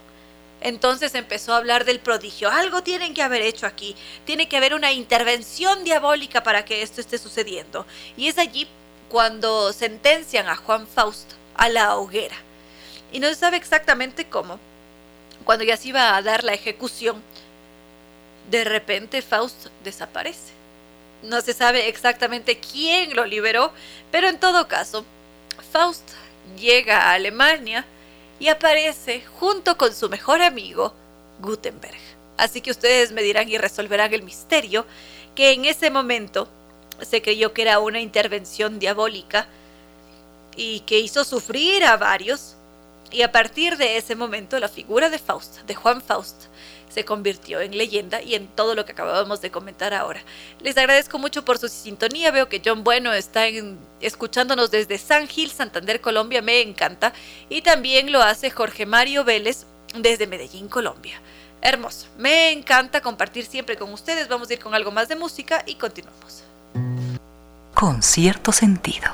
Entonces 0.60 1.14
empezó 1.14 1.54
a 1.54 1.56
hablar 1.56 1.84
del 1.86 2.00
prodigio. 2.00 2.50
Algo 2.50 2.82
tienen 2.82 3.14
que 3.14 3.22
haber 3.22 3.40
hecho 3.40 3.66
aquí. 3.66 3.96
Tiene 4.26 4.46
que 4.46 4.58
haber 4.58 4.74
una 4.74 4.92
intervención 4.92 5.84
diabólica 5.84 6.42
para 6.42 6.66
que 6.66 6.82
esto 6.82 7.00
esté 7.00 7.16
sucediendo. 7.16 7.86
Y 8.16 8.28
es 8.28 8.36
allí 8.36 8.68
cuando 9.08 9.72
sentencian 9.72 10.48
a 10.48 10.56
Juan 10.56 10.86
Fausto 10.86 11.34
a 11.54 11.70
la 11.70 11.96
hoguera. 11.96 12.36
Y 13.10 13.20
no 13.20 13.28
se 13.28 13.36
sabe 13.36 13.56
exactamente 13.56 14.28
cómo. 14.28 14.60
Cuando 15.44 15.64
ya 15.64 15.76
se 15.76 15.88
iba 15.88 16.16
a 16.16 16.22
dar 16.22 16.44
la 16.44 16.54
ejecución, 16.54 17.22
de 18.50 18.64
repente 18.64 19.22
Faust 19.22 19.66
desaparece. 19.84 20.52
No 21.22 21.40
se 21.40 21.52
sabe 21.52 21.88
exactamente 21.88 22.58
quién 22.58 23.14
lo 23.14 23.24
liberó, 23.24 23.72
pero 24.10 24.28
en 24.28 24.40
todo 24.40 24.68
caso, 24.68 25.04
Faust 25.72 26.08
llega 26.58 27.02
a 27.02 27.12
Alemania 27.12 27.84
y 28.38 28.48
aparece 28.48 29.22
junto 29.38 29.76
con 29.76 29.94
su 29.94 30.08
mejor 30.08 30.42
amigo, 30.42 30.94
Gutenberg. 31.40 31.98
Así 32.36 32.62
que 32.62 32.70
ustedes 32.70 33.12
me 33.12 33.22
dirán 33.22 33.48
y 33.48 33.58
resolverán 33.58 34.14
el 34.14 34.22
misterio 34.22 34.86
que 35.34 35.52
en 35.52 35.66
ese 35.66 35.90
momento 35.90 36.48
se 37.02 37.22
creyó 37.22 37.52
que 37.52 37.62
era 37.62 37.80
una 37.80 38.00
intervención 38.00 38.78
diabólica 38.78 39.46
y 40.56 40.80
que 40.80 40.98
hizo 40.98 41.24
sufrir 41.24 41.84
a 41.84 41.96
varios. 41.96 42.56
Y 43.12 43.22
a 43.22 43.32
partir 43.32 43.76
de 43.76 43.96
ese 43.96 44.14
momento 44.14 44.58
la 44.58 44.68
figura 44.68 45.10
de 45.10 45.18
Faust, 45.18 45.60
de 45.62 45.74
Juan 45.74 46.00
Faust, 46.00 46.44
se 46.90 47.04
convirtió 47.04 47.60
en 47.60 47.76
leyenda 47.76 48.20
y 48.20 48.34
en 48.34 48.48
todo 48.48 48.74
lo 48.74 48.84
que 48.84 48.92
acabábamos 48.92 49.40
de 49.40 49.50
comentar 49.50 49.94
ahora. 49.94 50.20
Les 50.60 50.76
agradezco 50.76 51.18
mucho 51.18 51.44
por 51.44 51.58
su 51.58 51.68
sintonía. 51.68 52.30
Veo 52.30 52.48
que 52.48 52.60
John 52.64 52.84
Bueno 52.84 53.12
está 53.12 53.44
escuchándonos 54.00 54.70
desde 54.70 54.98
San 54.98 55.28
Gil, 55.28 55.50
Santander, 55.50 56.00
Colombia. 56.00 56.42
Me 56.42 56.60
encanta. 56.60 57.12
Y 57.48 57.62
también 57.62 58.10
lo 58.10 58.22
hace 58.22 58.50
Jorge 58.50 58.86
Mario 58.86 59.24
Vélez 59.24 59.66
desde 59.94 60.26
Medellín, 60.26 60.68
Colombia. 60.68 61.20
Hermoso. 61.62 62.08
Me 62.18 62.50
encanta 62.50 63.00
compartir 63.00 63.44
siempre 63.44 63.76
con 63.76 63.92
ustedes. 63.92 64.28
Vamos 64.28 64.50
a 64.50 64.54
ir 64.54 64.58
con 64.58 64.74
algo 64.74 64.90
más 64.90 65.08
de 65.08 65.16
música 65.16 65.62
y 65.66 65.76
continuamos. 65.76 66.42
Con 67.74 68.02
cierto 68.02 68.50
sentido. 68.50 69.08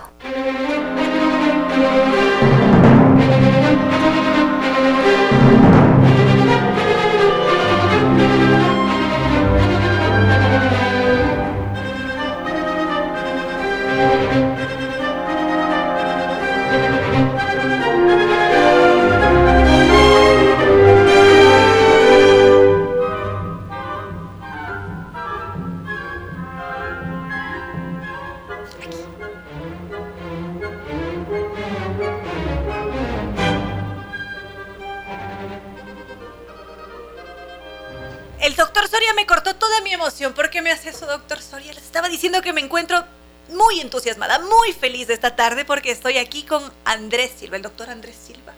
¿Por 40.35 40.51
qué 40.51 40.63
me 40.63 40.73
hace 40.73 40.91
eso, 40.91 41.07
doctor 41.07 41.43
Soria? 41.43 41.73
Les 41.73 41.83
estaba 41.83 42.09
diciendo 42.09 42.41
que 42.41 42.53
me 42.53 42.61
encuentro 42.61 43.05
muy 43.51 43.81
entusiasmada, 43.81 44.39
muy 44.39 44.73
feliz 44.73 45.09
de 45.09 45.15
esta 45.15 45.37
tarde 45.37 45.65
porque 45.65 45.91
estoy 45.91 46.19
aquí 46.19 46.43
con 46.43 46.73
Andrés 46.85 47.33
Silva, 47.39 47.57
el 47.57 47.63
doctor 47.63 47.91
Andrés 47.91 48.17
Silva 48.17 48.55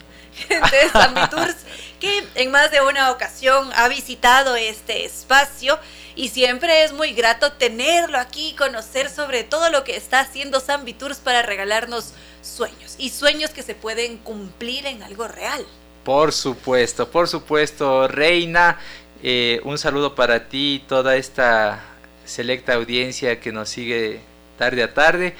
de 0.49 0.90
San 0.90 1.30
Tours, 1.30 1.57
que 2.01 2.26
en 2.36 2.51
más 2.51 2.70
de 2.70 2.80
una 2.80 3.11
ocasión 3.11 3.70
ha 3.74 3.88
visitado 3.88 4.57
este 4.57 5.05
espacio 5.05 5.78
y 6.14 6.28
siempre 6.28 6.84
es 6.84 6.92
muy 6.92 7.12
grato 7.12 7.53
tenerlo 7.53 8.18
aquí, 8.18 8.55
conocer 8.57 9.11
sobre 9.11 9.44
todo 9.44 9.70
lo 9.70 9.84
que 9.84 9.96
está 9.96 10.20
haciendo 10.20 10.61
San 10.61 10.84
Tours 10.94 11.18
para 11.18 11.42
regalarnos 11.42 12.12
sueños 12.40 12.94
y 12.99 13.11
sueños 13.11 13.51
que 13.51 13.62
se 13.62 13.74
pueden 13.74 14.18
cumplir 14.18 14.86
en 14.86 15.03
algo 15.03 15.28
real. 15.28 15.66
Por 16.05 16.32
supuesto, 16.32 17.11
por 17.11 17.28
supuesto, 17.28 18.09
Reina. 18.09 18.78
Eh, 19.23 19.61
un 19.64 19.79
saludo 19.79 20.14
para 20.14 20.49
ti 20.49 20.75
y 20.75 20.79
toda 20.81 21.16
esta 21.16 21.83
selecta 22.25 22.75
audiencia 22.75 23.41
que 23.41 23.53
nos 23.53 23.69
sigue 23.69 24.21
tarde 24.59 24.83
a 24.83 24.95
tarde. 24.95 25.35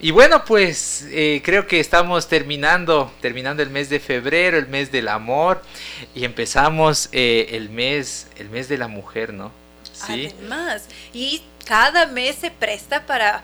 Y 0.00 0.12
bueno, 0.12 0.44
pues 0.44 1.06
eh, 1.10 1.42
creo 1.44 1.66
que 1.66 1.80
estamos 1.80 2.28
terminando, 2.28 3.12
terminando 3.20 3.62
el 3.62 3.70
mes 3.70 3.88
de 3.90 3.98
febrero, 3.98 4.56
el 4.56 4.68
mes 4.68 4.92
del 4.92 5.08
amor, 5.08 5.60
y 6.14 6.24
empezamos 6.24 7.08
eh, 7.10 7.48
el 7.50 7.68
mes, 7.68 8.28
el 8.36 8.48
mes 8.48 8.68
de 8.68 8.78
la 8.78 8.86
mujer, 8.86 9.32
¿no? 9.32 9.50
Sí. 9.92 10.32
Además, 10.38 10.84
y 11.12 11.42
cada 11.66 12.06
mes 12.06 12.36
se 12.36 12.52
presta 12.52 13.06
para 13.06 13.42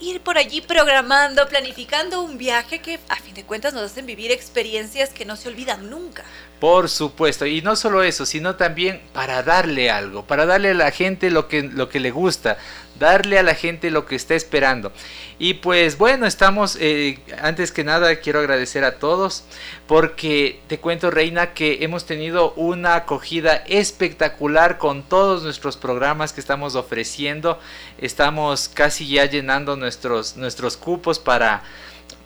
ir 0.00 0.20
por 0.20 0.36
allí 0.36 0.60
programando, 0.60 1.48
planificando 1.48 2.22
un 2.22 2.36
viaje 2.36 2.80
que 2.80 2.98
a 3.08 3.16
fin 3.16 3.34
de 3.34 3.44
cuentas 3.44 3.72
nos 3.72 3.84
hacen 3.84 4.04
vivir 4.04 4.30
experiencias 4.32 5.10
que 5.10 5.24
no 5.24 5.36
se 5.36 5.48
olvidan 5.48 5.88
nunca. 5.88 6.24
Por 6.60 6.90
supuesto, 6.90 7.46
y 7.46 7.62
no 7.62 7.74
solo 7.74 8.02
eso, 8.02 8.26
sino 8.26 8.56
también 8.56 9.00
para 9.14 9.42
darle 9.42 9.90
algo, 9.90 10.26
para 10.26 10.44
darle 10.44 10.72
a 10.72 10.74
la 10.74 10.90
gente 10.90 11.30
lo 11.30 11.48
que, 11.48 11.62
lo 11.62 11.88
que 11.88 12.00
le 12.00 12.10
gusta, 12.10 12.58
darle 12.98 13.38
a 13.38 13.42
la 13.42 13.54
gente 13.54 13.90
lo 13.90 14.04
que 14.04 14.14
está 14.14 14.34
esperando. 14.34 14.92
Y 15.38 15.54
pues 15.54 15.96
bueno, 15.96 16.26
estamos, 16.26 16.76
eh, 16.78 17.18
antes 17.40 17.72
que 17.72 17.82
nada 17.82 18.16
quiero 18.16 18.40
agradecer 18.40 18.84
a 18.84 18.98
todos, 18.98 19.44
porque 19.86 20.60
te 20.66 20.78
cuento 20.78 21.10
Reina 21.10 21.54
que 21.54 21.78
hemos 21.80 22.04
tenido 22.04 22.52
una 22.52 22.94
acogida 22.94 23.64
espectacular 23.66 24.76
con 24.76 25.02
todos 25.02 25.42
nuestros 25.42 25.78
programas 25.78 26.34
que 26.34 26.42
estamos 26.42 26.74
ofreciendo. 26.74 27.58
Estamos 27.96 28.68
casi 28.68 29.08
ya 29.08 29.24
llenando 29.24 29.76
nuestros, 29.76 30.36
nuestros 30.36 30.76
cupos 30.76 31.18
para, 31.18 31.62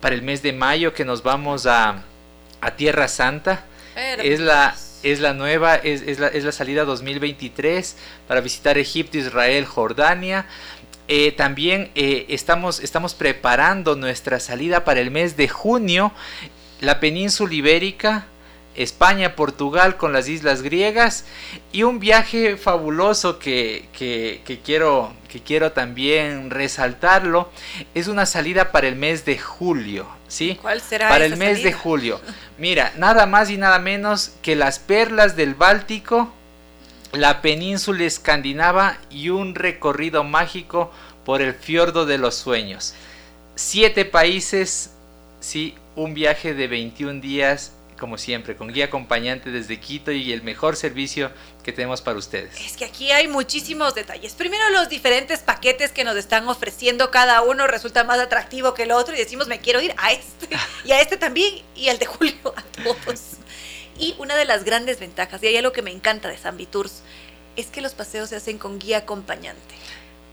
para 0.01 0.13
el 0.13 0.23
mes 0.23 0.43
de 0.43 0.51
mayo 0.51 0.93
que 0.93 1.05
nos 1.05 1.23
vamos 1.23 1.65
a, 1.67 2.03
a 2.59 2.71
Tierra 2.71 3.07
Santa. 3.07 3.63
Es 3.95 4.39
la, 4.39 4.75
es 5.03 5.19
la 5.19 5.33
nueva, 5.33 5.75
es, 5.75 6.01
es, 6.01 6.19
la, 6.19 6.27
es, 6.27 6.43
la, 6.43 6.51
salida 6.51 6.83
2023 6.83 7.95
para 8.27 8.41
visitar 8.41 8.77
Egipto, 8.77 9.17
Israel, 9.17 9.65
Jordania. 9.65 10.47
Eh, 11.07 11.31
también 11.31 11.91
eh, 11.95 12.25
estamos, 12.29 12.79
estamos 12.79 13.13
preparando 13.13 13.95
nuestra 13.95 14.39
salida 14.39 14.83
para 14.83 14.99
el 14.99 15.11
mes 15.11 15.37
de 15.37 15.47
junio, 15.47 16.11
la 16.81 16.99
península 16.99 17.53
ibérica, 17.53 18.25
España, 18.75 19.35
Portugal 19.35 19.97
con 19.97 20.11
las 20.11 20.27
islas 20.27 20.61
griegas 20.61 21.25
y 21.71 21.83
un 21.83 21.99
viaje 21.99 22.57
fabuloso 22.57 23.39
que, 23.39 23.87
que, 23.93 24.41
que, 24.43 24.59
quiero, 24.59 25.13
que 25.29 25.41
quiero 25.41 25.71
también 25.71 26.49
resaltarlo 26.49 27.49
es 27.93 28.07
una 28.07 28.25
salida 28.25 28.71
para 28.71 28.87
el 28.87 28.95
mes 28.95 29.23
de 29.23 29.37
julio. 29.37 30.07
¿sí? 30.27 30.57
¿Cuál 30.61 30.81
será? 30.81 31.09
Para 31.09 31.25
el 31.25 31.37
mes 31.37 31.63
de 31.63 31.73
julio. 31.73 32.19
Mira, 32.57 32.93
nada 32.97 33.25
más 33.25 33.49
y 33.49 33.57
nada 33.57 33.79
menos 33.79 34.33
que 34.41 34.55
las 34.55 34.79
perlas 34.79 35.35
del 35.35 35.55
Báltico, 35.55 36.33
la 37.11 37.41
península 37.41 38.03
escandinava 38.05 38.97
y 39.09 39.29
un 39.29 39.55
recorrido 39.55 40.23
mágico 40.23 40.91
por 41.25 41.41
el 41.41 41.53
fiordo 41.53 42.05
de 42.05 42.17
los 42.17 42.35
sueños. 42.35 42.93
Siete 43.55 44.05
países, 44.05 44.91
sí, 45.39 45.75
un 45.95 46.13
viaje 46.13 46.53
de 46.53 46.67
21 46.67 47.21
días 47.21 47.73
como 47.99 48.17
siempre, 48.17 48.55
con 48.55 48.71
guía 48.71 48.85
acompañante 48.85 49.51
desde 49.51 49.79
Quito 49.79 50.11
y 50.11 50.31
el 50.31 50.43
mejor 50.43 50.75
servicio 50.75 51.31
que 51.65 51.73
tenemos 51.73 51.99
para 51.99 52.19
ustedes. 52.19 52.55
Es 52.61 52.77
que 52.77 52.85
aquí 52.85 53.11
hay 53.11 53.27
muchísimos 53.27 53.95
detalles. 53.95 54.33
Primero, 54.33 54.69
los 54.69 54.87
diferentes 54.87 55.39
paquetes 55.39 55.91
que 55.91 56.03
nos 56.03 56.15
están 56.15 56.47
ofreciendo 56.47 57.09
cada 57.09 57.41
uno 57.41 57.65
resulta 57.65 58.03
más 58.03 58.19
atractivo 58.19 58.75
que 58.75 58.83
el 58.83 58.91
otro 58.91 59.15
y 59.15 59.17
decimos, 59.17 59.47
me 59.47 59.59
quiero 59.59 59.81
ir 59.81 59.95
a 59.97 60.11
este 60.11 60.47
y 60.85 60.91
a 60.91 61.01
este 61.01 61.17
también 61.17 61.63
y 61.75 61.89
al 61.89 61.97
de 61.97 62.05
Julio, 62.05 62.35
a 62.55 62.61
todos. 62.83 63.21
Y 63.97 64.15
una 64.19 64.35
de 64.35 64.45
las 64.45 64.63
grandes 64.63 64.99
ventajas, 64.99 65.41
y 65.41 65.47
hay 65.47 65.57
algo 65.57 65.71
que 65.71 65.81
me 65.81 65.89
encanta 65.89 66.29
de 66.29 66.37
San 66.37 66.55
Tours, 66.67 67.01
es 67.55 67.67
que 67.67 67.81
los 67.81 67.95
paseos 67.95 68.29
se 68.29 68.35
hacen 68.35 68.59
con 68.59 68.77
guía 68.77 68.99
acompañante 68.99 69.75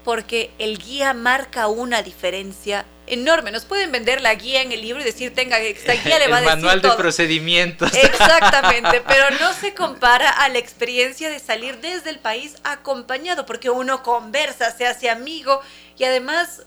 porque 0.04 0.50
el 0.58 0.78
guía 0.78 1.14
marca 1.14 1.68
una 1.68 2.02
diferencia 2.02 2.84
enorme. 3.06 3.50
Nos 3.50 3.64
pueden 3.64 3.92
vender 3.92 4.20
la 4.20 4.34
guía 4.34 4.62
en 4.62 4.72
el 4.72 4.80
libro 4.80 5.02
y 5.02 5.04
decir, 5.04 5.34
tenga, 5.34 5.58
esta 5.58 5.92
guía 5.94 6.18
le 6.18 6.28
va 6.28 6.38
a 6.38 6.40
decir 6.40 6.56
manual 6.56 6.82
de 6.82 6.90
procedimientos. 6.90 7.92
Exactamente, 7.94 9.02
pero 9.06 9.30
no 9.38 9.52
se 9.52 9.74
compara 9.74 10.30
a 10.30 10.48
la 10.48 10.58
experiencia 10.58 11.30
de 11.30 11.38
salir 11.38 11.78
desde 11.80 12.10
el 12.10 12.18
país 12.18 12.56
acompañado, 12.64 13.46
porque 13.46 13.70
uno 13.70 14.02
conversa, 14.02 14.70
se 14.70 14.86
hace 14.86 15.10
amigo 15.10 15.60
y 15.98 16.04
además 16.04 16.62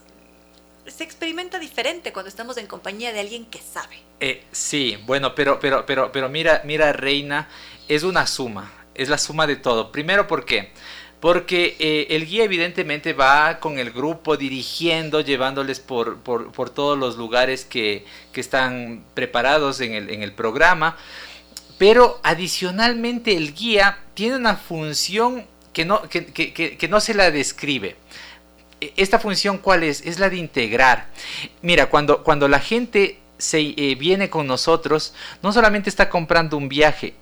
se 0.86 1.04
experimenta 1.04 1.58
diferente 1.58 2.12
cuando 2.12 2.28
estamos 2.28 2.56
en 2.58 2.66
compañía 2.66 3.12
de 3.12 3.20
alguien 3.20 3.46
que 3.46 3.58
sabe. 3.58 3.98
Eh, 4.20 4.44
sí, 4.52 4.98
bueno, 5.04 5.34
pero, 5.34 5.58
pero, 5.58 5.84
pero, 5.84 6.12
pero 6.12 6.28
mira, 6.28 6.62
mira, 6.64 6.92
Reina, 6.92 7.48
es 7.88 8.02
una 8.02 8.26
suma, 8.26 8.72
es 8.94 9.08
la 9.08 9.18
suma 9.18 9.46
de 9.46 9.56
todo. 9.56 9.90
Primero, 9.90 10.26
¿por 10.26 10.44
qué? 10.44 10.72
Porque 11.20 11.76
eh, 11.78 12.06
el 12.10 12.26
guía 12.26 12.44
evidentemente 12.44 13.12
va 13.12 13.58
con 13.58 13.78
el 13.78 13.90
grupo 13.90 14.36
dirigiendo, 14.36 15.20
llevándoles 15.20 15.80
por, 15.80 16.18
por, 16.18 16.70
todos 16.70 16.98
los 16.98 17.16
lugares 17.16 17.64
que, 17.64 18.04
que 18.32 18.40
están 18.40 19.04
preparados 19.14 19.80
en 19.80 19.92
el, 19.92 20.10
en 20.10 20.22
el 20.22 20.32
programa, 20.32 20.96
pero 21.78 22.20
adicionalmente 22.22 23.36
el 23.36 23.54
guía 23.54 23.98
tiene 24.14 24.36
una 24.36 24.56
función 24.56 25.46
que 25.72 25.84
no, 25.84 26.02
que, 26.02 26.26
que, 26.26 26.52
que 26.52 26.88
no 26.88 27.00
se 27.00 27.14
la 27.14 27.30
describe. 27.30 27.96
E, 28.80 28.92
¿Esta 28.96 29.18
función 29.18 29.58
cuál 29.58 29.82
es? 29.82 30.02
Es 30.06 30.18
la 30.18 30.30
de 30.30 30.36
integrar. 30.36 31.06
Mira, 31.62 31.86
cuando, 31.86 32.22
cuando 32.22 32.48
la 32.48 32.60
gente 32.60 33.18
se 33.38 33.60
eh, 33.60 33.94
viene 33.94 34.30
con 34.30 34.46
nosotros, 34.46 35.14
no 35.42 35.52
solamente 35.52 35.90
está 35.90 36.08
comprando 36.08 36.56
un 36.56 36.68
viaje, 36.68 37.14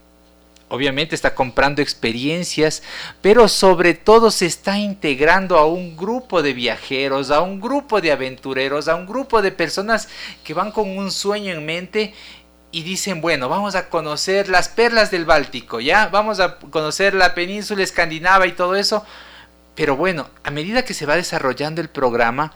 obviamente 0.69 1.15
está 1.15 1.35
comprando 1.35 1.83
experiencias, 1.83 2.83
pero 3.21 3.49
sobre 3.49 3.95
todo 3.95 4.31
se 4.31 4.47
está 4.47 4.79
integrando 4.79 5.59
a 5.59 5.67
un 5.67 5.97
grupo 5.97 6.43
de 6.43 6.53
viajeros, 6.53 7.31
a 7.31 7.41
un 7.41 7.61
grupo 7.61 8.01
de 8.01 8.12
aventureros, 8.12 8.89
a 8.89 8.97
un 8.97 9.07
grupo 9.07 9.43
de 9.43 9.53
personas 9.53 10.09
que 10.43 10.55
van 10.55 10.73
con 10.73 10.97
un 10.97 11.11
sueño 11.11 11.53
en 11.53 11.65
mente 11.65 12.15
y 12.71 12.83
dicen, 12.83 13.21
bueno, 13.21 13.49
vamos 13.49 13.77
a 13.77 13.89
conocer 13.89 14.49
las 14.49 14.69
perlas 14.69 15.12
del 15.12 15.25
Báltico, 15.25 15.81
¿ya? 15.81 16.09
Vamos 16.09 16.41
a 16.41 16.57
conocer 16.57 17.15
la 17.15 17.35
península 17.35 17.85
escandinava 17.85 18.49
y 18.49 18.53
todo 18.53 18.75
eso. 18.75 19.07
Pero 19.77 19.97
bueno, 19.97 20.29
a 20.43 20.51
medida 20.51 20.85
que 20.85 20.95
se 20.95 21.07
va 21.07 21.15
desarrollando 21.17 21.81
el 21.81 21.89
programa, 21.89 22.53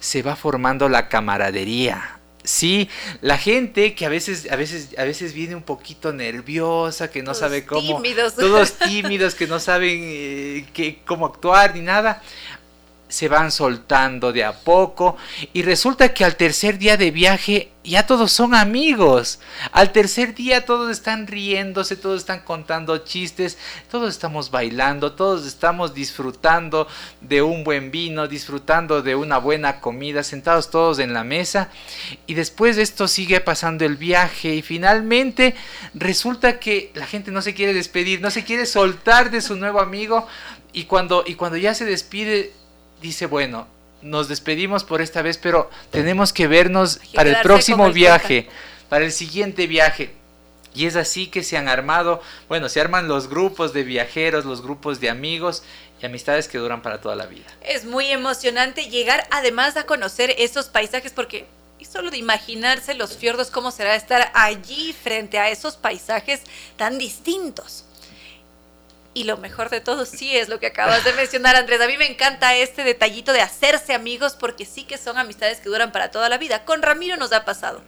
se 0.00 0.22
va 0.22 0.36
formando 0.36 0.88
la 0.88 1.08
camaradería, 1.08 2.18
Sí, 2.44 2.90
la 3.22 3.38
gente 3.38 3.94
que 3.94 4.04
a 4.04 4.10
veces, 4.10 4.52
a 4.52 4.56
veces, 4.56 4.90
a 4.98 5.04
veces 5.04 5.32
viene 5.32 5.54
un 5.54 5.62
poquito 5.62 6.12
nerviosa, 6.12 7.10
que 7.10 7.22
no 7.22 7.32
sabe 7.32 7.64
cómo, 7.64 7.80
tímidos. 7.80 8.34
todos 8.34 8.72
tímidos, 8.86 9.34
que 9.34 9.46
no 9.46 9.58
saben 9.58 10.00
eh, 10.02 10.98
cómo 11.06 11.24
actuar 11.24 11.74
ni 11.74 11.80
nada 11.80 12.22
se 13.14 13.28
van 13.28 13.52
soltando 13.52 14.32
de 14.32 14.42
a 14.42 14.52
poco 14.52 15.16
y 15.52 15.62
resulta 15.62 16.12
que 16.12 16.24
al 16.24 16.34
tercer 16.34 16.78
día 16.78 16.96
de 16.96 17.12
viaje 17.12 17.70
ya 17.84 18.06
todos 18.06 18.32
son 18.32 18.54
amigos. 18.54 19.38
Al 19.70 19.92
tercer 19.92 20.34
día 20.34 20.64
todos 20.64 20.90
están 20.90 21.26
riéndose, 21.28 21.96
todos 21.96 22.22
están 22.22 22.40
contando 22.40 22.98
chistes, 22.98 23.56
todos 23.88 24.10
estamos 24.10 24.50
bailando, 24.50 25.12
todos 25.12 25.46
estamos 25.46 25.94
disfrutando 25.94 26.88
de 27.20 27.42
un 27.42 27.62
buen 27.62 27.92
vino, 27.92 28.26
disfrutando 28.26 29.00
de 29.00 29.14
una 29.14 29.38
buena 29.38 29.80
comida, 29.80 30.24
sentados 30.24 30.70
todos 30.70 30.98
en 30.98 31.12
la 31.12 31.22
mesa 31.22 31.68
y 32.26 32.34
después 32.34 32.74
de 32.74 32.82
esto 32.82 33.06
sigue 33.06 33.40
pasando 33.40 33.84
el 33.84 33.96
viaje 33.96 34.56
y 34.56 34.62
finalmente 34.62 35.54
resulta 35.94 36.58
que 36.58 36.90
la 36.94 37.06
gente 37.06 37.30
no 37.30 37.42
se 37.42 37.54
quiere 37.54 37.74
despedir, 37.74 38.20
no 38.20 38.32
se 38.32 38.42
quiere 38.42 38.66
soltar 38.66 39.30
de 39.30 39.40
su 39.40 39.54
nuevo 39.54 39.78
amigo 39.78 40.26
y 40.72 40.84
cuando, 40.84 41.22
y 41.24 41.36
cuando 41.36 41.56
ya 41.56 41.72
se 41.72 41.84
despide 41.84 42.52
dice, 43.04 43.26
bueno, 43.26 43.68
nos 44.02 44.28
despedimos 44.28 44.82
por 44.82 45.00
esta 45.00 45.22
vez, 45.22 45.38
pero 45.38 45.70
tenemos 45.90 46.32
que 46.32 46.46
vernos 46.46 47.00
para 47.14 47.30
el 47.30 47.36
próximo 47.42 47.92
viaje, 47.92 48.48
para 48.88 49.04
el 49.04 49.12
siguiente 49.12 49.66
viaje. 49.66 50.14
Y 50.74 50.86
es 50.86 50.96
así 50.96 51.28
que 51.28 51.44
se 51.44 51.56
han 51.56 51.68
armado, 51.68 52.20
bueno, 52.48 52.68
se 52.68 52.80
arman 52.80 53.06
los 53.06 53.28
grupos 53.28 53.72
de 53.72 53.84
viajeros, 53.84 54.44
los 54.44 54.62
grupos 54.62 54.98
de 55.00 55.08
amigos 55.08 55.62
y 56.02 56.06
amistades 56.06 56.48
que 56.48 56.58
duran 56.58 56.82
para 56.82 57.00
toda 57.00 57.14
la 57.14 57.26
vida. 57.26 57.46
Es 57.62 57.84
muy 57.84 58.06
emocionante 58.06 58.90
llegar 58.90 59.28
además 59.30 59.76
a 59.76 59.84
conocer 59.84 60.34
esos 60.38 60.66
paisajes 60.66 61.12
porque 61.12 61.46
solo 61.84 62.10
de 62.10 62.16
imaginarse 62.16 62.94
los 62.94 63.16
fiordos, 63.16 63.50
cómo 63.50 63.70
será 63.70 63.94
estar 63.94 64.30
allí 64.34 64.92
frente 64.94 65.38
a 65.38 65.50
esos 65.50 65.76
paisajes 65.76 66.40
tan 66.76 66.98
distintos. 66.98 67.84
Y 69.14 69.24
lo 69.24 69.36
mejor 69.36 69.70
de 69.70 69.80
todo 69.80 70.06
sí 70.06 70.36
es 70.36 70.48
lo 70.48 70.58
que 70.58 70.66
acabas 70.66 71.04
de 71.04 71.12
mencionar, 71.12 71.54
Andrés. 71.54 71.80
A 71.80 71.86
mí 71.86 71.96
me 71.96 72.10
encanta 72.10 72.56
este 72.56 72.82
detallito 72.82 73.32
de 73.32 73.40
hacerse 73.40 73.94
amigos 73.94 74.34
porque 74.34 74.64
sí 74.64 74.82
que 74.82 74.98
son 74.98 75.16
amistades 75.16 75.60
que 75.60 75.68
duran 75.68 75.92
para 75.92 76.10
toda 76.10 76.28
la 76.28 76.36
vida. 76.36 76.64
Con 76.64 76.82
Ramiro 76.82 77.16
nos 77.16 77.32
ha 77.32 77.44
pasado. 77.44 77.80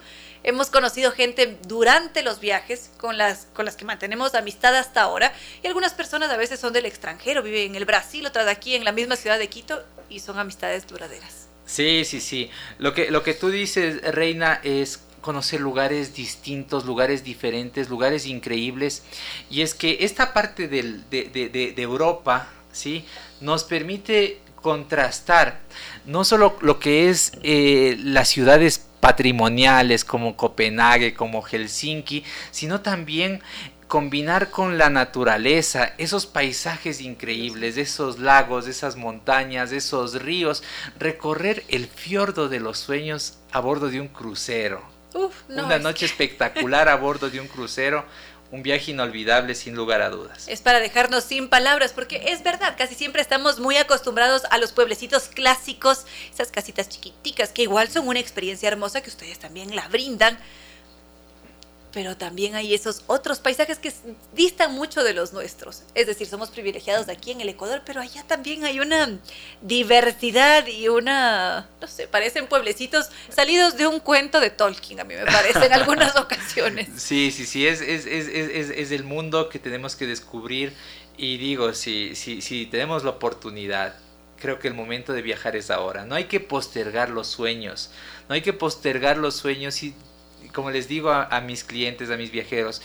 Hemos 0.45 0.70
conocido 0.70 1.11
gente 1.11 1.59
durante 1.66 2.22
los 2.22 2.39
viajes 2.39 2.93
con 2.99 3.18
las, 3.18 3.49
con 3.53 3.64
las 3.64 3.74
que 3.74 3.85
mantenemos 3.85 4.37
amistad 4.37 4.77
hasta 4.77 5.03
ahora. 5.03 5.33
Y 5.64 5.66
algunas 5.66 5.95
personas 5.95 6.31
a 6.31 6.37
veces 6.37 6.61
son 6.61 6.72
del 6.72 6.87
extranjero, 6.87 7.43
viven 7.43 7.70
en 7.70 7.74
el 7.74 7.85
Brasil, 7.85 8.24
otras 8.24 8.47
aquí, 8.47 8.77
en 8.77 8.85
la 8.85 8.93
misma 8.93 9.16
ciudad 9.16 9.41
de 9.41 9.49
Quito, 9.49 9.85
y 10.09 10.20
son 10.20 10.39
amistades 10.39 10.87
duraderas. 10.87 11.49
Sí, 11.64 12.05
sí, 12.05 12.20
sí. 12.20 12.49
Lo 12.79 12.95
que, 12.95 13.11
lo 13.11 13.24
que 13.24 13.35
tú 13.35 13.51
dices, 13.51 14.01
Reina, 14.14 14.61
es 14.62 15.01
conocer 15.27 15.61
lugares 15.61 16.14
distintos, 16.14 16.85
lugares 16.85 17.24
diferentes, 17.24 17.89
lugares 17.89 18.27
increíbles. 18.27 19.03
Y 19.51 19.62
es 19.62 19.74
que 19.74 19.99
esta 20.03 20.33
parte 20.33 20.68
de, 20.68 21.74
Europa, 21.77 22.49
¿sí? 22.70 23.05
Nos 23.41 23.64
permite 23.64 24.39
contrastar 24.55 25.59
no 26.05 26.22
solo 26.22 26.57
lo 26.61 26.79
que 26.79 27.11
es 27.11 27.33
eh, 27.43 27.97
las 27.99 28.29
ciudades 28.29 28.87
patrimoniales 29.01 30.05
como 30.05 30.37
Copenhague, 30.37 31.12
como 31.12 31.43
Helsinki, 31.43 32.22
sino 32.53 32.81
también 32.81 33.43
combinar 33.89 34.51
con 34.51 34.79
la 34.79 34.91
naturaleza, 34.91 35.93
esos 35.99 36.27
paisajes 36.27 37.01
increíbles, 37.01 37.79
esos 37.79 38.20
lagos, 38.20 38.68
esas 38.68 38.95
montañas, 38.95 39.72
esos 39.72 40.22
ríos, 40.22 40.62
recorrer 41.01 41.64
el 41.68 41.89
fiordo 41.89 42.49
de 42.49 42.61
los 42.61 42.79
sueños 42.79 43.39
a 43.51 43.59
bordo 43.59 43.89
de 43.89 44.01
un 44.01 44.09
crucero 44.09 44.95
una 45.49 45.79
noche 45.79 46.07
espectacular 46.07 46.89
a 46.89 46.97
bordo 46.97 47.31
de 47.31 47.41
un 47.41 47.49
crucero. 47.49 48.05
Un 48.53 48.62
viaje 48.62 48.93
inolvidable 48.93 49.57
sin 49.57 49.75
lugar 49.75 50.03
a 50.03 50.09
dudas. 50.09 50.47
Es 50.47 50.61
para 50.61 50.79
dejarnos 50.79 51.25
sin 51.25 51.49
palabras, 51.49 51.93
porque 51.93 52.27
es 52.29 52.45
verdad, 52.45 52.77
casi 52.79 52.95
siempre 52.95 53.21
estamos 53.21 53.59
muy 53.59 53.77
acostumbrados 53.77 54.43
a 54.51 54.59
los 54.59 54.71
pueblecitos 54.71 55.25
clásicos, 55.25 56.07
esas 56.33 56.53
casitas 56.53 56.89
chiquiticas, 56.89 57.51
que 57.51 57.62
igual 57.62 57.89
son 57.91 58.07
una 58.07 58.21
experiencia 58.21 58.69
hermosa 58.69 59.01
que 59.01 59.11
ustedes 59.11 59.41
también 59.41 59.75
la 59.75 59.89
brindan, 59.89 60.39
pero 61.97 62.14
también 62.14 62.57
hay 62.57 62.74
esos 62.74 63.05
otros 63.07 63.38
paisajes 63.38 63.78
que 63.78 63.90
distan 64.34 64.74
mucho 64.74 65.03
de 65.03 65.14
los 65.14 65.32
nuestros. 65.32 65.82
Es 65.94 66.07
decir, 66.07 66.26
somos 66.26 66.51
privilegiados 66.51 67.07
de 67.07 67.14
aquí 67.14 67.30
en 67.30 67.40
el 67.40 67.49
Ecuador, 67.49 67.80
pero 67.86 68.03
allá 68.03 68.22
también 68.24 68.66
hay 68.66 68.80
una 68.80 69.18
diversidad 69.62 70.66
y 70.66 70.88
una, 70.88 71.70
no 71.80 71.86
sé, 71.86 72.07
parecen 72.07 72.49
pueblecitos 72.49 73.09
salidos 73.30 73.78
de 73.78 73.86
un 73.86 74.01
cuento 74.01 74.40
de 74.40 74.51
Tolkien, 74.51 75.01
a 75.01 75.05
mí 75.05 75.14
me 75.14 75.24
parece, 75.24 75.64
en 75.64 75.72
algunas 75.72 76.14
ocasiones. 76.18 76.90
Sí, 76.99 77.30
sí, 77.30 77.47
sí, 77.47 77.66
es, 77.66 77.80
es, 77.80 78.05
es, 78.05 78.28
es, 78.28 78.90
el 78.90 79.05
mundo 79.05 79.49
que 79.49 79.59
tenemos 79.59 79.97
que 79.97 80.07
descubrir 80.07 80.74
y 81.16 81.38
digo, 81.38 81.72
si, 81.72 82.14
si, 82.14 82.42
si 82.42 82.66
tenemos 82.66 83.05
la 83.05 83.11
oportunidad, 83.12 83.97
creo 84.38 84.59
que 84.59 84.68
el 84.68 84.74
momento 84.74 85.14
de 85.14 85.22
viajar 85.22 85.57
es 85.57 85.70
ahora. 85.70 86.05
No 86.05 86.14
hay 86.14 86.24
que 86.24 86.40
postergar 86.40 87.09
los 87.09 87.26
sueños. 87.26 87.90
No 88.28 88.34
hay 88.34 88.42
que 88.42 88.53
postergar 88.53 89.16
los 89.16 89.34
sueños 89.34 89.82
y 89.82 89.94
como 90.53 90.70
les 90.70 90.88
digo 90.88 91.11
a, 91.11 91.40
mis 91.40 91.64
clientes, 91.64 92.11
a 92.11 92.16
mis 92.16 92.30
viajeros, 92.30 92.82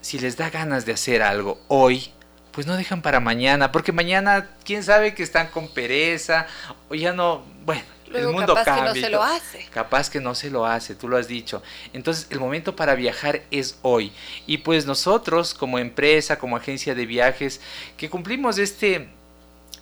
si 0.00 0.18
les 0.18 0.36
da 0.36 0.50
ganas 0.50 0.86
de 0.86 0.92
hacer 0.92 1.22
algo 1.22 1.60
hoy, 1.68 2.10
pues 2.50 2.66
no 2.66 2.76
dejan 2.76 3.02
para 3.02 3.20
mañana, 3.20 3.72
porque 3.72 3.92
mañana 3.92 4.50
quién 4.64 4.82
sabe 4.82 5.14
que 5.14 5.22
están 5.22 5.48
con 5.48 5.68
pereza 5.68 6.46
o 6.88 6.94
ya 6.94 7.12
no, 7.12 7.44
bueno, 7.64 7.82
el 8.14 8.28
mundo 8.28 8.54
capaz 8.54 8.64
cambia. 8.64 8.92
Que 8.92 9.00
no 9.00 9.06
se 9.06 9.10
lo 9.10 9.22
hace. 9.22 9.66
Capaz 9.70 10.10
que 10.10 10.20
no 10.20 10.34
se 10.34 10.50
lo 10.50 10.66
hace, 10.66 10.94
tú 10.94 11.08
lo 11.08 11.16
has 11.16 11.28
dicho. 11.28 11.62
Entonces, 11.92 12.26
el 12.30 12.40
momento 12.40 12.76
para 12.76 12.94
viajar 12.94 13.42
es 13.50 13.78
hoy. 13.82 14.12
Y 14.46 14.58
pues 14.58 14.86
nosotros, 14.86 15.54
como 15.54 15.78
empresa, 15.78 16.38
como 16.38 16.56
agencia 16.56 16.94
de 16.94 17.06
viajes, 17.06 17.60
que 17.96 18.10
cumplimos 18.10 18.58
este, 18.58 19.08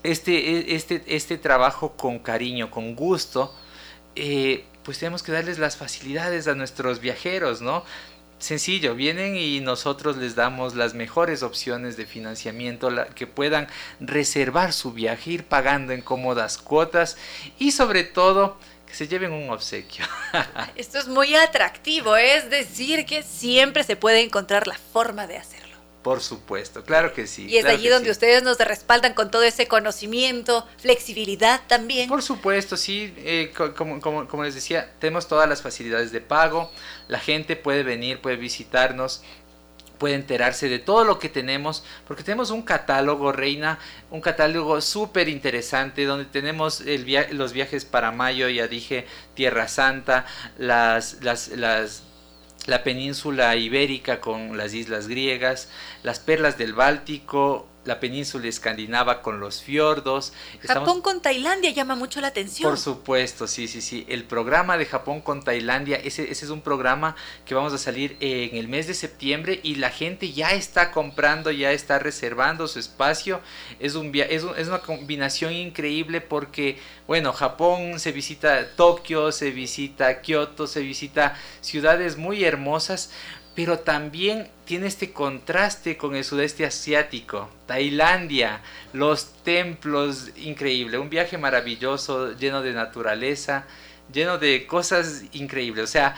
este, 0.02 0.72
e, 0.72 0.74
este, 0.76 1.02
este 1.06 1.38
trabajo 1.38 1.96
con 1.96 2.18
cariño, 2.18 2.70
con 2.70 2.94
gusto, 2.94 3.54
eh, 4.16 4.64
pues 4.90 4.98
tenemos 4.98 5.22
que 5.22 5.30
darles 5.30 5.60
las 5.60 5.76
facilidades 5.76 6.48
a 6.48 6.56
nuestros 6.56 6.98
viajeros, 6.98 7.60
¿no? 7.60 7.84
Sencillo, 8.40 8.96
vienen 8.96 9.36
y 9.36 9.60
nosotros 9.60 10.16
les 10.16 10.34
damos 10.34 10.74
las 10.74 10.94
mejores 10.94 11.44
opciones 11.44 11.96
de 11.96 12.06
financiamiento 12.06 12.90
que 13.14 13.28
puedan 13.28 13.68
reservar 14.00 14.72
su 14.72 14.92
viaje, 14.92 15.30
ir 15.30 15.44
pagando 15.44 15.92
en 15.92 16.00
cómodas 16.00 16.58
cuotas 16.58 17.16
y 17.56 17.70
sobre 17.70 18.02
todo 18.02 18.58
que 18.84 18.94
se 18.96 19.06
lleven 19.06 19.30
un 19.30 19.50
obsequio. 19.50 20.04
Esto 20.74 20.98
es 20.98 21.06
muy 21.06 21.36
atractivo, 21.36 22.16
es 22.16 22.50
decir, 22.50 23.06
que 23.06 23.22
siempre 23.22 23.84
se 23.84 23.94
puede 23.94 24.22
encontrar 24.22 24.66
la 24.66 24.76
forma 24.92 25.28
de 25.28 25.36
hacerlo. 25.36 25.69
Por 26.02 26.22
supuesto, 26.22 26.82
claro 26.82 27.12
que 27.12 27.26
sí. 27.26 27.46
Y 27.46 27.58
es 27.58 27.66
allí 27.66 27.88
donde 27.88 28.10
ustedes 28.10 28.42
nos 28.42 28.58
respaldan 28.58 29.12
con 29.12 29.30
todo 29.30 29.42
ese 29.42 29.68
conocimiento, 29.68 30.66
flexibilidad 30.78 31.60
también. 31.66 32.08
Por 32.08 32.22
supuesto, 32.22 32.78
sí, 32.78 33.12
eh, 33.18 33.52
como, 33.76 34.00
como, 34.00 34.26
como, 34.26 34.44
les 34.44 34.54
decía, 34.54 34.90
tenemos 34.98 35.28
todas 35.28 35.46
las 35.46 35.60
facilidades 35.60 36.10
de 36.10 36.22
pago, 36.22 36.72
la 37.06 37.18
gente 37.18 37.54
puede 37.54 37.82
venir, 37.82 38.22
puede 38.22 38.36
visitarnos, 38.36 39.22
puede 39.98 40.14
enterarse 40.14 40.70
de 40.70 40.78
todo 40.78 41.04
lo 41.04 41.18
que 41.18 41.28
tenemos, 41.28 41.84
porque 42.08 42.22
tenemos 42.22 42.50
un 42.50 42.62
catálogo, 42.62 43.30
Reina, 43.30 43.78
un 44.10 44.22
catálogo 44.22 44.80
súper 44.80 45.28
interesante, 45.28 46.06
donde 46.06 46.24
tenemos 46.24 46.80
el 46.80 47.06
los 47.32 47.52
viajes 47.52 47.84
para 47.84 48.10
mayo, 48.10 48.48
ya 48.48 48.66
dije, 48.66 49.06
Tierra 49.34 49.68
Santa, 49.68 50.24
las, 50.56 51.18
las, 51.22 51.48
las 51.48 52.04
la 52.66 52.82
península 52.82 53.56
ibérica 53.56 54.20
con 54.20 54.56
las 54.56 54.74
islas 54.74 55.08
griegas, 55.08 55.68
las 56.02 56.18
perlas 56.20 56.58
del 56.58 56.74
Báltico, 56.74 57.66
la 57.84 57.98
península 57.98 58.46
escandinava 58.46 59.22
con 59.22 59.40
los 59.40 59.62
fiordos. 59.62 60.32
Japón 60.62 61.00
con 61.00 61.22
Tailandia 61.22 61.70
llama 61.70 61.94
mucho 61.94 62.20
la 62.20 62.28
atención. 62.28 62.68
Por 62.68 62.78
supuesto, 62.78 63.46
sí, 63.46 63.68
sí, 63.68 63.80
sí. 63.80 64.04
El 64.08 64.24
programa 64.24 64.76
de 64.76 64.84
Japón 64.84 65.22
con 65.22 65.42
Tailandia, 65.42 65.96
ese, 65.96 66.30
ese 66.30 66.44
es 66.44 66.50
un 66.50 66.60
programa 66.60 67.16
que 67.46 67.54
vamos 67.54 67.72
a 67.72 67.78
salir 67.78 68.16
en 68.20 68.56
el 68.56 68.68
mes 68.68 68.86
de 68.86 68.94
septiembre 68.94 69.60
y 69.62 69.76
la 69.76 69.90
gente 69.90 70.32
ya 70.32 70.50
está 70.50 70.92
comprando, 70.92 71.50
ya 71.50 71.72
está 71.72 71.98
reservando 71.98 72.68
su 72.68 72.78
espacio. 72.78 73.40
Es, 73.78 73.94
un, 73.94 74.14
es, 74.14 74.44
es 74.56 74.68
una 74.68 74.80
combinación 74.80 75.54
increíble 75.54 76.20
porque, 76.20 76.78
bueno, 77.06 77.32
Japón 77.32 77.98
se 77.98 78.12
visita 78.12 78.76
Tokio, 78.76 79.32
se 79.32 79.52
visita 79.52 80.20
Kioto, 80.20 80.66
se 80.66 80.80
visita 80.80 81.34
ciudades 81.62 82.18
muy 82.18 82.44
hermosas, 82.44 83.10
pero 83.54 83.80
también 83.80 84.48
tiene 84.64 84.86
este 84.86 85.12
contraste 85.12 85.96
con 85.96 86.14
el 86.14 86.24
sudeste 86.24 86.64
asiático, 86.64 87.50
Tailandia, 87.66 88.60
los 88.92 89.32
templos, 89.42 90.30
increíble, 90.36 90.98
un 90.98 91.10
viaje 91.10 91.36
maravilloso, 91.38 92.32
lleno 92.36 92.62
de 92.62 92.72
naturaleza, 92.72 93.64
lleno 94.12 94.38
de 94.38 94.66
cosas 94.66 95.24
increíbles, 95.32 95.84
o 95.84 95.88
sea, 95.88 96.16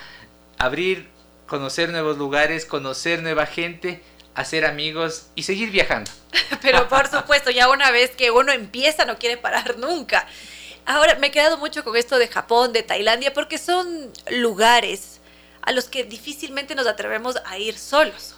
abrir, 0.58 1.08
conocer 1.46 1.90
nuevos 1.90 2.18
lugares, 2.18 2.66
conocer 2.66 3.22
nueva 3.22 3.46
gente, 3.46 4.02
hacer 4.34 4.64
amigos 4.64 5.26
y 5.34 5.42
seguir 5.42 5.70
viajando. 5.70 6.10
Pero 6.62 6.88
por 6.88 7.08
supuesto, 7.08 7.50
ya 7.50 7.68
una 7.70 7.90
vez 7.90 8.10
que 8.10 8.30
uno 8.30 8.52
empieza 8.52 9.04
no 9.04 9.18
quiere 9.18 9.36
parar 9.36 9.78
nunca. 9.78 10.26
Ahora, 10.84 11.14
me 11.16 11.28
he 11.28 11.30
quedado 11.30 11.58
mucho 11.58 11.84
con 11.84 11.96
esto 11.96 12.18
de 12.18 12.26
Japón, 12.26 12.72
de 12.72 12.82
Tailandia, 12.82 13.32
porque 13.32 13.56
son 13.56 14.12
lugares 14.30 15.11
a 15.62 15.72
los 15.72 15.84
que 15.84 16.04
difícilmente 16.04 16.74
nos 16.74 16.86
atrevemos 16.86 17.36
a 17.44 17.58
ir 17.58 17.78
solos, 17.78 18.34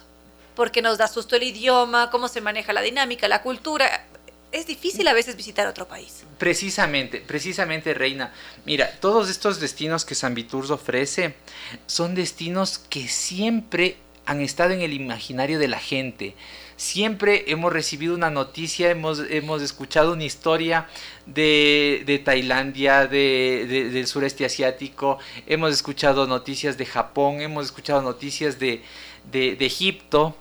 porque 0.55 0.81
nos 0.81 0.97
da 0.97 1.07
susto 1.07 1.35
el 1.35 1.43
idioma, 1.43 2.09
cómo 2.09 2.27
se 2.27 2.41
maneja 2.41 2.73
la 2.73 2.81
dinámica, 2.81 3.27
la 3.27 3.41
cultura. 3.41 4.05
Es 4.51 4.67
difícil 4.67 5.07
a 5.07 5.13
veces 5.13 5.35
visitar 5.35 5.67
otro 5.67 5.87
país. 5.87 6.23
Precisamente, 6.37 7.19
precisamente, 7.19 7.93
Reina. 7.93 8.33
Mira, 8.65 8.91
todos 9.01 9.29
estos 9.29 9.59
destinos 9.59 10.05
que 10.05 10.15
San 10.15 10.33
Viturs 10.33 10.69
ofrece 10.69 11.35
son 11.87 12.15
destinos 12.15 12.77
que 12.77 13.07
siempre 13.07 13.97
han 14.25 14.41
estado 14.41 14.71
en 14.71 14.81
el 14.81 14.93
imaginario 14.93 15.59
de 15.59 15.67
la 15.67 15.79
gente 15.79 16.35
siempre 16.77 17.45
hemos 17.47 17.71
recibido 17.71 18.15
una 18.15 18.29
noticia, 18.29 18.89
hemos, 18.89 19.19
hemos 19.29 19.61
escuchado 19.61 20.13
una 20.13 20.23
historia 20.23 20.87
de, 21.25 22.21
Tailandia, 22.23 23.07
de, 23.07 23.89
del 23.91 24.07
sureste 24.07 24.45
asiático, 24.45 25.19
hemos 25.47 25.73
escuchado 25.73 26.27
noticias 26.27 26.77
de 26.77 26.85
Japón, 26.85 27.41
hemos 27.41 27.65
escuchado 27.65 28.01
noticias 28.01 28.59
de, 28.59 28.83
Egipto, 29.33 30.35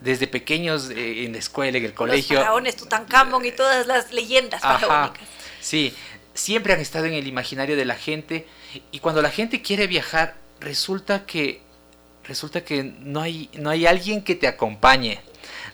desde 0.00 0.26
pequeños 0.26 0.90
eh, 0.90 1.24
en 1.24 1.32
la 1.32 1.38
escuela, 1.38 1.78
en 1.78 1.84
el 1.84 1.94
colegio. 1.94 2.36
Los 2.36 2.44
faraones, 2.44 2.76
Tutankamón 2.76 3.44
y 3.44 3.52
todas 3.52 3.86
las 3.86 4.12
leyendas 4.12 4.62
faraónicas. 4.62 5.28
Sí, 5.60 5.94
siempre 6.32 6.72
han 6.72 6.80
estado 6.80 7.04
en 7.06 7.14
el 7.14 7.26
imaginario 7.26 7.76
de 7.76 7.84
la 7.84 7.96
gente 7.96 8.46
y 8.92 9.00
cuando 9.00 9.20
la 9.20 9.30
gente 9.30 9.60
quiere 9.60 9.86
viajar, 9.86 10.36
resulta 10.58 11.26
que 11.26 11.60
resulta 12.24 12.64
que 12.64 12.82
no 12.84 13.20
hay 13.20 13.50
no 13.54 13.70
hay 13.70 13.86
alguien 13.86 14.22
que 14.22 14.34
te 14.34 14.46
acompañe 14.46 15.20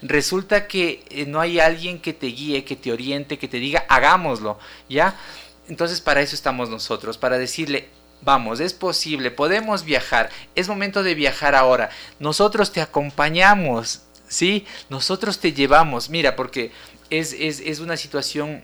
resulta 0.02 0.66
que 0.66 1.04
eh, 1.10 1.26
no 1.26 1.40
hay 1.40 1.60
alguien 1.60 2.00
que 2.00 2.12
te 2.12 2.26
guíe, 2.26 2.64
que 2.64 2.76
te 2.76 2.92
oriente, 2.92 3.38
que 3.38 3.48
te 3.48 3.58
diga, 3.58 3.84
hagámoslo, 3.88 4.58
¿ya? 4.88 5.16
Entonces 5.68 6.00
para 6.00 6.20
eso 6.20 6.34
estamos 6.34 6.68
nosotros, 6.70 7.18
para 7.18 7.38
decirle, 7.38 7.88
vamos, 8.22 8.60
es 8.60 8.72
posible, 8.72 9.30
podemos 9.30 9.84
viajar, 9.84 10.30
es 10.54 10.68
momento 10.68 11.02
de 11.02 11.14
viajar 11.14 11.54
ahora, 11.54 11.90
nosotros 12.18 12.72
te 12.72 12.80
acompañamos, 12.80 14.02
¿sí? 14.28 14.66
Nosotros 14.88 15.38
te 15.38 15.52
llevamos, 15.52 16.10
mira, 16.10 16.36
porque 16.36 16.72
es, 17.10 17.32
es, 17.32 17.80
una 17.80 17.96
situación, 17.96 18.62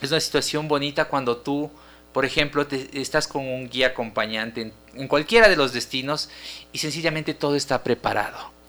es 0.00 0.10
una 0.10 0.20
situación 0.20 0.68
bonita 0.68 1.06
cuando 1.06 1.36
tú, 1.38 1.70
por 2.12 2.24
ejemplo, 2.24 2.66
te, 2.66 3.00
estás 3.00 3.28
con 3.28 3.46
un 3.46 3.68
guía 3.68 3.88
acompañante 3.88 4.72
en 4.94 5.08
cualquiera 5.08 5.48
de 5.48 5.56
los 5.56 5.72
destinos 5.72 6.28
y 6.72 6.78
sencillamente 6.78 7.34
todo 7.34 7.56
está 7.56 7.82
preparado 7.82 8.59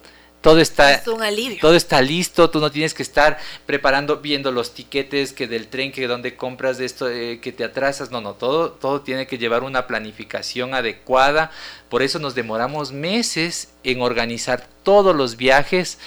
todo 0.41 0.59
está 0.59 1.01
todo 1.03 1.75
está 1.75 2.01
listo 2.01 2.49
tú 2.49 2.59
no 2.59 2.71
tienes 2.71 2.93
que 2.93 3.03
estar 3.03 3.37
preparando 3.65 4.17
viendo 4.17 4.51
los 4.51 4.73
tiquetes 4.73 5.33
que 5.33 5.47
del 5.47 5.67
tren 5.67 5.91
que 5.91 6.07
donde 6.07 6.35
compras 6.35 6.77
de 6.77 6.85
esto 6.85 7.09
eh, 7.09 7.39
que 7.41 7.51
te 7.51 7.63
atrasas 7.63 8.11
no 8.11 8.21
no 8.21 8.33
todo 8.33 8.71
todo 8.71 9.01
tiene 9.01 9.27
que 9.27 9.37
llevar 9.37 9.63
una 9.63 9.87
planificación 9.87 10.73
adecuada 10.73 11.51
por 11.89 12.01
eso 12.01 12.19
nos 12.19 12.35
demoramos 12.35 12.91
meses 12.91 13.69
en 13.83 14.01
organizar 14.01 14.67
todos 14.83 15.15
los 15.15 15.37
viajes 15.37 15.99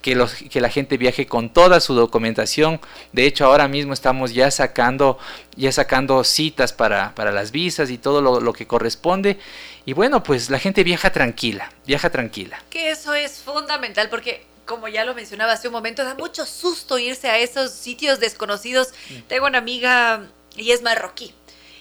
que, 0.00 0.14
los, 0.14 0.34
que 0.34 0.60
la 0.60 0.68
gente 0.68 0.96
viaje 0.96 1.26
con 1.26 1.50
toda 1.50 1.80
su 1.80 1.94
documentación. 1.94 2.80
De 3.12 3.26
hecho, 3.26 3.44
ahora 3.44 3.68
mismo 3.68 3.92
estamos 3.92 4.32
ya 4.32 4.50
sacando, 4.50 5.18
ya 5.56 5.72
sacando 5.72 6.24
citas 6.24 6.72
para, 6.72 7.14
para 7.14 7.32
las 7.32 7.52
visas 7.52 7.90
y 7.90 7.98
todo 7.98 8.22
lo, 8.22 8.40
lo, 8.40 8.52
que 8.52 8.66
corresponde. 8.66 9.38
Y 9.86 9.92
bueno, 9.92 10.22
pues 10.22 10.50
la 10.50 10.58
gente 10.58 10.84
viaja 10.84 11.10
tranquila, 11.10 11.72
viaja 11.86 12.10
tranquila. 12.10 12.62
Que 12.70 12.90
eso 12.90 13.14
es 13.14 13.38
fundamental 13.38 14.08
porque 14.08 14.44
como 14.70 14.86
ya 14.86 15.04
lo 15.04 15.16
mencionaba 15.16 15.54
hace 15.54 15.66
un 15.66 15.72
momento, 15.72 16.04
da 16.04 16.14
mucho 16.14 16.46
susto 16.46 16.96
irse 16.96 17.28
a 17.28 17.38
esos 17.38 17.72
sitios 17.72 18.20
desconocidos. 18.20 18.90
Mm. 19.08 19.18
Tengo 19.26 19.46
una 19.46 19.58
amiga 19.58 20.28
y 20.56 20.70
es 20.70 20.82
marroquí. 20.82 21.34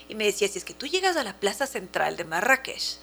Y 0.07 0.15
me 0.15 0.25
decía, 0.25 0.47
si 0.47 0.57
es 0.57 0.65
que 0.65 0.73
tú 0.73 0.87
llegas 0.87 1.15
a 1.15 1.23
la 1.23 1.33
plaza 1.33 1.67
central 1.67 2.17
de 2.17 2.23
Marrakech 2.23 2.97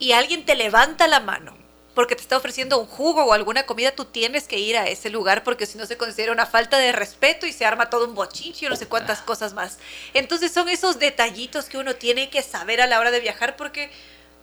y 0.00 0.10
alguien 0.10 0.44
te 0.44 0.56
levanta 0.56 1.06
la 1.06 1.20
mano 1.20 1.56
porque 1.94 2.16
te 2.16 2.22
está 2.22 2.36
ofreciendo 2.36 2.78
un 2.78 2.86
jugo 2.86 3.24
o 3.24 3.32
alguna 3.32 3.64
comida, 3.64 3.92
tú 3.92 4.04
tienes 4.04 4.48
que 4.48 4.58
ir 4.58 4.76
a 4.76 4.88
ese 4.88 5.10
lugar 5.10 5.44
porque 5.44 5.66
si 5.66 5.78
no 5.78 5.86
se 5.86 5.96
considera 5.96 6.32
una 6.32 6.46
falta 6.46 6.78
de 6.78 6.92
respeto 6.92 7.46
y 7.46 7.52
se 7.52 7.64
arma 7.64 7.90
todo 7.90 8.06
un 8.06 8.14
bochinche 8.14 8.68
no 8.68 8.76
sé 8.76 8.86
cuántas 8.86 9.20
cosas 9.20 9.54
más. 9.54 9.78
Entonces 10.14 10.52
son 10.52 10.68
esos 10.68 10.98
detallitos 10.98 11.66
que 11.66 11.78
uno 11.78 11.94
tiene 11.94 12.28
que 12.28 12.42
saber 12.42 12.80
a 12.80 12.86
la 12.88 12.98
hora 12.98 13.12
de 13.12 13.20
viajar 13.20 13.56
porque 13.56 13.90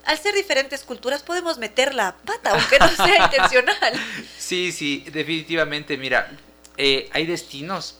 al 0.05 0.17
ser 0.17 0.33
diferentes 0.33 0.83
culturas 0.83 1.23
podemos 1.23 1.57
meter 1.57 1.93
la 1.93 2.15
pata, 2.17 2.51
aunque 2.51 2.79
no 2.79 2.89
sea 2.89 3.25
intencional. 3.31 3.93
Sí, 4.37 4.71
sí, 4.71 5.05
definitivamente. 5.11 5.97
Mira, 5.97 6.31
eh, 6.77 7.09
hay 7.11 7.25
destinos, 7.25 7.97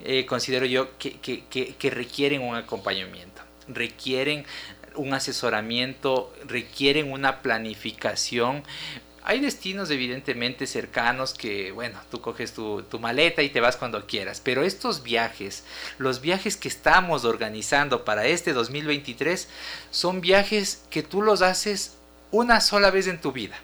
eh, 0.00 0.26
considero 0.26 0.66
yo, 0.66 0.96
que, 0.98 1.18
que, 1.20 1.44
que 1.46 1.90
requieren 1.90 2.42
un 2.42 2.56
acompañamiento, 2.56 3.42
requieren 3.68 4.44
un 4.96 5.14
asesoramiento, 5.14 6.34
requieren 6.46 7.12
una 7.12 7.42
planificación. 7.42 8.62
Hay 9.28 9.40
destinos 9.40 9.90
evidentemente 9.90 10.68
cercanos 10.68 11.34
que, 11.34 11.72
bueno, 11.72 12.00
tú 12.12 12.20
coges 12.20 12.54
tu, 12.54 12.84
maleta 13.00 13.42
y 13.42 13.50
te 13.50 13.60
vas 13.60 13.76
cuando 13.76 14.06
quieras, 14.06 14.40
pero 14.40 14.62
estos 14.62 15.02
viajes, 15.02 15.64
los 15.98 16.20
viajes 16.20 16.56
que 16.56 16.68
estamos 16.68 17.24
organizando 17.24 18.04
para 18.04 18.24
este 18.26 18.52
2023, 18.52 19.48
son 19.90 20.20
viajes 20.20 20.84
que 20.90 21.02
tú 21.02 21.22
los 21.22 21.42
haces 21.42 21.96
una 22.30 22.60
sola 22.60 22.92
vez 22.92 23.08
en 23.08 23.20
tu 23.20 23.32
vida. 23.32 23.58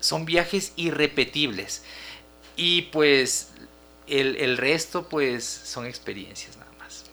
Son 0.00 0.26
viajes 0.26 0.74
irrepetibles. 0.76 1.82
Y 2.54 2.82
pues 2.82 3.52
el, 4.06 4.58
resto 4.58 5.08
pues 5.08 5.44
son 5.44 5.86
experiencias. 5.86 6.58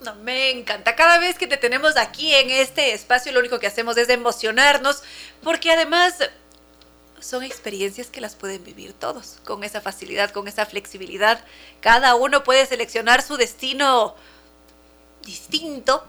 No, 0.01 0.15
me 0.15 0.49
encanta. 0.49 0.95
Cada 0.95 1.19
vez 1.19 1.37
que 1.37 1.45
te 1.45 1.57
tenemos 1.57 1.95
aquí 1.95 2.33
en 2.33 2.49
este 2.49 2.93
espacio, 2.93 3.31
lo 3.31 3.39
único 3.39 3.59
que 3.59 3.67
hacemos 3.67 3.95
es 3.97 4.09
emocionarnos, 4.09 5.03
porque 5.43 5.71
además 5.71 6.15
son 7.21 7.43
experiencias 7.43 8.07
que 8.07 8.21
las 8.21 8.35
pueden 8.35 8.63
vivir 8.63 8.93
todos, 8.93 9.37
con 9.45 9.63
esa 9.63 9.79
facilidad, 9.79 10.31
con 10.31 10.47
esa 10.47 10.65
flexibilidad. 10.65 11.43
Cada 11.79 12.15
uno 12.15 12.43
puede 12.43 12.65
seleccionar 12.65 13.21
su 13.21 13.37
destino 13.37 14.15
distinto 15.23 16.03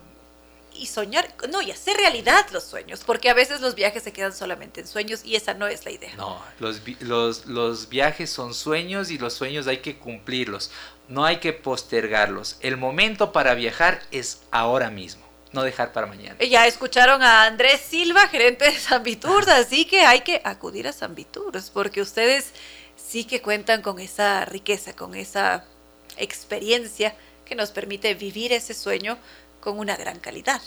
y 0.75 0.87
soñar, 0.87 1.33
no, 1.51 1.61
y 1.61 1.71
hacer 1.71 1.97
realidad 1.99 2.47
los 2.51 2.65
sueños, 2.65 3.03
porque 3.05 3.29
a 3.29 3.35
veces 3.35 3.61
los 3.61 3.75
viajes 3.75 4.03
se 4.03 4.13
quedan 4.13 4.35
solamente 4.35 4.81
en 4.81 4.87
sueños 4.87 5.21
y 5.23 5.37
esa 5.37 5.53
no 5.53 5.67
es 5.67 5.85
la 5.85 5.91
idea. 5.91 6.15
No, 6.17 6.43
los, 6.59 6.81
los, 7.01 7.47
los 7.47 7.89
viajes 7.91 8.31
son 8.31 8.55
sueños 8.55 9.11
y 9.11 9.19
los 9.19 9.35
sueños 9.35 9.67
hay 9.67 9.79
que 9.79 9.99
cumplirlos 9.99 10.71
no 11.13 11.25
hay 11.25 11.39
que 11.39 11.53
postergarlos. 11.53 12.57
El 12.61 12.77
momento 12.77 13.33
para 13.33 13.55
viajar 13.55 14.03
es 14.11 14.41
ahora 14.51 14.91
mismo, 14.91 15.23
no 15.53 15.63
dejar 15.63 15.93
para 15.93 16.07
mañana. 16.07 16.37
Ya 16.39 16.67
escucharon 16.67 17.23
a 17.23 17.45
Andrés 17.45 17.81
Silva, 17.81 18.29
gerente 18.29 18.65
de 18.67 18.79
San 18.79 19.03
Viturs, 19.03 19.49
así 19.49 19.85
que 19.85 20.01
hay 20.01 20.21
que 20.21 20.41
acudir 20.45 20.89
a 20.89 20.93
San 20.93 21.15
Viturs, 21.15 21.71
porque 21.71 22.01
ustedes 22.01 22.53
sí 22.97 23.25
que 23.25 23.43
cuentan 23.43 23.83
con 23.83 23.99
esa 23.99 24.45
riqueza, 24.45 24.95
con 24.95 25.15
esa 25.15 25.65
experiencia 26.17 27.15
que 27.45 27.55
nos 27.55 27.71
permite 27.71 28.15
vivir 28.15 28.53
ese 28.53 28.75
sueño 28.75 29.19
con 29.61 29.79
una 29.79 29.97
gran 29.97 30.19
calidad. 30.19 30.61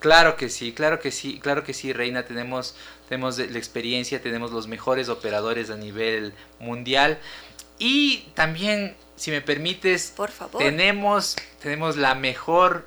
Claro 0.00 0.36
que 0.36 0.48
sí, 0.48 0.72
claro 0.72 0.98
que 0.98 1.12
sí, 1.12 1.38
claro 1.38 1.62
que 1.62 1.72
sí, 1.72 1.92
Reina, 1.92 2.24
tenemos, 2.24 2.74
tenemos 3.08 3.38
la 3.38 3.58
experiencia, 3.58 4.20
tenemos 4.20 4.50
los 4.50 4.66
mejores 4.66 5.08
operadores 5.08 5.70
a 5.70 5.76
nivel 5.76 6.34
mundial 6.58 7.20
y 7.78 8.28
también 8.34 8.96
si 9.14 9.30
me 9.30 9.40
permites, 9.40 10.12
por 10.16 10.32
favor. 10.32 10.60
Tenemos, 10.60 11.36
tenemos 11.62 11.96
la 11.96 12.16
mejor, 12.16 12.84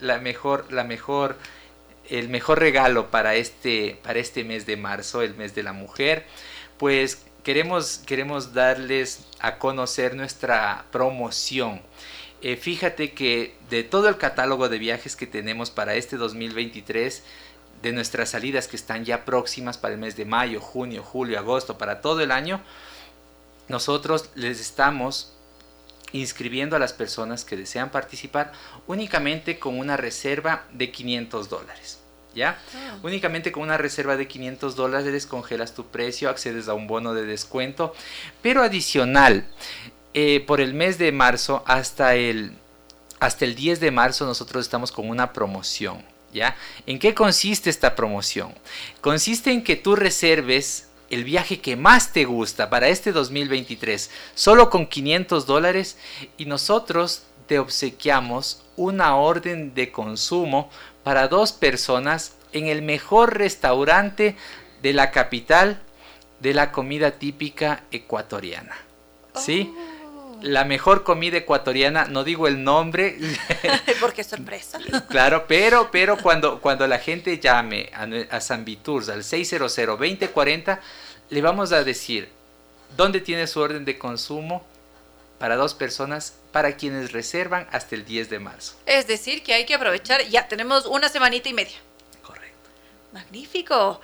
la 0.00 0.18
mejor, 0.18 0.72
la 0.72 0.84
mejor, 0.84 1.36
el 2.08 2.28
mejor 2.28 2.58
regalo 2.58 3.10
para 3.10 3.34
este, 3.34 3.98
para 4.02 4.18
este 4.18 4.44
mes 4.44 4.66
de 4.66 4.76
marzo, 4.76 5.22
el 5.22 5.34
mes 5.34 5.54
de 5.54 5.62
la 5.62 5.72
mujer. 5.72 6.26
Pues 6.78 7.22
queremos, 7.42 7.98
queremos 8.06 8.54
darles 8.54 9.26
a 9.40 9.58
conocer 9.58 10.14
nuestra 10.14 10.84
promoción. 10.90 11.80
Eh, 12.40 12.56
fíjate 12.56 13.12
que 13.12 13.56
de 13.68 13.82
todo 13.82 14.08
el 14.08 14.16
catálogo 14.16 14.68
de 14.68 14.78
viajes 14.78 15.16
que 15.16 15.26
tenemos 15.26 15.70
para 15.70 15.94
este 15.94 16.16
2023, 16.16 17.24
de 17.82 17.92
nuestras 17.92 18.30
salidas 18.30 18.68
que 18.68 18.76
están 18.76 19.04
ya 19.04 19.24
próximas 19.24 19.78
para 19.78 19.94
el 19.94 20.00
mes 20.00 20.16
de 20.16 20.24
mayo, 20.24 20.60
junio, 20.60 21.02
julio, 21.02 21.38
agosto, 21.38 21.78
para 21.78 22.00
todo 22.00 22.20
el 22.20 22.32
año, 22.32 22.60
nosotros 23.68 24.30
les 24.34 24.60
estamos 24.60 25.32
inscribiendo 26.12 26.76
a 26.76 26.78
las 26.78 26.92
personas 26.92 27.44
que 27.44 27.56
desean 27.56 27.90
participar 27.90 28.52
únicamente 28.86 29.58
con 29.58 29.78
una 29.78 29.96
reserva 29.96 30.64
de 30.72 30.90
500 30.90 31.48
dólares. 31.48 32.00
¿Ya? 32.34 32.58
Ah. 32.74 32.98
Únicamente 33.02 33.50
con 33.50 33.64
una 33.64 33.78
reserva 33.78 34.16
de 34.16 34.28
500 34.28 34.76
dólares 34.76 35.26
congelas 35.26 35.74
tu 35.74 35.86
precio, 35.86 36.28
accedes 36.28 36.68
a 36.68 36.74
un 36.74 36.86
bono 36.86 37.14
de 37.14 37.24
descuento, 37.24 37.94
pero 38.42 38.62
adicional, 38.62 39.46
eh, 40.14 40.40
por 40.46 40.60
el 40.60 40.74
mes 40.74 40.98
de 40.98 41.10
marzo 41.10 41.62
hasta 41.66 42.14
el, 42.14 42.52
hasta 43.18 43.44
el 43.44 43.54
10 43.54 43.80
de 43.80 43.90
marzo 43.90 44.26
nosotros 44.26 44.64
estamos 44.64 44.92
con 44.92 45.08
una 45.08 45.32
promoción. 45.32 46.04
¿Ya? 46.32 46.56
¿En 46.84 46.98
qué 46.98 47.14
consiste 47.14 47.70
esta 47.70 47.96
promoción? 47.96 48.52
Consiste 49.00 49.50
en 49.50 49.64
que 49.64 49.76
tú 49.76 49.96
reserves 49.96 50.87
el 51.10 51.24
viaje 51.24 51.60
que 51.60 51.76
más 51.76 52.12
te 52.12 52.24
gusta 52.24 52.70
para 52.70 52.88
este 52.88 53.12
2023, 53.12 54.10
solo 54.34 54.70
con 54.70 54.86
500 54.86 55.46
dólares 55.46 55.98
y 56.36 56.44
nosotros 56.44 57.22
te 57.46 57.58
obsequiamos 57.58 58.62
una 58.76 59.16
orden 59.16 59.74
de 59.74 59.90
consumo 59.90 60.70
para 61.02 61.28
dos 61.28 61.52
personas 61.52 62.34
en 62.52 62.66
el 62.66 62.82
mejor 62.82 63.38
restaurante 63.38 64.36
de 64.82 64.92
la 64.92 65.10
capital 65.10 65.80
de 66.40 66.54
la 66.54 66.72
comida 66.72 67.12
típica 67.12 67.84
ecuatoriana. 67.90 68.76
¿Sí? 69.34 69.72
Oh 69.74 69.97
la 70.42 70.64
mejor 70.64 71.04
comida 71.04 71.38
ecuatoriana, 71.38 72.06
no 72.06 72.24
digo 72.24 72.46
el 72.48 72.62
nombre. 72.62 73.18
Porque 74.00 74.22
es 74.22 74.26
sorpresa. 74.26 74.78
claro, 75.08 75.46
pero, 75.46 75.90
pero 75.90 76.16
cuando, 76.18 76.60
cuando 76.60 76.86
la 76.86 76.98
gente 76.98 77.38
llame 77.38 77.90
a, 77.94 78.06
a 78.36 78.40
San 78.40 78.64
Viturs 78.64 79.08
al 79.08 79.22
600-2040, 79.22 80.80
le 81.30 81.42
vamos 81.42 81.72
a 81.72 81.84
decir 81.84 82.28
dónde 82.96 83.20
tiene 83.20 83.46
su 83.46 83.60
orden 83.60 83.84
de 83.84 83.98
consumo 83.98 84.64
para 85.38 85.56
dos 85.56 85.74
personas 85.74 86.34
para 86.52 86.76
quienes 86.76 87.12
reservan 87.12 87.66
hasta 87.70 87.94
el 87.94 88.04
10 88.04 88.30
de 88.30 88.38
marzo. 88.38 88.74
Es 88.86 89.06
decir, 89.06 89.42
que 89.42 89.54
hay 89.54 89.66
que 89.66 89.74
aprovechar, 89.74 90.22
ya 90.28 90.48
tenemos 90.48 90.86
una 90.86 91.08
semanita 91.08 91.48
y 91.48 91.54
media. 91.54 91.76
Correcto. 92.22 92.70
Magnífico. 93.12 94.00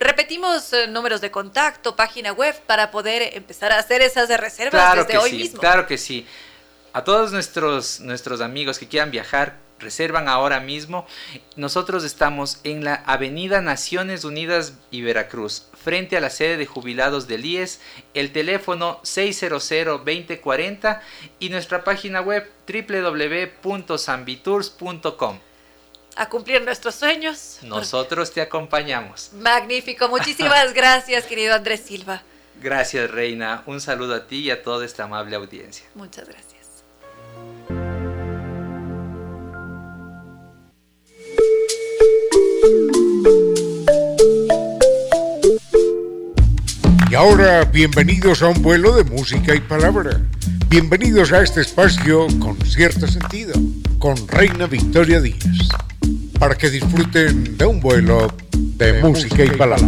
Repetimos 0.00 0.72
eh, 0.72 0.86
números 0.86 1.20
de 1.20 1.30
contacto, 1.30 1.94
página 1.94 2.32
web 2.32 2.58
para 2.66 2.90
poder 2.90 3.36
empezar 3.36 3.70
a 3.70 3.78
hacer 3.78 4.00
esas 4.00 4.30
reservas 4.30 4.96
desde 4.96 5.18
hoy 5.18 5.32
mismo. 5.32 5.60
Claro 5.60 5.86
que 5.86 5.98
sí. 5.98 6.26
A 6.94 7.04
todos 7.04 7.32
nuestros, 7.32 8.00
nuestros 8.00 8.40
amigos 8.40 8.78
que 8.78 8.88
quieran 8.88 9.10
viajar, 9.10 9.58
reservan 9.78 10.26
ahora 10.26 10.58
mismo. 10.58 11.06
Nosotros 11.54 12.02
estamos 12.02 12.60
en 12.64 12.82
la 12.82 12.94
Avenida 12.94 13.60
Naciones 13.60 14.24
Unidas 14.24 14.72
y 14.90 15.02
Veracruz, 15.02 15.66
frente 15.84 16.16
a 16.16 16.20
la 16.20 16.30
sede 16.30 16.56
de 16.56 16.64
jubilados 16.64 17.28
del 17.28 17.44
IES, 17.44 17.80
el 18.14 18.32
teléfono 18.32 19.02
600-2040 19.02 21.02
y 21.40 21.50
nuestra 21.50 21.84
página 21.84 22.22
web 22.22 22.50
www.sambitours.com 22.66 25.40
a 26.16 26.28
cumplir 26.28 26.62
nuestros 26.62 26.94
sueños. 26.94 27.58
Nosotros 27.62 28.32
te 28.32 28.40
acompañamos. 28.40 29.30
Magnífico, 29.34 30.08
muchísimas 30.08 30.72
gracias, 30.74 31.24
querido 31.24 31.54
Andrés 31.54 31.80
Silva. 31.80 32.22
Gracias, 32.62 33.10
Reina. 33.10 33.62
Un 33.66 33.80
saludo 33.80 34.14
a 34.14 34.26
ti 34.26 34.40
y 34.40 34.50
a 34.50 34.62
toda 34.62 34.84
esta 34.84 35.04
amable 35.04 35.36
audiencia. 35.36 35.86
Muchas 35.94 36.28
gracias. 36.28 36.50
Y 47.10 47.14
ahora, 47.14 47.64
bienvenidos 47.64 48.42
a 48.42 48.48
un 48.48 48.62
vuelo 48.62 48.94
de 48.94 49.04
música 49.04 49.54
y 49.54 49.60
palabra. 49.60 50.20
Bienvenidos 50.68 51.32
a 51.32 51.42
este 51.42 51.62
espacio 51.62 52.28
con 52.38 52.60
cierto 52.64 53.08
sentido, 53.08 53.54
con 53.98 54.28
Reina 54.28 54.66
Victoria 54.66 55.20
Díaz 55.20 55.89
para 56.40 56.54
que 56.54 56.70
disfruten 56.70 57.58
de 57.58 57.66
un 57.66 57.80
vuelo 57.80 58.32
de, 58.50 58.94
música 59.02 59.44
y 59.44 59.50
palabra. 59.50 59.86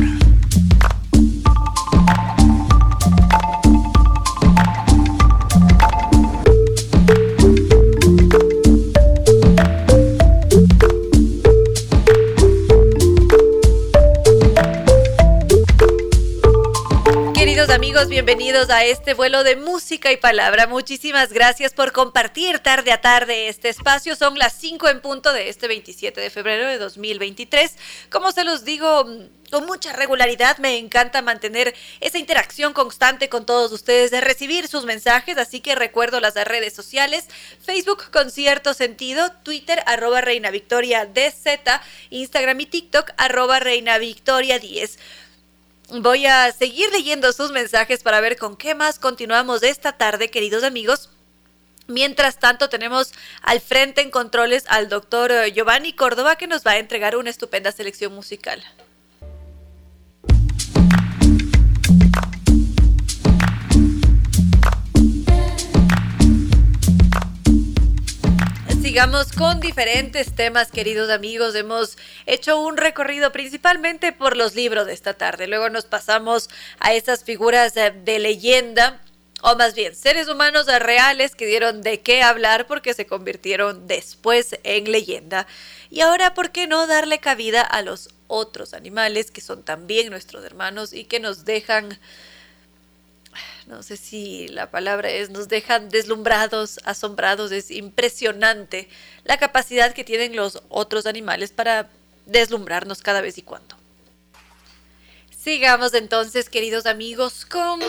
Bienvenidos 18.09 18.69
a 18.71 18.85
este 18.85 19.15
vuelo 19.15 19.45
de 19.45 19.55
música 19.55 20.11
y 20.11 20.17
palabra. 20.17 20.67
Muchísimas 20.67 21.33
gracias 21.33 21.73
por 21.73 21.93
compartir 21.93 22.59
tarde 22.59 22.91
a 22.91 23.01
tarde 23.01 23.49
este 23.49 23.69
espacio. 23.69 24.17
Son 24.17 24.37
las 24.39 24.55
5 24.55 24.89
en 24.89 25.01
punto 25.01 25.33
de 25.33 25.49
este 25.49 25.69
27 25.69 26.21
de 26.21 26.31
febrero 26.31 26.67
de 26.67 26.79
2023. 26.79 27.77
Como 28.11 28.33
se 28.33 28.45
los 28.45 28.65
digo 28.65 29.07
con 29.53 29.67
mucha 29.67 29.93
regularidad, 29.93 30.57
me 30.59 30.79
encanta 30.79 31.21
mantener 31.21 31.75
esa 32.01 32.19
interacción 32.19 32.73
constante 32.73 33.29
con 33.29 33.45
todos 33.45 33.71
ustedes, 33.71 34.11
de 34.11 34.23
recibir 34.23 34.67
sus 34.67 34.87
mensajes, 34.87 35.37
así 35.37 35.61
que 35.61 35.75
recuerdo 35.75 36.21
las 36.21 36.35
redes 36.35 36.73
sociales, 36.73 37.27
Facebook 37.61 38.11
con 38.11 38.31
cierto 38.31 38.73
sentido, 38.73 39.31
Twitter 39.43 39.83
arroba 39.85 40.23
Reina 40.23 40.51
Victoria 40.51 41.05
DZ, 41.05 41.61
Instagram 42.09 42.61
y 42.61 42.67
TikTok 42.67 43.11
arroba 43.19 43.61
Reina 43.61 43.99
Victoria 43.99 44.59
10. 44.59 44.99
Voy 46.01 46.25
a 46.25 46.51
seguir 46.53 46.91
leyendo 46.91 47.31
sus 47.35 47.51
mensajes 47.51 48.03
para 48.03 48.23
ver 48.23 48.39
con 48.39 48.57
qué 48.57 48.75
más 48.75 48.99
continuamos 48.99 49.63
esta 49.63 49.93
tarde, 49.93 50.31
queridos 50.31 50.65
amigos. 50.65 51.11
Mientras 51.87 52.39
tanto, 52.39 52.71
tenemos 52.71 53.13
al 53.43 53.61
frente 53.61 54.01
en 54.01 54.11
controles 54.11 54.65
al 54.69 54.89
doctor 54.89 55.31
eh, 55.31 55.53
Giovanni 55.53 55.93
Córdoba 55.93 56.37
que 56.37 56.47
nos 56.47 56.67
va 56.67 56.73
a 56.73 56.79
entregar 56.79 57.15
una 57.15 57.29
estupenda 57.29 57.73
selección 57.73 58.15
musical. 58.15 58.65
Sigamos 68.93 69.33
con 69.33 69.59
diferentes 69.59 70.35
temas, 70.35 70.71
queridos 70.71 71.09
amigos. 71.09 71.55
Hemos 71.55 71.97
hecho 72.27 72.61
un 72.61 72.77
recorrido 72.77 73.33
principalmente 73.33 74.13
por 74.13 74.37
los 74.37 74.55
libros 74.55 74.87
de 74.87 74.93
esta 74.93 75.15
tarde. 75.15 75.47
Luego 75.47 75.71
nos 75.71 75.87
pasamos 75.87 76.51
a 76.79 76.93
esas 76.93 77.25
figuras 77.25 77.73
de, 77.73 78.19
leyenda 78.19 79.01
o 79.41 79.57
más 79.57 79.75
bien 79.75 79.97
seres 79.97 80.29
humanos 80.29 80.67
reales 80.67 81.35
que 81.35 81.47
dieron 81.47 81.81
de 81.81 82.03
qué 82.03 82.23
hablar 82.23 82.67
porque 82.67 82.93
se 82.93 83.07
convirtieron 83.07 83.87
después 83.87 84.59
en 84.63 84.93
leyenda. 84.93 85.47
Y 85.89 86.03
ahora, 86.03 86.35
¿por 86.35 86.51
qué 86.51 86.67
no 86.67 86.87
darle 86.87 87.19
cabida 87.19 87.63
a 87.63 87.81
los 87.81 88.11
otros 88.27 88.75
animales 88.75 89.31
que 89.31 89.41
son 89.41 89.63
también 89.63 90.11
nuestros 90.11 90.45
hermanos 90.45 90.93
y 90.93 91.05
que 91.05 91.19
nos 91.19 91.47
dejan 91.47 91.99
no 93.73 93.83
sé 93.83 93.97
si 93.97 94.49
la 94.49 94.71
palabra 94.71 95.09
es, 95.09 95.31
nos 95.31 95.49
dejan 95.49 95.89
deslumbrados, 95.89 96.79
asombrados, 96.85 97.53
es 97.53 97.71
impresionante 97.71 98.87
la 99.25 99.39
capacidad 99.39 99.95
que 99.95 100.05
tienen 100.05 100.37
los 100.37 100.63
otros 100.69 101.07
animales 101.07 101.53
para 101.53 101.89
deslumbrarnos 102.27 103.01
cada 103.01 103.23
vez 103.23 103.39
y 103.39 103.43
cuando. 103.43 103.77
Sigamos 105.43 105.95
entonces, 105.95 106.51
queridos 106.51 106.85
amigos, 106.85 107.47
con 107.47 107.81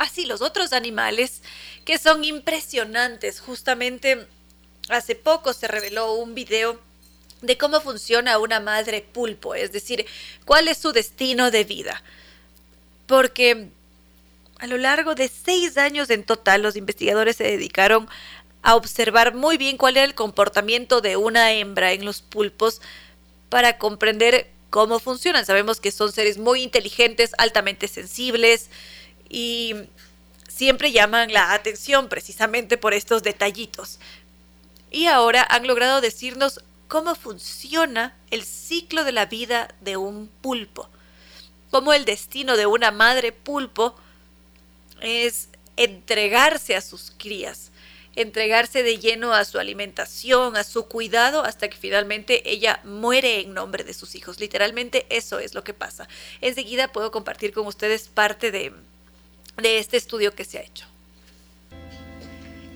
así 0.00 0.26
los 0.26 0.42
otros 0.42 0.72
animales 0.72 1.42
que 1.84 1.98
son 1.98 2.24
impresionantes. 2.24 3.40
Justamente 3.40 4.26
hace 4.88 5.14
poco 5.14 5.52
se 5.52 5.68
reveló 5.68 6.14
un 6.14 6.34
video 6.34 6.80
de 7.42 7.56
cómo 7.56 7.80
funciona 7.80 8.38
una 8.38 8.58
madre 8.58 9.02
pulpo, 9.02 9.54
es 9.54 9.70
decir, 9.70 10.04
cuál 10.44 10.66
es 10.66 10.78
su 10.78 10.90
destino 10.90 11.52
de 11.52 11.62
vida. 11.62 12.02
Porque 13.06 13.70
a 14.58 14.66
lo 14.66 14.76
largo 14.76 15.14
de 15.14 15.28
seis 15.28 15.78
años 15.78 16.10
en 16.10 16.24
total, 16.24 16.62
los 16.62 16.76
investigadores 16.76 17.36
se 17.36 17.44
dedicaron 17.44 18.08
a 18.62 18.74
observar 18.74 19.34
muy 19.34 19.56
bien 19.56 19.76
cuál 19.76 19.96
era 19.96 20.04
el 20.04 20.14
comportamiento 20.14 21.00
de 21.00 21.16
una 21.16 21.52
hembra 21.52 21.92
en 21.92 22.04
los 22.04 22.22
pulpos 22.22 22.80
para 23.48 23.78
comprender 23.78 24.50
cómo 24.70 24.98
funcionan. 24.98 25.46
Sabemos 25.46 25.80
que 25.80 25.92
son 25.92 26.12
seres 26.12 26.38
muy 26.38 26.62
inteligentes, 26.62 27.32
altamente 27.38 27.88
sensibles 27.88 28.68
y 29.28 29.74
siempre 30.48 30.92
llaman 30.92 31.32
la 31.32 31.52
atención 31.52 32.08
precisamente 32.08 32.76
por 32.76 32.94
estos 32.94 33.22
detallitos. 33.22 34.00
Y 34.90 35.06
ahora 35.06 35.46
han 35.48 35.66
logrado 35.66 36.00
decirnos 36.00 36.60
cómo 36.88 37.14
funciona 37.14 38.16
el 38.30 38.42
ciclo 38.42 39.04
de 39.04 39.12
la 39.12 39.26
vida 39.26 39.68
de 39.80 39.96
un 39.96 40.28
pulpo, 40.40 40.88
cómo 41.70 41.92
el 41.92 42.04
destino 42.04 42.56
de 42.56 42.66
una 42.66 42.90
madre 42.90 43.30
pulpo 43.30 43.94
es 45.00 45.48
entregarse 45.76 46.76
a 46.76 46.80
sus 46.80 47.12
crías, 47.16 47.70
entregarse 48.16 48.82
de 48.82 48.98
lleno 48.98 49.32
a 49.32 49.44
su 49.44 49.58
alimentación, 49.58 50.56
a 50.56 50.64
su 50.64 50.86
cuidado, 50.88 51.44
hasta 51.44 51.68
que 51.68 51.76
finalmente 51.76 52.50
ella 52.50 52.80
muere 52.84 53.40
en 53.40 53.54
nombre 53.54 53.84
de 53.84 53.94
sus 53.94 54.14
hijos. 54.14 54.40
Literalmente 54.40 55.06
eso 55.08 55.38
es 55.38 55.54
lo 55.54 55.62
que 55.62 55.74
pasa. 55.74 56.08
Enseguida 56.40 56.92
puedo 56.92 57.12
compartir 57.12 57.52
con 57.52 57.66
ustedes 57.66 58.08
parte 58.08 58.50
de, 58.50 58.72
de 59.56 59.78
este 59.78 59.96
estudio 59.96 60.34
que 60.34 60.44
se 60.44 60.58
ha 60.58 60.62
hecho. 60.62 60.86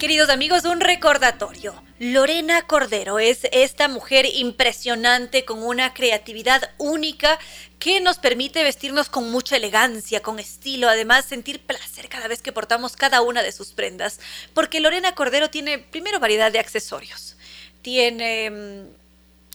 Queridos 0.03 0.31
amigos, 0.31 0.65
un 0.65 0.81
recordatorio. 0.81 1.81
Lorena 2.01 2.63
Cordero 2.63 3.21
es 3.21 3.47
esta 3.53 3.87
mujer 3.87 4.27
impresionante 4.27 5.45
con 5.45 5.63
una 5.63 5.95
creatividad 5.95 6.73
única 6.77 7.39
que 7.79 8.01
nos 8.01 8.19
permite 8.19 8.65
vestirnos 8.65 9.09
con 9.09 9.31
mucha 9.31 9.55
elegancia, 9.55 10.21
con 10.21 10.41
estilo, 10.41 10.89
además 10.89 11.27
sentir 11.27 11.61
placer 11.61 12.09
cada 12.09 12.27
vez 12.27 12.43
que 12.43 12.51
portamos 12.51 12.97
cada 12.97 13.23
una 13.23 13.45
de 13.45 13.53
sus 13.53 13.75
prendas, 13.75 14.19
porque 14.55 14.81
Lorena 14.81 15.15
Cordero 15.15 15.51
tiene 15.51 15.79
primero 15.79 16.19
variedad 16.19 16.51
de 16.51 16.59
accesorios. 16.59 17.37
Tiene 17.83 18.51
mm, 18.51 18.87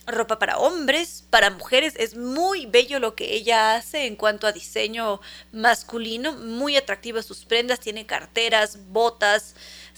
ropa 0.07 0.39
para 0.39 0.59
hombres, 0.59 1.25
para 1.29 1.49
mujeres. 1.49 1.93
Es 1.97 2.15
muy 2.15 2.67
bello 2.67 2.99
lo 2.99 3.15
que 3.15 3.33
ella 3.33 3.75
hace 3.75 4.05
en 4.05 4.15
cuanto 4.15 4.47
a 4.47 4.53
diseño 4.53 5.19
masculino, 5.51 6.31
muy 6.31 6.77
atractivas 6.77 7.25
sus 7.25 7.43
prendas, 7.43 7.81
tiene 7.81 8.05
carteras, 8.05 8.79
botas, 8.87 9.53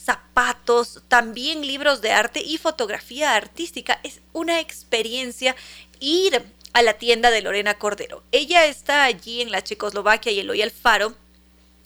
zapatos, 0.10 1.04
también 1.08 1.62
libros 1.62 2.02
de 2.02 2.12
arte 2.12 2.42
y 2.44 2.58
fotografía 2.58 3.36
artística. 3.36 4.00
Es 4.02 4.22
una 4.34 4.60
experiencia 4.60 5.56
ir 6.00 6.44
a 6.74 6.82
la 6.82 6.94
tienda 6.94 7.30
de 7.30 7.44
Lorena 7.44 7.76
Cordero. 7.76 8.24
Ella 8.32 8.66
está 8.66 9.04
allí 9.04 9.42
en 9.42 9.52
la 9.52 9.64
Checoslovaquia 9.64 10.32
y 10.32 10.40
Eloy 10.40 10.64
Alfaro 10.64 11.14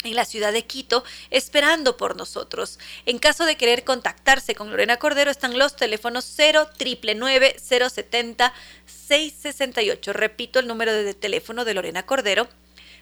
en 0.06 0.16
la 0.16 0.24
ciudad 0.24 0.54
de 0.54 0.64
Quito, 0.64 1.04
esperando 1.32 1.98
por 1.98 2.16
nosotros. 2.16 2.80
En 3.06 3.20
caso 3.20 3.44
de 3.46 3.58
querer 3.58 3.84
contactarse 3.84 4.56
con 4.56 4.70
Lorena 4.70 4.96
Cordero, 4.96 5.30
están 5.30 5.60
los 5.60 5.76
teléfonos 5.76 6.24
0 6.26 6.70
070 6.78 8.54
668. 8.86 10.14
Repito 10.14 10.60
el 10.60 10.68
número 10.68 10.94
de 10.94 11.14
teléfono 11.14 11.66
de 11.66 11.74
Lorena 11.74 12.06
Cordero, 12.06 12.48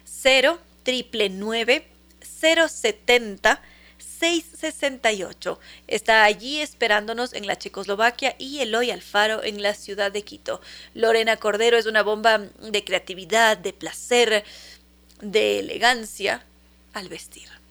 0 0.04 0.58
070 2.40 3.62
668. 4.02 5.58
Está 5.86 6.24
allí 6.24 6.60
esperándonos 6.60 7.32
en 7.32 7.46
la 7.46 7.56
Checoslovaquia 7.56 8.34
y 8.38 8.60
Eloy 8.60 8.90
Alfaro 8.90 9.42
en 9.42 9.62
la 9.62 9.74
ciudad 9.74 10.12
de 10.12 10.22
Quito. 10.22 10.60
Lorena 10.94 11.36
Cordero 11.36 11.78
es 11.78 11.86
una 11.86 12.02
bomba 12.02 12.38
de 12.38 12.84
creatividad, 12.84 13.56
de 13.56 13.72
placer, 13.72 14.44
de 15.20 15.60
elegancia 15.60 16.44
al 16.92 17.08
vestir. 17.08 17.61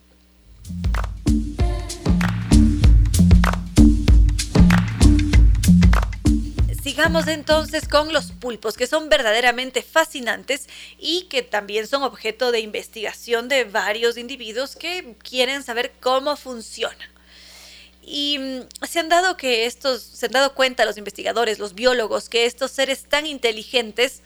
Sigamos 6.91 7.29
entonces 7.29 7.87
con 7.87 8.11
los 8.11 8.33
pulpos, 8.33 8.75
que 8.75 8.85
son 8.85 9.07
verdaderamente 9.07 9.81
fascinantes 9.81 10.67
y 10.99 11.21
que 11.29 11.41
también 11.41 11.87
son 11.87 12.03
objeto 12.03 12.51
de 12.51 12.59
investigación 12.59 13.47
de 13.47 13.63
varios 13.63 14.17
individuos 14.17 14.75
que 14.75 15.15
quieren 15.23 15.63
saber 15.63 15.93
cómo 16.01 16.35
funcionan. 16.35 17.09
Y 18.01 18.39
mm, 18.39 18.85
se 18.85 18.99
han 18.99 19.07
dado 19.07 19.37
que 19.37 19.67
estos, 19.67 20.01
se 20.01 20.25
han 20.25 20.33
dado 20.33 20.53
cuenta 20.53 20.83
los 20.83 20.97
investigadores, 20.97 21.59
los 21.59 21.75
biólogos, 21.75 22.27
que 22.27 22.45
estos 22.45 22.71
seres 22.71 23.05
tan 23.05 23.25
inteligentes, 23.25 24.21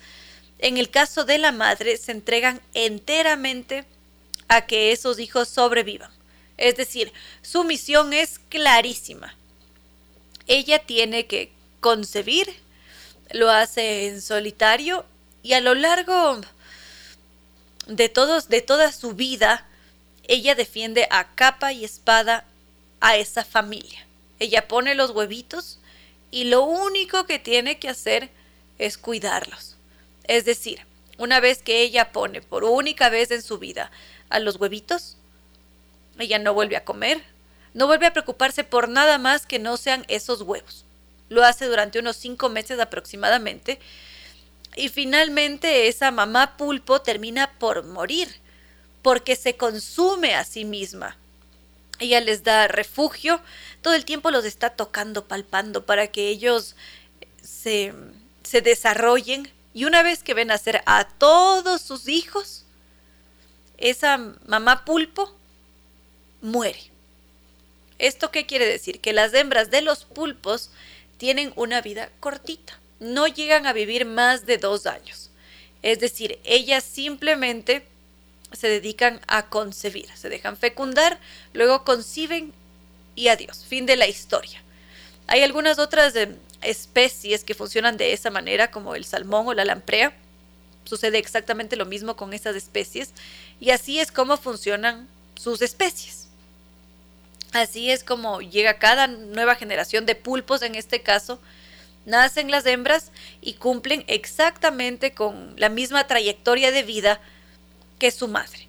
en 0.57 0.77
el 0.77 0.89
caso 0.89 1.23
de 1.23 1.37
la 1.37 1.51
madre, 1.51 1.97
se 1.97 2.13
entregan 2.13 2.59
enteramente 2.73 3.85
a 4.47 4.65
que 4.65 4.91
esos 4.91 5.19
hijos 5.19 5.49
sobrevivan. 5.49 6.09
Es 6.57 6.75
decir, 6.75 7.13
su 7.43 7.63
misión 7.63 8.11
es 8.11 8.39
clarísima. 8.49 9.35
Ella 10.47 10.79
tiene 10.79 11.27
que 11.27 11.54
concebir, 11.85 12.51
lo 13.29 13.51
hace 13.51 14.07
en 14.07 14.19
solitario 14.19 15.05
y 15.43 15.53
a 15.53 15.61
lo 15.61 15.75
largo 15.75 16.41
de 17.85 18.09
todos 18.09 18.49
de 18.49 18.61
toda 18.61 18.91
su 18.91 19.13
vida 19.13 19.67
ella 20.27 20.55
defiende 20.55 21.07
a 21.11 21.35
capa 21.35 21.73
y 21.73 21.85
espada 21.85 22.43
a 23.01 23.17
esa 23.17 23.45
familia. 23.45 24.07
Ella 24.39 24.67
pone 24.67 24.95
los 24.95 25.11
huevitos 25.11 25.77
y 26.31 26.45
lo 26.45 26.63
único 26.63 27.27
que 27.27 27.37
tiene 27.37 27.77
que 27.77 27.89
hacer 27.89 28.31
es 28.79 28.97
cuidarlos. 28.97 29.75
Es 30.23 30.43
decir, 30.43 30.81
una 31.19 31.39
vez 31.39 31.61
que 31.61 31.83
ella 31.83 32.11
pone 32.11 32.41
por 32.41 32.63
única 32.63 33.09
vez 33.09 33.29
en 33.29 33.43
su 33.43 33.59
vida 33.59 33.91
a 34.29 34.39
los 34.39 34.55
huevitos, 34.55 35.17
ella 36.17 36.39
no 36.39 36.55
vuelve 36.55 36.77
a 36.77 36.83
comer, 36.83 37.23
no 37.75 37.85
vuelve 37.85 38.07
a 38.07 38.13
preocuparse 38.13 38.63
por 38.63 38.89
nada 38.89 39.19
más 39.19 39.45
que 39.45 39.59
no 39.59 39.77
sean 39.77 40.03
esos 40.07 40.41
huevos. 40.41 40.84
Lo 41.29 41.43
hace 41.43 41.65
durante 41.65 41.99
unos 41.99 42.17
cinco 42.17 42.49
meses 42.49 42.79
aproximadamente. 42.79 43.79
Y 44.75 44.89
finalmente 44.89 45.87
esa 45.87 46.11
mamá 46.11 46.57
pulpo 46.57 47.01
termina 47.01 47.51
por 47.59 47.83
morir 47.83 48.29
porque 49.01 49.35
se 49.35 49.55
consume 49.55 50.35
a 50.35 50.43
sí 50.43 50.65
misma. 50.65 51.17
Ella 51.99 52.19
les 52.19 52.43
da 52.43 52.67
refugio, 52.67 53.39
todo 53.81 53.93
el 53.93 54.03
tiempo 54.03 54.31
los 54.31 54.43
está 54.45 54.71
tocando, 54.71 55.27
palpando 55.27 55.85
para 55.85 56.07
que 56.07 56.27
ellos 56.27 56.75
se, 57.41 57.93
se 58.43 58.61
desarrollen. 58.61 59.49
Y 59.73 59.85
una 59.85 60.03
vez 60.03 60.23
que 60.23 60.33
ven 60.33 60.47
nacer 60.47 60.81
a 60.85 61.07
todos 61.07 61.81
sus 61.81 62.07
hijos, 62.07 62.65
esa 63.77 64.17
mamá 64.45 64.85
pulpo 64.85 65.35
muere. 66.41 66.91
¿Esto 67.97 68.31
qué 68.31 68.45
quiere 68.45 68.65
decir? 68.65 68.99
Que 68.99 69.13
las 69.13 69.33
hembras 69.33 69.71
de 69.71 69.81
los 69.81 70.03
pulpos 70.05 70.71
tienen 71.17 71.53
una 71.55 71.81
vida 71.81 72.09
cortita, 72.19 72.79
no 72.99 73.27
llegan 73.27 73.67
a 73.67 73.73
vivir 73.73 74.05
más 74.05 74.45
de 74.45 74.57
dos 74.57 74.85
años. 74.85 75.31
Es 75.81 75.99
decir, 75.99 76.39
ellas 76.43 76.83
simplemente 76.83 77.85
se 78.51 78.67
dedican 78.67 79.21
a 79.27 79.47
concebir, 79.49 80.07
se 80.15 80.29
dejan 80.29 80.57
fecundar, 80.57 81.19
luego 81.53 81.83
conciben 81.83 82.53
y 83.15 83.27
adiós, 83.27 83.65
fin 83.65 83.85
de 83.85 83.95
la 83.95 84.07
historia. 84.07 84.61
Hay 85.27 85.43
algunas 85.43 85.79
otras 85.79 86.15
eh, 86.15 86.35
especies 86.61 87.43
que 87.43 87.55
funcionan 87.55 87.97
de 87.97 88.13
esa 88.13 88.29
manera, 88.29 88.71
como 88.71 88.95
el 88.95 89.05
salmón 89.05 89.47
o 89.47 89.53
la 89.53 89.65
lamprea. 89.65 90.13
Sucede 90.83 91.17
exactamente 91.17 91.75
lo 91.75 91.85
mismo 91.85 92.15
con 92.15 92.33
esas 92.33 92.55
especies 92.55 93.11
y 93.59 93.71
así 93.71 93.99
es 93.99 94.11
como 94.11 94.37
funcionan 94.37 95.07
sus 95.35 95.61
especies. 95.61 96.24
Así 97.55 97.89
es 97.89 98.03
como 98.03 98.41
llega 98.41 98.79
cada 98.79 99.07
nueva 99.07 99.55
generación 99.55 100.05
de 100.05 100.13
pulpos, 100.13 100.61
en 100.61 100.75
este 100.75 101.01
caso, 101.01 101.39
nacen 102.05 102.51
las 102.51 102.65
hembras 102.65 103.13
y 103.39 103.53
cumplen 103.53 104.03
exactamente 104.07 105.13
con 105.13 105.53
la 105.57 105.69
misma 105.69 106.05
trayectoria 106.05 106.71
de 106.71 106.83
vida 106.83 107.21
que 107.97 108.11
su 108.11 108.27
madre. 108.27 108.67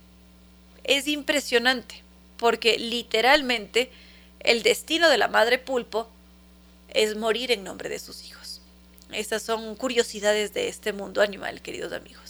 Es 0.84 1.08
impresionante, 1.08 2.04
porque 2.36 2.78
literalmente 2.78 3.90
el 4.38 4.62
destino 4.62 5.08
de 5.08 5.18
la 5.18 5.26
madre 5.26 5.58
pulpo 5.58 6.08
es 6.90 7.16
morir 7.16 7.50
en 7.50 7.64
nombre 7.64 7.88
de 7.88 7.98
sus 7.98 8.24
hijos. 8.24 8.60
Estas 9.10 9.42
son 9.42 9.74
curiosidades 9.74 10.54
de 10.54 10.68
este 10.68 10.92
mundo 10.92 11.22
animal, 11.22 11.60
queridos 11.60 11.92
amigos. 11.92 12.25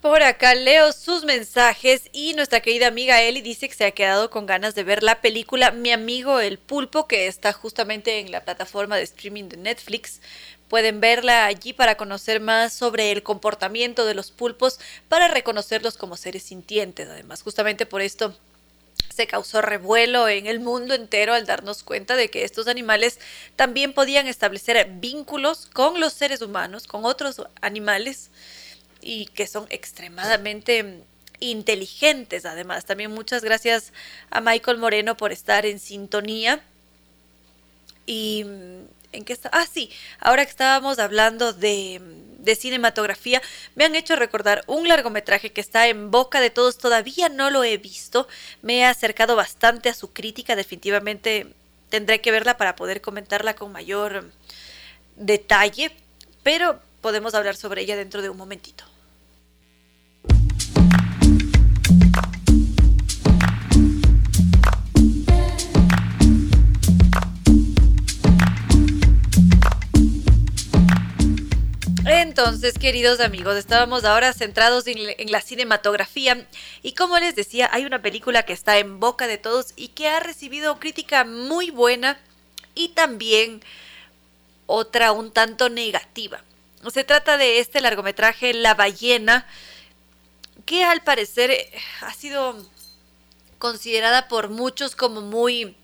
Por 0.00 0.22
acá 0.22 0.54
leo 0.54 0.92
sus 0.92 1.24
mensajes 1.24 2.04
y 2.12 2.32
nuestra 2.32 2.60
querida 2.60 2.86
amiga 2.86 3.20
Eli 3.20 3.42
dice 3.42 3.68
que 3.68 3.74
se 3.74 3.84
ha 3.84 3.90
quedado 3.90 4.30
con 4.30 4.46
ganas 4.46 4.74
de 4.74 4.82
ver 4.82 5.02
la 5.02 5.20
película 5.20 5.72
Mi 5.72 5.92
amigo 5.92 6.40
el 6.40 6.56
pulpo 6.58 7.06
que 7.06 7.26
está 7.26 7.52
justamente 7.52 8.18
en 8.18 8.32
la 8.32 8.42
plataforma 8.42 8.96
de 8.96 9.02
streaming 9.02 9.50
de 9.50 9.58
Netflix. 9.58 10.22
Pueden 10.68 11.02
verla 11.02 11.44
allí 11.44 11.74
para 11.74 11.98
conocer 11.98 12.40
más 12.40 12.72
sobre 12.72 13.12
el 13.12 13.22
comportamiento 13.22 14.06
de 14.06 14.14
los 14.14 14.30
pulpos, 14.30 14.80
para 15.10 15.28
reconocerlos 15.28 15.98
como 15.98 16.16
seres 16.16 16.44
sintientes. 16.44 17.06
Además, 17.06 17.42
justamente 17.42 17.84
por 17.84 18.00
esto 18.00 18.34
se 19.14 19.26
causó 19.26 19.60
revuelo 19.60 20.28
en 20.28 20.46
el 20.46 20.60
mundo 20.60 20.94
entero 20.94 21.34
al 21.34 21.44
darnos 21.44 21.82
cuenta 21.82 22.16
de 22.16 22.30
que 22.30 22.44
estos 22.44 22.68
animales 22.68 23.18
también 23.54 23.92
podían 23.92 24.28
establecer 24.28 24.82
vínculos 24.92 25.66
con 25.66 26.00
los 26.00 26.14
seres 26.14 26.40
humanos, 26.40 26.86
con 26.86 27.04
otros 27.04 27.42
animales 27.60 28.30
y 29.02 29.26
que 29.26 29.46
son 29.46 29.66
extremadamente 29.70 31.04
inteligentes 31.40 32.44
además. 32.44 32.84
También 32.84 33.10
muchas 33.10 33.42
gracias 33.42 33.92
a 34.30 34.40
Michael 34.40 34.78
Moreno 34.78 35.16
por 35.16 35.32
estar 35.32 35.66
en 35.66 35.78
sintonía. 35.78 36.60
Y 38.06 38.44
mm, 38.44 38.84
en 39.12 39.24
qué 39.24 39.32
está. 39.32 39.50
Ah, 39.52 39.66
sí, 39.70 39.90
ahora 40.20 40.44
que 40.44 40.50
estábamos 40.50 40.98
hablando 40.98 41.52
de, 41.52 42.00
de, 42.38 42.54
cinematografía, 42.54 43.42
me 43.74 43.84
han 43.84 43.96
hecho 43.96 44.16
recordar 44.16 44.62
un 44.66 44.86
largometraje 44.86 45.52
que 45.52 45.60
está 45.60 45.88
en 45.88 46.10
boca 46.10 46.40
de 46.40 46.50
todos. 46.50 46.78
Todavía 46.78 47.28
no 47.28 47.50
lo 47.50 47.64
he 47.64 47.76
visto. 47.76 48.28
Me 48.62 48.78
he 48.78 48.84
acercado 48.84 49.36
bastante 49.36 49.88
a 49.88 49.94
su 49.94 50.12
crítica. 50.12 50.56
Definitivamente 50.56 51.54
tendré 51.88 52.20
que 52.20 52.30
verla 52.30 52.56
para 52.56 52.76
poder 52.76 53.00
comentarla 53.00 53.54
con 53.54 53.72
mayor 53.72 54.30
detalle. 55.16 55.92
Pero 56.42 56.80
podemos 57.00 57.34
hablar 57.34 57.56
sobre 57.56 57.82
ella 57.82 57.96
dentro 57.96 58.22
de 58.22 58.30
un 58.30 58.36
momentito. 58.36 58.89
Entonces, 72.20 72.78
queridos 72.78 73.18
amigos, 73.18 73.56
estábamos 73.56 74.04
ahora 74.04 74.34
centrados 74.34 74.86
en, 74.86 75.32
la 75.32 75.40
cinematografía 75.40 76.46
y 76.82 76.92
como 76.92 77.18
les 77.18 77.34
decía, 77.34 77.70
hay 77.72 77.86
una 77.86 78.02
película 78.02 78.42
que 78.42 78.52
está 78.52 78.76
en 78.76 79.00
boca 79.00 79.26
de 79.26 79.38
todos 79.38 79.72
y 79.74 79.88
que 79.88 80.06
ha 80.06 80.20
recibido 80.20 80.78
crítica 80.78 81.24
muy 81.24 81.70
buena 81.70 82.20
y 82.74 82.90
también 82.90 83.62
otra 84.66 85.12
un 85.12 85.32
tanto 85.32 85.70
negativa. 85.70 86.44
Se 86.92 87.04
trata 87.04 87.38
de 87.38 87.58
este 87.58 87.80
largometraje 87.80 88.52
La 88.52 88.74
ballena, 88.74 89.46
que 90.66 90.84
al 90.84 91.02
parecer 91.02 91.50
eh, 91.50 91.72
ha 92.02 92.12
sido 92.12 92.54
considerada 93.58 94.28
por 94.28 94.50
muchos 94.50 94.94
como 94.94 95.22
muy 95.22 95.74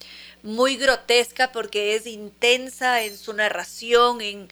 muy 0.43 0.77
grotesca 0.77 1.51
porque 1.51 1.97
es 1.97 2.07
intensa 2.07 3.03
en 3.03 3.17
su 3.17 3.33
narración, 3.33 4.21
en 4.21 4.49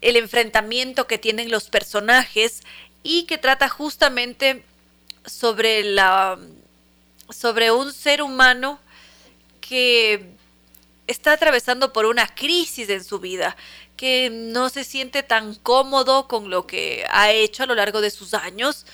el 0.00 0.16
enfrentamiento 0.16 1.06
que 1.06 1.18
tienen 1.18 1.50
los 1.50 1.68
personajes 1.68 2.62
y 3.02 3.24
que 3.24 3.38
trata 3.38 3.68
justamente 3.68 4.62
sobre 5.26 5.84
la 5.84 6.38
sobre 7.30 7.70
un 7.70 7.92
ser 7.92 8.22
humano 8.22 8.80
que 9.60 10.34
está 11.06 11.32
atravesando 11.32 11.92
por 11.92 12.06
una 12.06 12.26
crisis 12.26 12.88
en 12.88 13.04
su 13.04 13.18
vida, 13.18 13.56
que 13.96 14.30
no 14.30 14.68
se 14.68 14.84
siente 14.84 15.22
tan 15.22 15.54
cómodo 15.56 16.28
con 16.28 16.50
lo 16.50 16.66
que 16.66 17.04
ha 17.10 17.30
hecho 17.32 17.62
a 17.62 17.66
lo 17.66 17.74
largo 17.74 18.00
de 18.00 18.10
sus 18.10 18.34
años. 18.34 18.86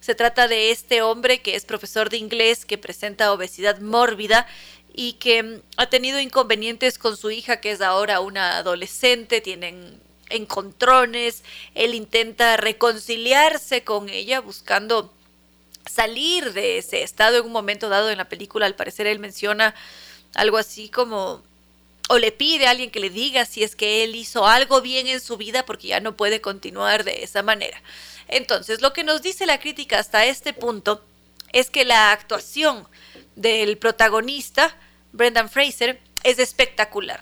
Se 0.00 0.14
trata 0.14 0.48
de 0.48 0.70
este 0.70 1.02
hombre 1.02 1.40
que 1.40 1.56
es 1.56 1.64
profesor 1.64 2.10
de 2.10 2.18
inglés, 2.18 2.64
que 2.64 2.78
presenta 2.78 3.32
obesidad 3.32 3.80
mórbida 3.80 4.46
y 4.94 5.14
que 5.14 5.60
ha 5.76 5.86
tenido 5.88 6.20
inconvenientes 6.20 6.98
con 6.98 7.16
su 7.16 7.30
hija, 7.30 7.60
que 7.60 7.72
es 7.72 7.80
ahora 7.80 8.20
una 8.20 8.58
adolescente, 8.58 9.40
tienen 9.40 10.00
encontrones, 10.34 11.42
él 11.74 11.94
intenta 11.94 12.56
reconciliarse 12.56 13.84
con 13.84 14.08
ella 14.08 14.40
buscando 14.40 15.12
salir 15.86 16.52
de 16.52 16.78
ese 16.78 17.02
estado 17.02 17.38
en 17.38 17.46
un 17.46 17.52
momento 17.52 17.88
dado 17.88 18.10
en 18.10 18.18
la 18.18 18.28
película, 18.28 18.66
al 18.66 18.74
parecer 18.74 19.06
él 19.06 19.18
menciona 19.18 19.74
algo 20.34 20.56
así 20.56 20.88
como 20.88 21.42
o 22.08 22.18
le 22.18 22.32
pide 22.32 22.66
a 22.66 22.70
alguien 22.70 22.90
que 22.90 23.00
le 23.00 23.08
diga 23.08 23.46
si 23.46 23.62
es 23.62 23.76
que 23.76 24.04
él 24.04 24.14
hizo 24.14 24.46
algo 24.46 24.82
bien 24.82 25.06
en 25.06 25.20
su 25.20 25.36
vida 25.36 25.64
porque 25.64 25.88
ya 25.88 26.00
no 26.00 26.16
puede 26.16 26.40
continuar 26.40 27.04
de 27.04 27.24
esa 27.24 27.42
manera. 27.42 27.80
Entonces, 28.28 28.82
lo 28.82 28.92
que 28.92 29.04
nos 29.04 29.22
dice 29.22 29.46
la 29.46 29.58
crítica 29.58 29.98
hasta 29.98 30.26
este 30.26 30.52
punto 30.52 31.02
es 31.52 31.70
que 31.70 31.84
la 31.84 32.12
actuación 32.12 32.86
del 33.36 33.78
protagonista, 33.78 34.76
Brendan 35.12 35.48
Fraser, 35.48 35.98
es 36.24 36.38
espectacular 36.38 37.20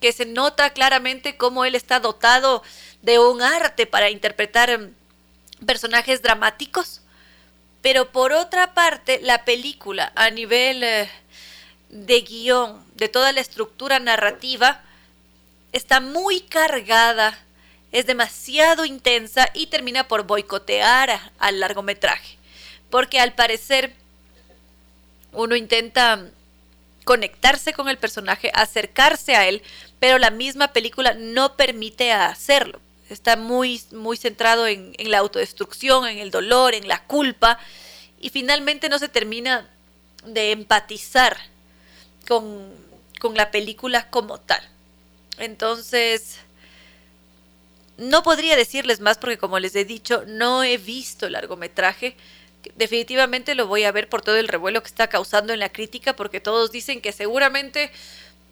que 0.00 0.12
se 0.12 0.24
nota 0.26 0.70
claramente 0.70 1.36
cómo 1.36 1.64
él 1.64 1.74
está 1.74 2.00
dotado 2.00 2.62
de 3.02 3.18
un 3.18 3.42
arte 3.42 3.86
para 3.86 4.10
interpretar 4.10 4.70
em, 4.70 4.94
personajes 5.66 6.22
dramáticos. 6.22 7.02
Pero 7.82 8.10
por 8.12 8.32
otra 8.32 8.74
parte, 8.74 9.20
la 9.22 9.44
película 9.44 10.12
a 10.14 10.30
nivel 10.30 10.82
eh, 10.82 11.10
de 11.88 12.20
guion, 12.22 12.84
de 12.94 13.08
toda 13.08 13.32
la 13.32 13.40
estructura 13.40 13.98
narrativa, 13.98 14.82
está 15.72 16.00
muy 16.00 16.40
cargada, 16.40 17.38
es 17.92 18.06
demasiado 18.06 18.84
intensa 18.84 19.48
y 19.54 19.66
termina 19.66 20.08
por 20.08 20.24
boicotear 20.24 21.32
al 21.38 21.60
largometraje. 21.60 22.38
Porque 22.90 23.20
al 23.20 23.32
parecer 23.32 23.94
uno 25.32 25.56
intenta 25.56 26.26
conectarse 27.04 27.72
con 27.72 27.88
el 27.88 27.98
personaje, 27.98 28.50
acercarse 28.54 29.34
a 29.34 29.48
él, 29.48 29.62
pero 30.00 30.18
la 30.18 30.30
misma 30.30 30.72
película 30.72 31.14
no 31.14 31.56
permite 31.56 32.10
hacerlo. 32.10 32.80
Está 33.10 33.36
muy, 33.36 33.82
muy 33.92 34.16
centrado 34.16 34.66
en, 34.66 34.94
la 34.98 35.18
autodestrucción, 35.18 36.08
en 36.08 36.18
el 36.18 36.30
dolor, 36.30 36.74
en 36.74 36.88
la 36.88 37.02
culpa, 37.04 37.58
y 38.18 38.30
finalmente 38.30 38.88
no 38.88 38.98
se 38.98 39.08
termina 39.08 39.68
de 40.24 40.52
empatizar 40.52 41.36
con, 42.26 42.72
con 43.20 43.34
la 43.34 43.50
película 43.50 44.08
como 44.10 44.38
tal. 44.38 44.62
Entonces, 45.38 46.38
no 47.98 48.22
podría 48.22 48.56
decirles 48.56 49.00
más 49.00 49.18
porque 49.18 49.38
como 49.38 49.58
les 49.58 49.74
he 49.76 49.84
dicho, 49.84 50.24
no 50.26 50.62
he 50.62 50.78
visto 50.78 51.26
el 51.26 51.32
largometraje. 51.32 52.16
Definitivamente 52.76 53.54
lo 53.54 53.66
voy 53.66 53.84
a 53.84 53.92
ver 53.92 54.08
por 54.08 54.22
todo 54.22 54.36
el 54.36 54.48
revuelo 54.48 54.82
que 54.82 54.88
está 54.88 55.08
causando 55.08 55.52
en 55.52 55.60
la 55.60 55.70
crítica 55.70 56.14
porque 56.14 56.40
todos 56.40 56.72
dicen 56.72 57.00
que 57.00 57.12
seguramente 57.12 57.90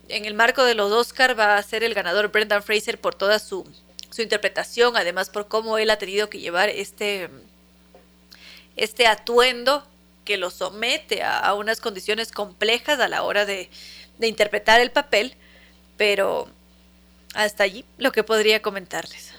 en 0.08 0.24
el 0.24 0.34
marco 0.34 0.64
de 0.64 0.74
los 0.74 0.92
Oscar 0.92 1.38
va 1.38 1.56
a 1.56 1.62
ser 1.62 1.84
el 1.84 1.94
ganador 1.94 2.30
Brendan 2.30 2.62
Fraser 2.62 3.00
por 3.00 3.14
toda 3.14 3.38
su, 3.38 3.66
su 4.10 4.22
interpretación, 4.22 4.96
además 4.96 5.30
por 5.30 5.48
cómo 5.48 5.78
él 5.78 5.90
ha 5.90 5.98
tenido 5.98 6.30
que 6.30 6.40
llevar 6.40 6.68
este, 6.68 7.28
este 8.76 9.06
atuendo 9.06 9.86
que 10.24 10.36
lo 10.36 10.50
somete 10.50 11.22
a, 11.22 11.54
unas 11.54 11.80
condiciones 11.80 12.32
complejas 12.32 13.00
a 13.00 13.08
la 13.08 13.22
hora 13.22 13.46
de, 13.46 13.70
de 14.18 14.26
interpretar 14.26 14.80
el 14.80 14.90
papel, 14.90 15.34
pero 15.96 16.48
hasta 17.34 17.64
allí 17.64 17.84
lo 17.96 18.12
que 18.12 18.24
podría 18.24 18.60
comentarles. 18.60 19.32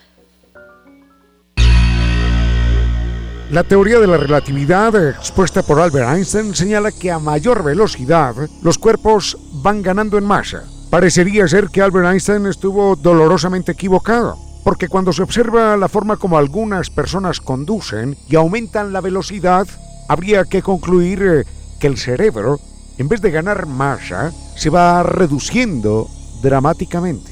La 3.49 3.63
teoría 3.63 3.99
de 3.99 4.05
la 4.05 4.17
relatividad 4.17 4.95
expuesta 5.09 5.63
por 5.63 5.79
Albert 5.79 6.07
Einstein 6.07 6.53
señala 6.53 6.91
que 6.91 7.09
a 7.09 7.17
mayor 7.17 7.63
velocidad 7.63 8.35
los 8.61 8.77
cuerpos 8.77 9.39
van 9.63 9.81
ganando 9.81 10.19
en 10.19 10.23
masa. 10.23 10.65
Parecería 10.91 11.47
ser 11.47 11.69
que 11.69 11.81
Albert 11.81 12.09
Einstein 12.09 12.45
estuvo 12.45 12.95
dolorosamente 12.95 13.71
equivocado, 13.71 14.37
porque 14.63 14.87
cuando 14.87 15.11
se 15.13 15.23
observa 15.23 15.75
la 15.77 15.87
forma 15.87 16.17
como 16.17 16.37
algunas 16.37 16.91
personas 16.91 17.39
conducen 17.39 18.15
y 18.27 18.35
aumentan 18.35 18.93
la 18.93 19.01
velocidad, 19.01 19.67
habría 20.07 20.45
que 20.45 20.61
concluir 20.61 21.23
eh, 21.23 21.43
que 21.79 21.87
el 21.87 21.97
cerebro, 21.97 22.59
en 22.99 23.09
vez 23.09 23.19
de 23.19 23.31
ganar 23.31 23.65
masa, 23.65 24.31
se 24.55 24.69
va 24.69 25.01
reduciendo 25.01 26.07
dramáticamente. 26.43 27.31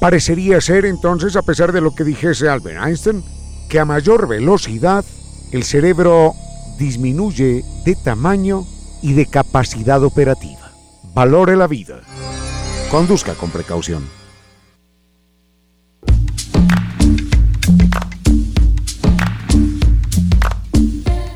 Parecería 0.00 0.62
ser 0.62 0.86
entonces, 0.86 1.36
a 1.36 1.42
pesar 1.42 1.72
de 1.72 1.82
lo 1.82 1.94
que 1.94 2.04
dijese 2.04 2.48
Albert 2.48 2.86
Einstein, 2.86 3.22
que 3.68 3.78
a 3.78 3.84
mayor 3.84 4.26
velocidad 4.26 5.04
el 5.52 5.64
cerebro 5.64 6.34
disminuye 6.78 7.64
de 7.84 7.96
tamaño 7.96 8.66
y 9.02 9.14
de 9.14 9.26
capacidad 9.26 10.02
operativa. 10.02 10.72
Valore 11.14 11.56
la 11.56 11.66
vida. 11.66 12.02
Conduzca 12.90 13.34
con 13.34 13.50
precaución. 13.50 14.08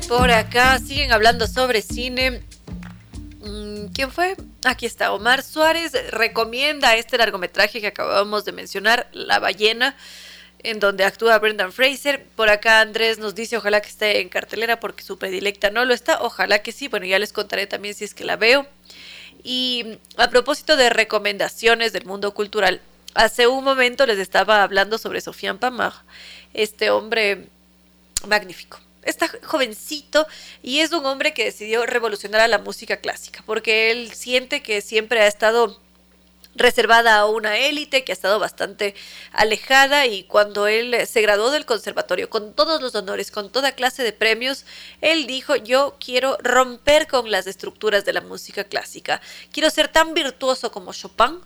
Por 0.07 0.31
acá 0.31 0.79
siguen 0.79 1.11
hablando 1.11 1.47
sobre 1.47 1.81
cine. 1.81 2.43
Mm, 3.43 3.87
¿Quién 3.93 4.11
fue? 4.11 4.37
Aquí 4.63 4.85
está. 4.85 5.11
Omar 5.11 5.43
Suárez 5.43 5.91
recomienda 6.11 6.95
este 6.95 7.17
largometraje 7.17 7.81
que 7.81 7.87
acabamos 7.87 8.45
de 8.45 8.51
mencionar, 8.51 9.09
La 9.11 9.39
ballena 9.39 9.95
en 10.63 10.79
donde 10.79 11.03
actúa 11.03 11.37
Brendan 11.39 11.71
Fraser. 11.71 12.25
Por 12.35 12.49
acá 12.49 12.81
Andrés 12.81 13.19
nos 13.19 13.35
dice 13.35 13.57
ojalá 13.57 13.81
que 13.81 13.89
esté 13.89 14.21
en 14.21 14.29
cartelera 14.29 14.79
porque 14.79 15.03
su 15.03 15.17
predilecta 15.17 15.69
no 15.69 15.85
lo 15.85 15.93
está. 15.93 16.21
Ojalá 16.21 16.59
que 16.63 16.71
sí. 16.71 16.87
Bueno, 16.87 17.05
ya 17.05 17.19
les 17.19 17.33
contaré 17.33 17.67
también 17.67 17.93
si 17.93 18.05
es 18.05 18.13
que 18.13 18.23
la 18.23 18.37
veo. 18.37 18.65
Y 19.43 19.97
a 20.17 20.29
propósito 20.29 20.77
de 20.77 20.89
recomendaciones 20.89 21.91
del 21.91 22.05
mundo 22.05 22.33
cultural, 22.33 22.81
hace 23.13 23.47
un 23.47 23.63
momento 23.63 24.05
les 24.05 24.17
estaba 24.17 24.63
hablando 24.63 24.97
sobre 24.97 25.19
Sofian 25.19 25.57
Pamar, 25.57 25.93
este 26.53 26.89
hombre 26.89 27.47
magnífico. 28.25 28.79
Está 29.03 29.29
jovencito 29.43 30.25
y 30.61 30.79
es 30.79 30.93
un 30.93 31.05
hombre 31.05 31.33
que 31.33 31.43
decidió 31.43 31.85
revolucionar 31.85 32.39
a 32.39 32.47
la 32.47 32.57
música 32.57 32.97
clásica 32.97 33.43
porque 33.45 33.91
él 33.91 34.13
siente 34.13 34.63
que 34.63 34.79
siempre 34.79 35.19
ha 35.19 35.27
estado 35.27 35.77
reservada 36.55 37.17
a 37.17 37.25
una 37.25 37.57
élite 37.57 38.03
que 38.03 38.11
ha 38.11 38.13
estado 38.13 38.39
bastante 38.39 38.95
alejada 39.31 40.05
y 40.05 40.23
cuando 40.23 40.67
él 40.67 40.95
se 41.07 41.21
graduó 41.21 41.51
del 41.51 41.65
conservatorio 41.65 42.29
con 42.29 42.53
todos 42.53 42.81
los 42.81 42.93
honores, 42.95 43.31
con 43.31 43.51
toda 43.51 43.73
clase 43.73 44.03
de 44.03 44.13
premios, 44.13 44.65
él 45.01 45.25
dijo 45.25 45.55
yo 45.55 45.97
quiero 45.99 46.37
romper 46.41 47.07
con 47.07 47.31
las 47.31 47.47
estructuras 47.47 48.05
de 48.05 48.13
la 48.13 48.21
música 48.21 48.63
clásica, 48.65 49.21
quiero 49.51 49.69
ser 49.69 49.87
tan 49.87 50.13
virtuoso 50.13 50.71
como 50.71 50.93
Chopin, 50.93 51.39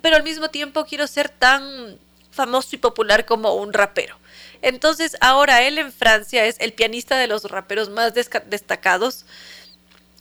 pero 0.00 0.16
al 0.16 0.22
mismo 0.22 0.48
tiempo 0.48 0.84
quiero 0.84 1.06
ser 1.06 1.28
tan 1.28 1.98
famoso 2.30 2.76
y 2.76 2.78
popular 2.78 3.26
como 3.26 3.54
un 3.54 3.72
rapero. 3.72 4.16
Entonces 4.62 5.16
ahora 5.20 5.62
él 5.62 5.78
en 5.78 5.92
Francia 5.92 6.44
es 6.44 6.56
el 6.60 6.72
pianista 6.72 7.16
de 7.16 7.26
los 7.26 7.44
raperos 7.44 7.88
más 7.88 8.14
destacados. 8.14 9.24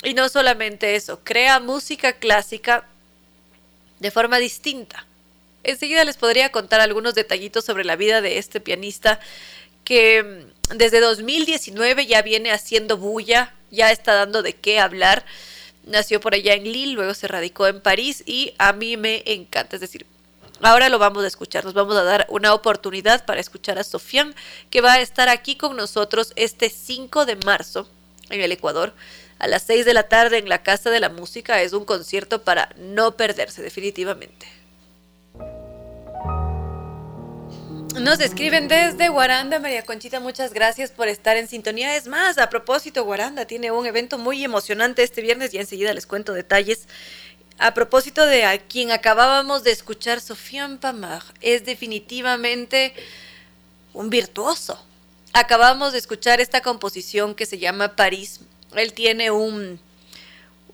Y 0.02 0.14
no 0.14 0.30
solamente 0.30 0.96
eso, 0.96 1.20
crea 1.24 1.60
música 1.60 2.14
clásica 2.14 2.86
de 4.00 4.12
forma 4.12 4.38
distinta. 4.38 5.06
Enseguida 5.64 6.04
les 6.04 6.18
podría 6.18 6.52
contar 6.52 6.82
algunos 6.82 7.16
detallitos 7.16 7.66
sobre 7.66 7.84
la 7.84 7.96
vida 7.96 8.22
de 8.22 8.38
este 8.38 8.60
pianista 8.60 9.20
que 9.84 10.24
mm, 10.72 10.78
desde 10.78 11.00
2019 11.00 12.08
ya 12.08 12.22
viene 12.22 12.52
haciendo 12.52 12.98
bulla, 12.98 13.54
ya 13.72 13.92
está 13.92 14.14
dando 14.14 14.42
de 14.42 14.54
qué 14.54 14.80
hablar. 14.80 15.26
Nació 15.86 16.20
por 16.20 16.34
allá 16.34 16.54
en 16.54 16.64
Lille, 16.64 16.94
luego 16.94 17.14
se 17.14 17.28
radicó 17.28 17.68
en 17.68 17.82
París 17.82 18.24
y 18.26 18.54
a 18.58 18.74
mí 18.74 18.98
me 18.98 19.24
encanta, 19.26 19.76
es 19.76 19.82
decir, 19.82 20.06
Ahora 20.62 20.90
lo 20.90 21.00
vamos 21.00 21.24
a 21.24 21.28
escuchar, 21.28 21.64
nos 21.64 21.74
vamos 21.74 21.96
a 21.96 22.04
dar 22.04 22.26
una 22.30 22.54
oportunidad 22.54 23.24
para 23.24 23.40
escuchar 23.40 23.80
a 23.80 23.84
Sofian, 23.86 24.36
que 24.70 24.82
va 24.82 24.94
a 24.94 25.00
estar 25.00 25.30
aquí 25.30 25.56
con 25.56 25.78
nosotros 25.78 26.34
este 26.36 26.70
5 26.70 27.26
de 27.26 27.38
marzo 27.38 27.88
en 28.30 28.42
el 28.42 28.52
Ecuador 28.52 28.94
a 29.40 29.48
las 29.48 29.64
6 29.64 29.86
de 29.86 29.94
la 29.94 30.04
tarde 30.04 30.38
en 30.38 30.50
la 30.50 30.62
Casa 30.62 30.90
de 30.90 31.00
la 31.00 31.10
Música. 31.10 31.62
Es 31.62 31.74
un 31.74 31.86
concierto 31.86 32.44
para 32.44 32.70
no 32.78 33.16
perderse 33.18 33.62
definitivamente. 33.62 34.48
Nos 37.96 38.20
escriben 38.20 38.68
desde 38.68 39.10
Guaranda, 39.10 39.60
María 39.60 39.84
Conchita, 39.84 40.20
muchas 40.20 40.54
gracias 40.54 40.92
por 40.92 41.08
estar 41.08 41.38
en 41.38 41.48
sintonía. 41.48 41.96
Es 41.96 42.08
más, 42.08 42.38
a 42.38 42.50
propósito, 42.50 43.04
Guaranda 43.04 43.46
tiene 43.46 43.72
un 43.72 43.86
evento 43.86 44.18
muy 44.18 44.44
emocionante 44.44 45.02
este 45.02 45.22
viernes 45.22 45.54
y 45.54 45.58
enseguida 45.58 45.94
les 45.94 46.06
cuento 46.06 46.34
detalles. 46.34 46.88
A 47.58 47.74
propósito 47.74 48.26
de 48.26 48.46
a 48.46 48.58
quien 48.58 48.92
acabábamos 48.92 49.64
de 49.64 49.72
escuchar, 49.72 50.22
Sofian 50.22 50.78
Pamar, 50.78 51.24
es 51.42 51.66
definitivamente 51.66 52.94
un 53.94 54.10
virtuoso. 54.10 54.82
Acabamos 55.34 55.92
de 55.92 56.00
escuchar 56.00 56.40
esta 56.40 56.62
composición 56.62 57.36
que 57.36 57.46
se 57.46 57.58
llama 57.58 57.96
París. 57.96 58.40
Él 58.76 58.94
tiene 58.94 59.32
un, 59.32 59.80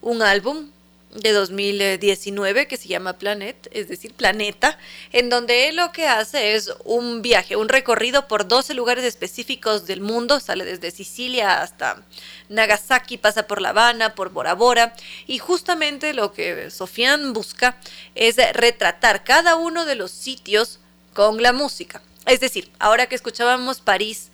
un 0.02 0.22
álbum 0.22 0.70
de 1.16 1.32
2019 1.32 2.68
que 2.68 2.78
se 2.78 2.90
llama 2.90 3.14
Planet, 3.14 3.70
es 3.72 3.88
decir, 3.88 4.14
Planeta, 4.14 4.78
en 5.14 5.30
donde 5.30 5.70
él 5.70 5.78
lo 5.78 5.92
que 5.92 6.08
hace 6.08 6.56
es 6.56 6.74
un 6.84 7.22
viaje, 7.22 7.56
un 7.56 7.70
recorrido 7.70 8.28
por 8.28 8.48
12 8.48 8.74
lugares 8.74 9.06
específicos 9.06 9.88
del 9.88 10.02
mundo, 10.02 10.40
sale 10.40 10.66
desde 10.66 10.92
Sicilia 10.92 11.62
hasta 11.62 12.04
Nagasaki, 12.50 13.18
pasa 13.18 13.48
por 13.48 13.62
La 13.62 13.70
Habana, 13.70 14.14
por 14.14 14.30
Bora 14.30 14.54
Bora, 14.56 14.94
y 15.26 15.38
justamente 15.38 16.14
lo 16.14 16.34
que 16.34 16.70
Sofian 16.70 17.34
busca 17.34 17.78
es 18.14 18.36
retratar 18.54 19.24
cada 19.24 19.56
uno 19.56 19.86
de 19.86 19.96
los 19.96 20.12
sitios 20.12 20.80
con 21.14 21.42
la 21.42 21.54
música. 21.54 22.02
Es 22.26 22.40
decir, 22.40 22.70
ahora 22.80 23.08
que 23.08 23.16
escuchábamos 23.16 23.80
París, 23.80 24.32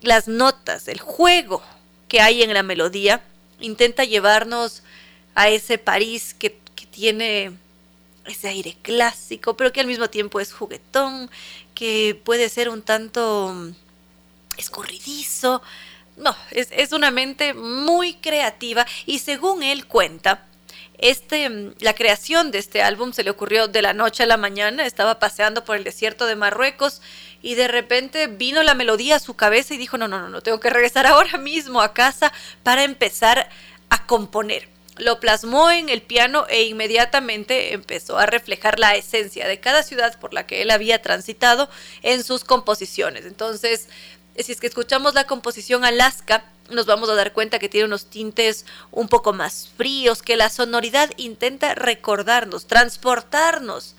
las 0.00 0.26
notas, 0.26 0.88
el 0.88 0.98
juego 1.00 1.62
que 2.08 2.20
hay 2.20 2.42
en 2.42 2.52
la 2.54 2.62
melodía, 2.62 3.22
intenta 3.60 4.04
llevarnos 4.04 4.82
a 5.34 5.48
ese 5.48 5.78
París 5.78 6.34
que, 6.38 6.62
tiene 6.90 7.50
ese 8.24 8.46
aire 8.46 8.76
clásico, 8.80 9.56
pero 9.56 9.72
que 9.72 9.80
al 9.80 9.88
mismo 9.88 10.08
tiempo 10.08 10.38
es 10.38 10.52
juguetón, 10.52 11.28
que 11.74 12.16
puede 12.22 12.48
ser 12.48 12.68
un 12.68 12.82
tanto 12.82 13.52
escorridizo. 14.56 15.60
No, 16.16 16.36
es, 16.52 16.68
es, 16.70 16.92
una 16.92 17.10
mente 17.10 17.52
muy 17.52 18.14
creativa 18.14 18.86
y 19.06 19.18
según 19.18 19.64
él 19.64 19.88
cuenta, 19.88 20.46
este, 20.98 21.74
la 21.80 21.94
creación 21.94 22.50
de 22.50 22.58
este 22.58 22.82
álbum 22.82 23.12
se 23.12 23.24
le 23.24 23.30
ocurrió 23.30 23.66
de 23.66 23.82
la 23.82 23.92
noche 23.92 24.22
a 24.22 24.26
la 24.26 24.36
mañana, 24.36 24.86
estaba 24.86 25.18
paseando 25.18 25.64
por 25.64 25.76
el 25.76 25.84
desierto 25.84 26.26
de 26.26 26.36
Marruecos 26.36 27.02
y 27.44 27.56
de 27.56 27.68
repente 27.68 28.26
vino 28.26 28.62
la 28.62 28.72
melodía 28.72 29.16
a 29.16 29.20
su 29.20 29.34
cabeza 29.34 29.74
y 29.74 29.76
dijo, 29.76 29.98
no, 29.98 30.08
no, 30.08 30.18
no, 30.18 30.30
no, 30.30 30.40
tengo 30.40 30.60
que 30.60 30.70
regresar 30.70 31.06
ahora 31.06 31.36
mismo 31.36 31.82
a 31.82 31.92
casa 31.92 32.32
para 32.62 32.84
empezar 32.84 33.50
a 33.90 34.06
componer 34.06 34.72
lo 34.96 35.18
plasmó 35.18 35.72
en 35.72 35.88
el 35.88 36.02
piano 36.02 36.46
e 36.48 36.62
inmediatamente 36.62 37.74
empezó 37.74 38.16
a 38.16 38.26
reflejar 38.26 38.78
la 38.78 38.94
esencia 38.94 39.48
de 39.48 39.58
cada 39.58 39.82
ciudad 39.82 40.18
por 40.20 40.32
la 40.32 40.46
que 40.46 40.62
él 40.62 40.70
había 40.70 41.02
transitado 41.02 41.68
en 42.02 42.22
sus 42.22 42.44
composiciones. 42.44 43.26
Entonces, 43.26 43.88
si 44.38 44.52
es 44.52 44.60
que 44.60 44.68
escuchamos 44.68 45.14
la 45.14 45.26
composición 45.26 45.84
Alaska, 45.84 46.44
nos 46.70 46.86
vamos 46.86 47.08
a 47.08 47.16
dar 47.16 47.32
cuenta 47.32 47.58
que 47.58 47.68
tiene 47.68 47.86
unos 47.86 48.06
tintes 48.06 48.66
un 48.92 49.08
poco 49.08 49.32
más 49.32 49.68
fríos, 49.76 50.22
que 50.22 50.36
la 50.36 50.48
sonoridad 50.48 51.10
intenta 51.16 51.74
recordarnos, 51.74 52.66
transportarnos 52.66 53.96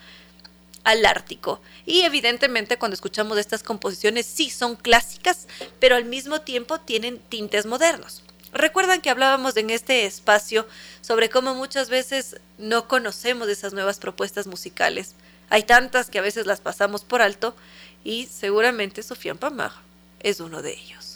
al 0.85 1.05
Ártico. 1.05 1.59
Y 1.85 2.01
evidentemente 2.01 2.77
cuando 2.77 2.93
escuchamos 2.93 3.37
estas 3.37 3.63
composiciones 3.63 4.25
sí 4.25 4.49
son 4.49 4.77
clásicas, 4.77 5.47
pero 5.79 5.97
al 5.97 6.05
mismo 6.05 6.41
tiempo 6.41 6.79
tienen 6.79 7.19
tintes 7.19 7.65
modernos. 7.65 8.23
Recuerdan 8.53 9.01
que 9.01 9.09
hablábamos 9.09 9.57
en 9.57 9.69
este 9.69 10.05
espacio 10.05 10.65
sobre 11.01 11.29
cómo 11.29 11.53
muchas 11.55 11.89
veces 11.89 12.37
no 12.57 12.87
conocemos 12.87 13.49
esas 13.49 13.73
nuevas 13.73 13.99
propuestas 13.99 14.47
musicales. 14.47 15.15
Hay 15.49 15.63
tantas 15.63 16.09
que 16.09 16.19
a 16.19 16.21
veces 16.21 16.45
las 16.45 16.61
pasamos 16.61 17.03
por 17.03 17.21
alto 17.21 17.53
y 18.05 18.27
seguramente 18.27 19.03
Sofía 19.03 19.35
Pamar 19.35 19.73
es 20.21 20.39
uno 20.39 20.61
de 20.61 20.71
ellos. 20.71 21.14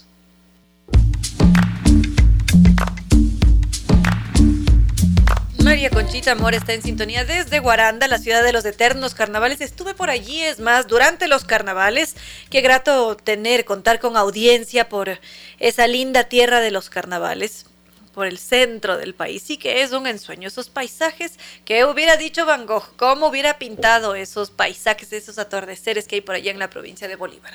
María 5.70 5.92
Conchita 5.92 6.32
Amor 6.32 6.56
está 6.56 6.74
en 6.74 6.82
sintonía 6.82 7.26
desde 7.26 7.60
Guaranda, 7.60 8.08
la 8.08 8.18
ciudad 8.18 8.42
de 8.42 8.52
los 8.52 8.66
eternos 8.66 9.14
carnavales. 9.14 9.62
Estuve 9.62 9.94
por 9.94 10.10
allí, 10.10 10.42
es 10.42 10.60
más, 10.60 10.88
durante 10.88 11.28
los 11.28 11.46
carnavales. 11.46 12.16
Qué 12.50 12.62
grato 12.62 13.16
tener, 13.16 13.66
contar 13.66 14.00
con 14.00 14.18
audiencia 14.18 14.90
por 14.90 15.20
esa 15.60 15.86
linda 15.86 16.24
tierra 16.24 16.60
de 16.60 16.72
los 16.72 16.90
carnavales, 16.90 17.68
por 18.16 18.26
el 18.26 18.40
centro 18.40 18.98
del 18.98 19.14
país. 19.14 19.44
Sí 19.44 19.58
que 19.58 19.84
es 19.84 19.92
un 19.92 20.08
ensueño, 20.08 20.48
esos 20.48 20.70
paisajes 20.70 21.34
que 21.66 21.86
hubiera 21.86 22.18
dicho 22.18 22.48
Van 22.48 22.66
Gogh, 22.66 22.96
cómo 22.96 23.28
hubiera 23.28 23.60
pintado 23.60 24.16
esos 24.16 24.50
paisajes, 24.50 25.14
esos 25.14 25.38
atardeceres 25.38 26.08
que 26.08 26.16
hay 26.16 26.22
por 26.22 26.34
allá 26.34 26.50
en 26.50 26.58
la 26.58 26.72
provincia 26.72 27.08
de 27.08 27.16
Bolívar. 27.16 27.54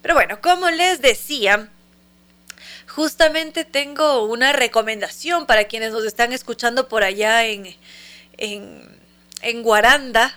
Pero 0.00 0.14
bueno, 0.14 0.40
como 0.40 0.70
les 0.70 1.02
decía, 1.02 1.70
justamente 2.98 3.64
tengo 3.64 4.24
una 4.24 4.52
recomendación 4.52 5.46
para 5.46 5.68
quienes 5.68 5.92
nos 5.92 6.04
están 6.04 6.32
escuchando 6.32 6.88
por 6.88 7.04
allá 7.04 7.46
en, 7.46 7.76
en, 8.38 9.62
Guaranda. 9.62 10.36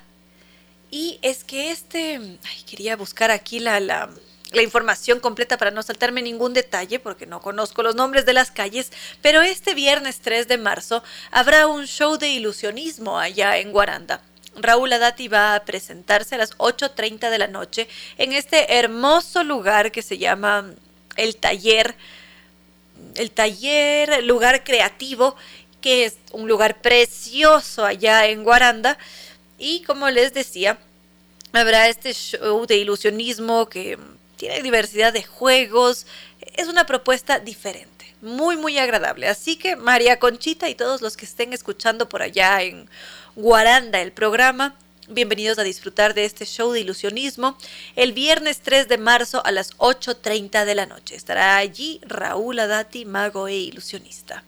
Y 0.91 1.17
es 1.23 1.43
que 1.43 1.71
este, 1.71 2.17
ay, 2.17 2.63
quería 2.69 2.95
buscar 2.95 3.31
aquí 3.31 3.59
la, 3.59 3.79
la, 3.79 4.11
la, 4.51 4.61
información 4.61 5.19
completa 5.19 5.57
para 5.57 5.71
no 5.71 5.81
saltarme 5.81 6.21
ningún 6.21 6.53
detalle, 6.53 6.99
porque 6.99 7.25
no 7.25 7.41
conozco 7.41 7.81
los 7.81 7.95
nombres 7.95 8.27
de 8.27 8.33
las 8.33 8.51
calles, 8.51 8.91
pero 9.23 9.41
este 9.41 9.73
viernes 9.73 10.19
3 10.19 10.47
de 10.47 10.59
marzo 10.59 11.03
habrá 11.31 11.65
un 11.65 11.88
show 11.88 12.19
de 12.19 12.29
ilusionismo 12.29 13.17
allá 13.17 13.57
en 13.57 13.71
Guaranda. 13.71 14.21
Raúl 14.55 14.93
Adati 14.93 15.29
va 15.29 15.55
a 15.55 15.65
presentarse 15.65 16.35
a 16.35 16.38
las 16.38 16.55
8.30 16.59 17.31
de 17.31 17.39
la 17.39 17.47
noche 17.47 17.88
en 18.19 18.33
este 18.33 18.77
hermoso 18.77 19.43
lugar 19.43 19.91
que 19.91 20.03
se 20.03 20.19
llama 20.19 20.75
el 21.15 21.38
taller 21.38 21.95
el 23.15 23.31
taller, 23.31 24.23
lugar 24.23 24.63
creativo, 24.63 25.35
que 25.81 26.05
es 26.05 26.17
un 26.31 26.47
lugar 26.47 26.81
precioso 26.81 27.85
allá 27.85 28.27
en 28.27 28.43
Guaranda. 28.43 28.97
Y 29.57 29.83
como 29.83 30.09
les 30.09 30.33
decía, 30.33 30.79
habrá 31.53 31.87
este 31.89 32.13
show 32.13 32.65
de 32.65 32.77
ilusionismo 32.77 33.67
que 33.67 33.97
tiene 34.37 34.61
diversidad 34.61 35.13
de 35.13 35.23
juegos. 35.23 36.07
Es 36.55 36.67
una 36.67 36.85
propuesta 36.85 37.39
diferente, 37.39 38.13
muy, 38.21 38.57
muy 38.57 38.77
agradable. 38.77 39.27
Así 39.27 39.55
que 39.55 39.75
María 39.75 40.19
Conchita 40.19 40.69
y 40.69 40.75
todos 40.75 41.01
los 41.01 41.17
que 41.17 41.25
estén 41.25 41.53
escuchando 41.53 42.09
por 42.09 42.21
allá 42.21 42.61
en 42.61 42.89
Guaranda 43.35 44.01
el 44.01 44.11
programa, 44.11 44.75
Bienvenidos 45.13 45.59
a 45.59 45.63
disfrutar 45.63 46.13
de 46.13 46.23
este 46.23 46.45
show 46.45 46.71
de 46.71 46.79
ilusionismo 46.79 47.57
el 47.97 48.13
viernes 48.13 48.61
3 48.61 48.88
de 48.88 48.97
marzo 48.97 49.45
a 49.45 49.51
las 49.51 49.77
8.30 49.77 50.63
de 50.63 50.73
la 50.73 50.85
noche. 50.85 51.15
Estará 51.15 51.57
allí 51.57 51.99
Raúl 52.03 52.59
Adati, 52.59 53.03
mago 53.03 53.49
e 53.49 53.55
ilusionista. 53.55 54.45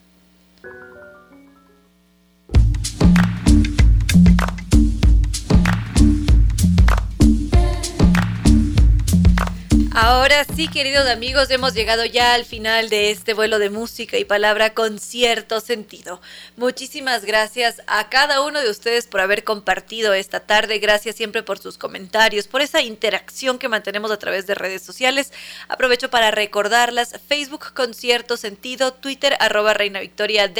Ahora 9.96 10.44
sí, 10.56 10.66
queridos 10.66 11.06
amigos, 11.06 11.52
hemos 11.52 11.72
llegado 11.72 12.04
ya 12.04 12.34
al 12.34 12.44
final 12.44 12.90
de 12.90 13.12
este 13.12 13.32
vuelo 13.32 13.60
de 13.60 13.70
música 13.70 14.18
y 14.18 14.24
palabra 14.24 14.74
con 14.74 14.98
cierto 14.98 15.60
sentido. 15.60 16.20
Muchísimas 16.56 17.24
gracias 17.24 17.80
a 17.86 18.08
cada 18.08 18.42
uno 18.42 18.60
de 18.60 18.70
ustedes 18.70 19.06
por 19.06 19.20
haber 19.20 19.44
compartido 19.44 20.12
esta 20.12 20.40
tarde. 20.40 20.80
Gracias 20.80 21.14
siempre 21.14 21.44
por 21.44 21.60
sus 21.60 21.78
comentarios, 21.78 22.48
por 22.48 22.60
esa 22.60 22.82
interacción 22.82 23.56
que 23.60 23.68
mantenemos 23.68 24.10
a 24.10 24.18
través 24.18 24.48
de 24.48 24.56
redes 24.56 24.82
sociales. 24.82 25.32
Aprovecho 25.68 26.10
para 26.10 26.32
recordarlas. 26.32 27.14
Facebook 27.28 27.72
con 27.72 27.94
cierto 27.94 28.36
sentido, 28.36 28.94
Twitter 28.94 29.36
arroba 29.38 29.74
Reina 29.74 30.00
Victoria 30.00 30.52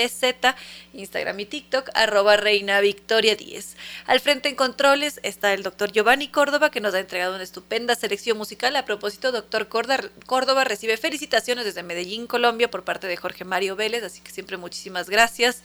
Instagram 0.93 1.40
y 1.40 1.47
TikTok 1.47 1.90
arroba 1.94 2.36
Reina 2.36 2.78
Victoria 2.78 3.35
10. 3.35 3.77
Al 4.06 4.20
frente 4.20 4.48
en 4.48 4.55
controles 4.55 5.19
está 5.24 5.52
el 5.52 5.65
doctor 5.65 5.90
Giovanni 5.90 6.28
Córdoba 6.28 6.70
que 6.70 6.81
nos 6.81 6.94
ha 6.94 7.01
entregado 7.01 7.35
una 7.35 7.43
estupenda 7.43 7.97
selección 7.97 8.39
musical 8.39 8.77
a 8.77 8.85
propósito 8.85 9.23
doctor 9.32 9.68
Córdoba 9.68 10.64
recibe 10.64 10.96
felicitaciones 10.96 11.64
desde 11.64 11.82
Medellín, 11.82 12.26
Colombia, 12.26 12.70
por 12.70 12.84
parte 12.84 13.06
de 13.06 13.16
Jorge 13.16 13.44
Mario 13.44 13.76
Vélez, 13.76 14.02
así 14.02 14.20
que 14.20 14.32
siempre 14.32 14.56
muchísimas 14.56 15.09
gracias. 15.09 15.62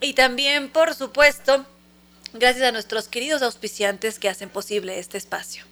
Y 0.00 0.14
también, 0.14 0.68
por 0.68 0.94
supuesto, 0.94 1.64
gracias 2.32 2.68
a 2.68 2.72
nuestros 2.72 3.08
queridos 3.08 3.42
auspiciantes 3.42 4.18
que 4.18 4.28
hacen 4.28 4.48
posible 4.48 4.98
este 4.98 5.18
espacio. 5.18 5.64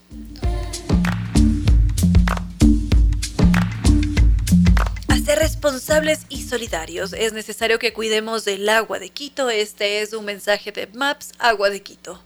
Ser 5.26 5.40
responsables 5.40 6.20
y 6.28 6.44
solidarios 6.44 7.12
es 7.12 7.32
necesario 7.32 7.80
que 7.80 7.92
cuidemos 7.92 8.44
del 8.44 8.68
agua 8.68 9.00
de 9.00 9.10
Quito. 9.10 9.50
Este 9.50 10.00
es 10.00 10.12
un 10.12 10.24
mensaje 10.24 10.70
de 10.70 10.86
MAPS 10.86 11.32
Agua 11.40 11.68
de 11.68 11.82
Quito. 11.82 12.22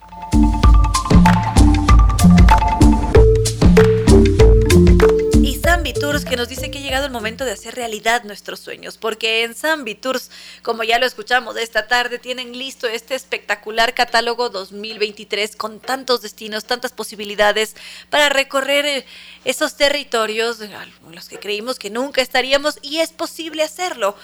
Zambi 5.71 5.93
Tours 5.93 6.25
que 6.25 6.35
nos 6.35 6.49
dice 6.49 6.69
que 6.69 6.79
ha 6.79 6.81
llegado 6.81 7.07
el 7.07 7.13
momento 7.13 7.45
de 7.45 7.53
hacer 7.53 7.77
realidad 7.77 8.25
nuestros 8.25 8.59
sueños, 8.59 8.99
porque 8.99 9.45
en 9.45 9.55
Zambi 9.55 9.95
Tours, 9.95 10.33
como 10.63 10.83
ya 10.83 10.99
lo 10.99 11.07
escuchamos 11.07 11.57
esta 11.57 11.87
tarde, 11.87 12.19
tienen 12.19 12.59
listo 12.59 12.89
este 12.89 13.15
espectacular 13.15 13.95
catálogo 13.95 14.51
2023 14.51 15.55
con 15.55 15.79
tantos 15.79 16.23
destinos, 16.23 16.65
tantas 16.65 16.91
posibilidades 16.91 17.77
para 18.11 18.29
recorrer 18.31 18.85
eh, 18.85 19.07
esos 19.45 19.77
territorios 19.77 20.61
en 20.61 20.73
los 21.15 21.29
que 21.29 21.39
creímos 21.39 21.79
que 21.79 21.89
nunca 21.89 22.21
estaríamos 22.21 22.81
y 22.83 22.99
es 22.99 23.13
posible 23.13 23.63
hacerlo. 23.63 24.17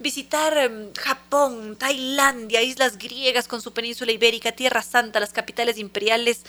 Visitar 0.00 0.56
em, 0.58 0.92
Japón, 0.94 1.76
Tailandia, 1.76 2.60
islas 2.60 2.98
griegas 2.98 3.48
con 3.48 3.62
su 3.62 3.72
península 3.72 4.12
ibérica, 4.12 4.52
Tierra 4.52 4.82
Santa, 4.82 5.18
las 5.18 5.32
capitales 5.32 5.78
imperiales, 5.78 6.42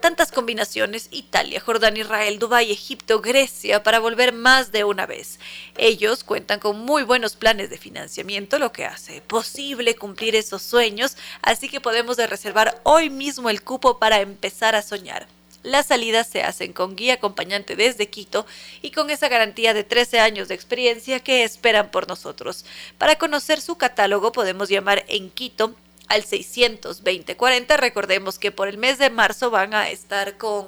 tantas 0.00 0.32
combinaciones, 0.32 1.08
Italia, 1.10 1.60
Jordania, 1.60 2.02
Israel, 2.02 2.38
Dubái, 2.38 2.70
Egipto, 2.70 3.20
Grecia, 3.20 3.82
para 3.82 3.98
volver 3.98 4.32
más 4.32 4.72
de 4.72 4.84
una 4.84 5.06
vez. 5.06 5.38
Ellos 5.76 6.24
cuentan 6.24 6.60
con 6.60 6.78
muy 6.78 7.02
buenos 7.02 7.36
planes 7.36 7.70
de 7.70 7.78
financiamiento, 7.78 8.58
lo 8.58 8.72
que 8.72 8.84
hace 8.84 9.20
posible 9.20 9.94
cumplir 9.94 10.34
esos 10.36 10.62
sueños, 10.62 11.16
así 11.42 11.68
que 11.68 11.80
podemos 11.80 12.16
reservar 12.16 12.80
hoy 12.84 13.10
mismo 13.10 13.50
el 13.50 13.62
cupo 13.62 13.98
para 13.98 14.20
empezar 14.20 14.74
a 14.74 14.82
soñar. 14.82 15.26
Las 15.62 15.86
salidas 15.86 16.28
se 16.28 16.42
hacen 16.42 16.72
con 16.72 16.94
guía 16.94 17.14
acompañante 17.14 17.74
desde 17.74 18.08
Quito 18.08 18.46
y 18.80 18.92
con 18.92 19.10
esa 19.10 19.28
garantía 19.28 19.74
de 19.74 19.84
13 19.84 20.20
años 20.20 20.48
de 20.48 20.54
experiencia 20.54 21.20
que 21.20 21.42
esperan 21.42 21.90
por 21.90 22.08
nosotros. 22.08 22.64
Para 22.96 23.16
conocer 23.16 23.60
su 23.60 23.76
catálogo 23.76 24.30
podemos 24.32 24.68
llamar 24.68 25.04
en 25.08 25.30
Quito 25.30 25.74
al 26.08 26.24
62040. 26.24 27.76
Recordemos 27.76 28.38
que 28.38 28.50
por 28.50 28.68
el 28.68 28.78
mes 28.78 28.98
de 28.98 29.10
marzo 29.10 29.50
van 29.50 29.74
a 29.74 29.90
estar 29.90 30.36
con, 30.36 30.66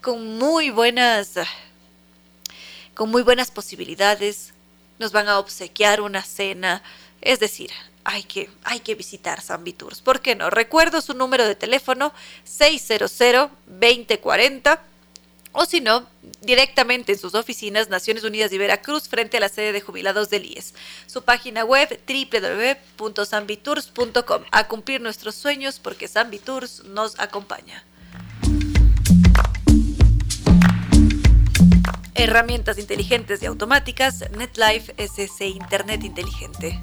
con 0.00 0.38
muy 0.38 0.70
buenas 0.70 1.34
con 2.94 3.10
muy 3.10 3.22
buenas 3.22 3.50
posibilidades. 3.50 4.54
Nos 4.98 5.12
van 5.12 5.28
a 5.28 5.38
obsequiar 5.38 6.00
una 6.00 6.22
cena, 6.22 6.82
es 7.20 7.38
decir, 7.38 7.70
hay 8.04 8.22
que, 8.22 8.48
hay 8.64 8.80
que 8.80 8.94
visitar 8.94 9.42
Zambi 9.42 9.74
Tours. 9.74 10.00
¿Por 10.00 10.20
qué 10.20 10.34
no? 10.34 10.48
Recuerdo 10.48 11.02
su 11.02 11.12
número 11.12 11.46
de 11.46 11.54
teléfono 11.54 12.14
600-2040 12.46 14.78
o 15.56 15.64
si 15.64 15.80
no, 15.80 16.06
directamente 16.42 17.12
en 17.12 17.18
sus 17.18 17.34
oficinas 17.34 17.88
Naciones 17.88 18.22
Unidas 18.24 18.50
de 18.50 18.58
Veracruz 18.58 19.08
frente 19.08 19.38
a 19.38 19.40
la 19.40 19.48
sede 19.48 19.72
de 19.72 19.80
jubilados 19.80 20.28
del 20.28 20.44
IES. 20.44 20.74
Su 21.06 21.22
página 21.22 21.64
web 21.64 21.98
www.zambitours.com. 22.06 24.42
A 24.50 24.68
cumplir 24.68 25.00
nuestros 25.00 25.34
sueños 25.34 25.80
porque 25.80 26.08
Zambi 26.08 26.38
Tours 26.38 26.84
nos 26.84 27.18
acompaña. 27.18 27.82
Herramientas 32.14 32.76
inteligentes 32.78 33.42
y 33.42 33.46
automáticas, 33.46 34.24
NetLife 34.36 34.94
SC 34.98 35.46
Internet 35.46 36.04
Inteligente. 36.04 36.78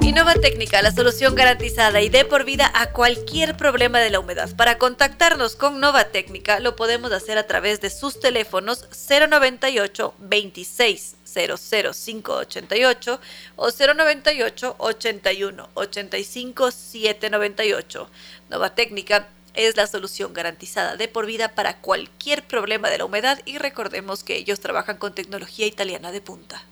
Innova 0.00 0.34
Técnica, 0.34 0.82
la 0.82 0.90
solución 0.90 1.34
garantizada 1.34 2.00
y 2.02 2.08
de 2.08 2.24
por 2.24 2.44
vida 2.44 2.70
a 2.74 2.90
cualquier 2.90 3.56
problema 3.56 4.00
de 4.00 4.10
la 4.10 4.20
humedad. 4.20 4.54
Para 4.56 4.76
contactarnos 4.76 5.56
con 5.56 5.80
Nova 5.80 6.04
Técnica 6.04 6.60
lo 6.60 6.76
podemos 6.76 7.12
hacer 7.12 7.38
a 7.38 7.46
través 7.46 7.80
de 7.80 7.88
sus 7.88 8.20
teléfonos 8.20 8.88
098 9.08 10.14
26 10.18 11.16
00588 11.24 13.20
o 13.56 13.68
098 13.70 14.74
81 14.78 15.68
85 15.74 16.70
798. 16.70 18.10
Nova 18.50 18.74
Técnica 18.74 19.28
es 19.54 19.76
la 19.76 19.86
solución 19.86 20.32
garantizada 20.34 20.96
de 20.96 21.08
por 21.08 21.26
vida 21.26 21.54
para 21.54 21.78
cualquier 21.78 22.42
problema 22.42 22.90
de 22.90 22.98
la 22.98 23.04
humedad 23.04 23.40
y 23.44 23.58
recordemos 23.58 24.24
que 24.24 24.36
ellos 24.36 24.60
trabajan 24.60 24.96
con 24.96 25.14
tecnología 25.14 25.66
italiana 25.66 26.12
de 26.12 26.20
punta. 26.20 26.62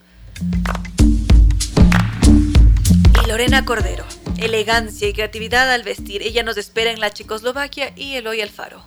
Lorena 3.31 3.65
Cordero. 3.65 4.05
Elegancia 4.39 5.07
y 5.07 5.13
creatividad 5.13 5.71
al 5.71 5.85
vestir. 5.85 6.21
Ella 6.21 6.43
nos 6.43 6.57
espera 6.57 6.91
en 6.91 6.99
la 6.99 7.13
Checoslovaquia 7.13 7.93
y 7.95 8.17
Eloy 8.17 8.41
Alfaro. 8.41 8.83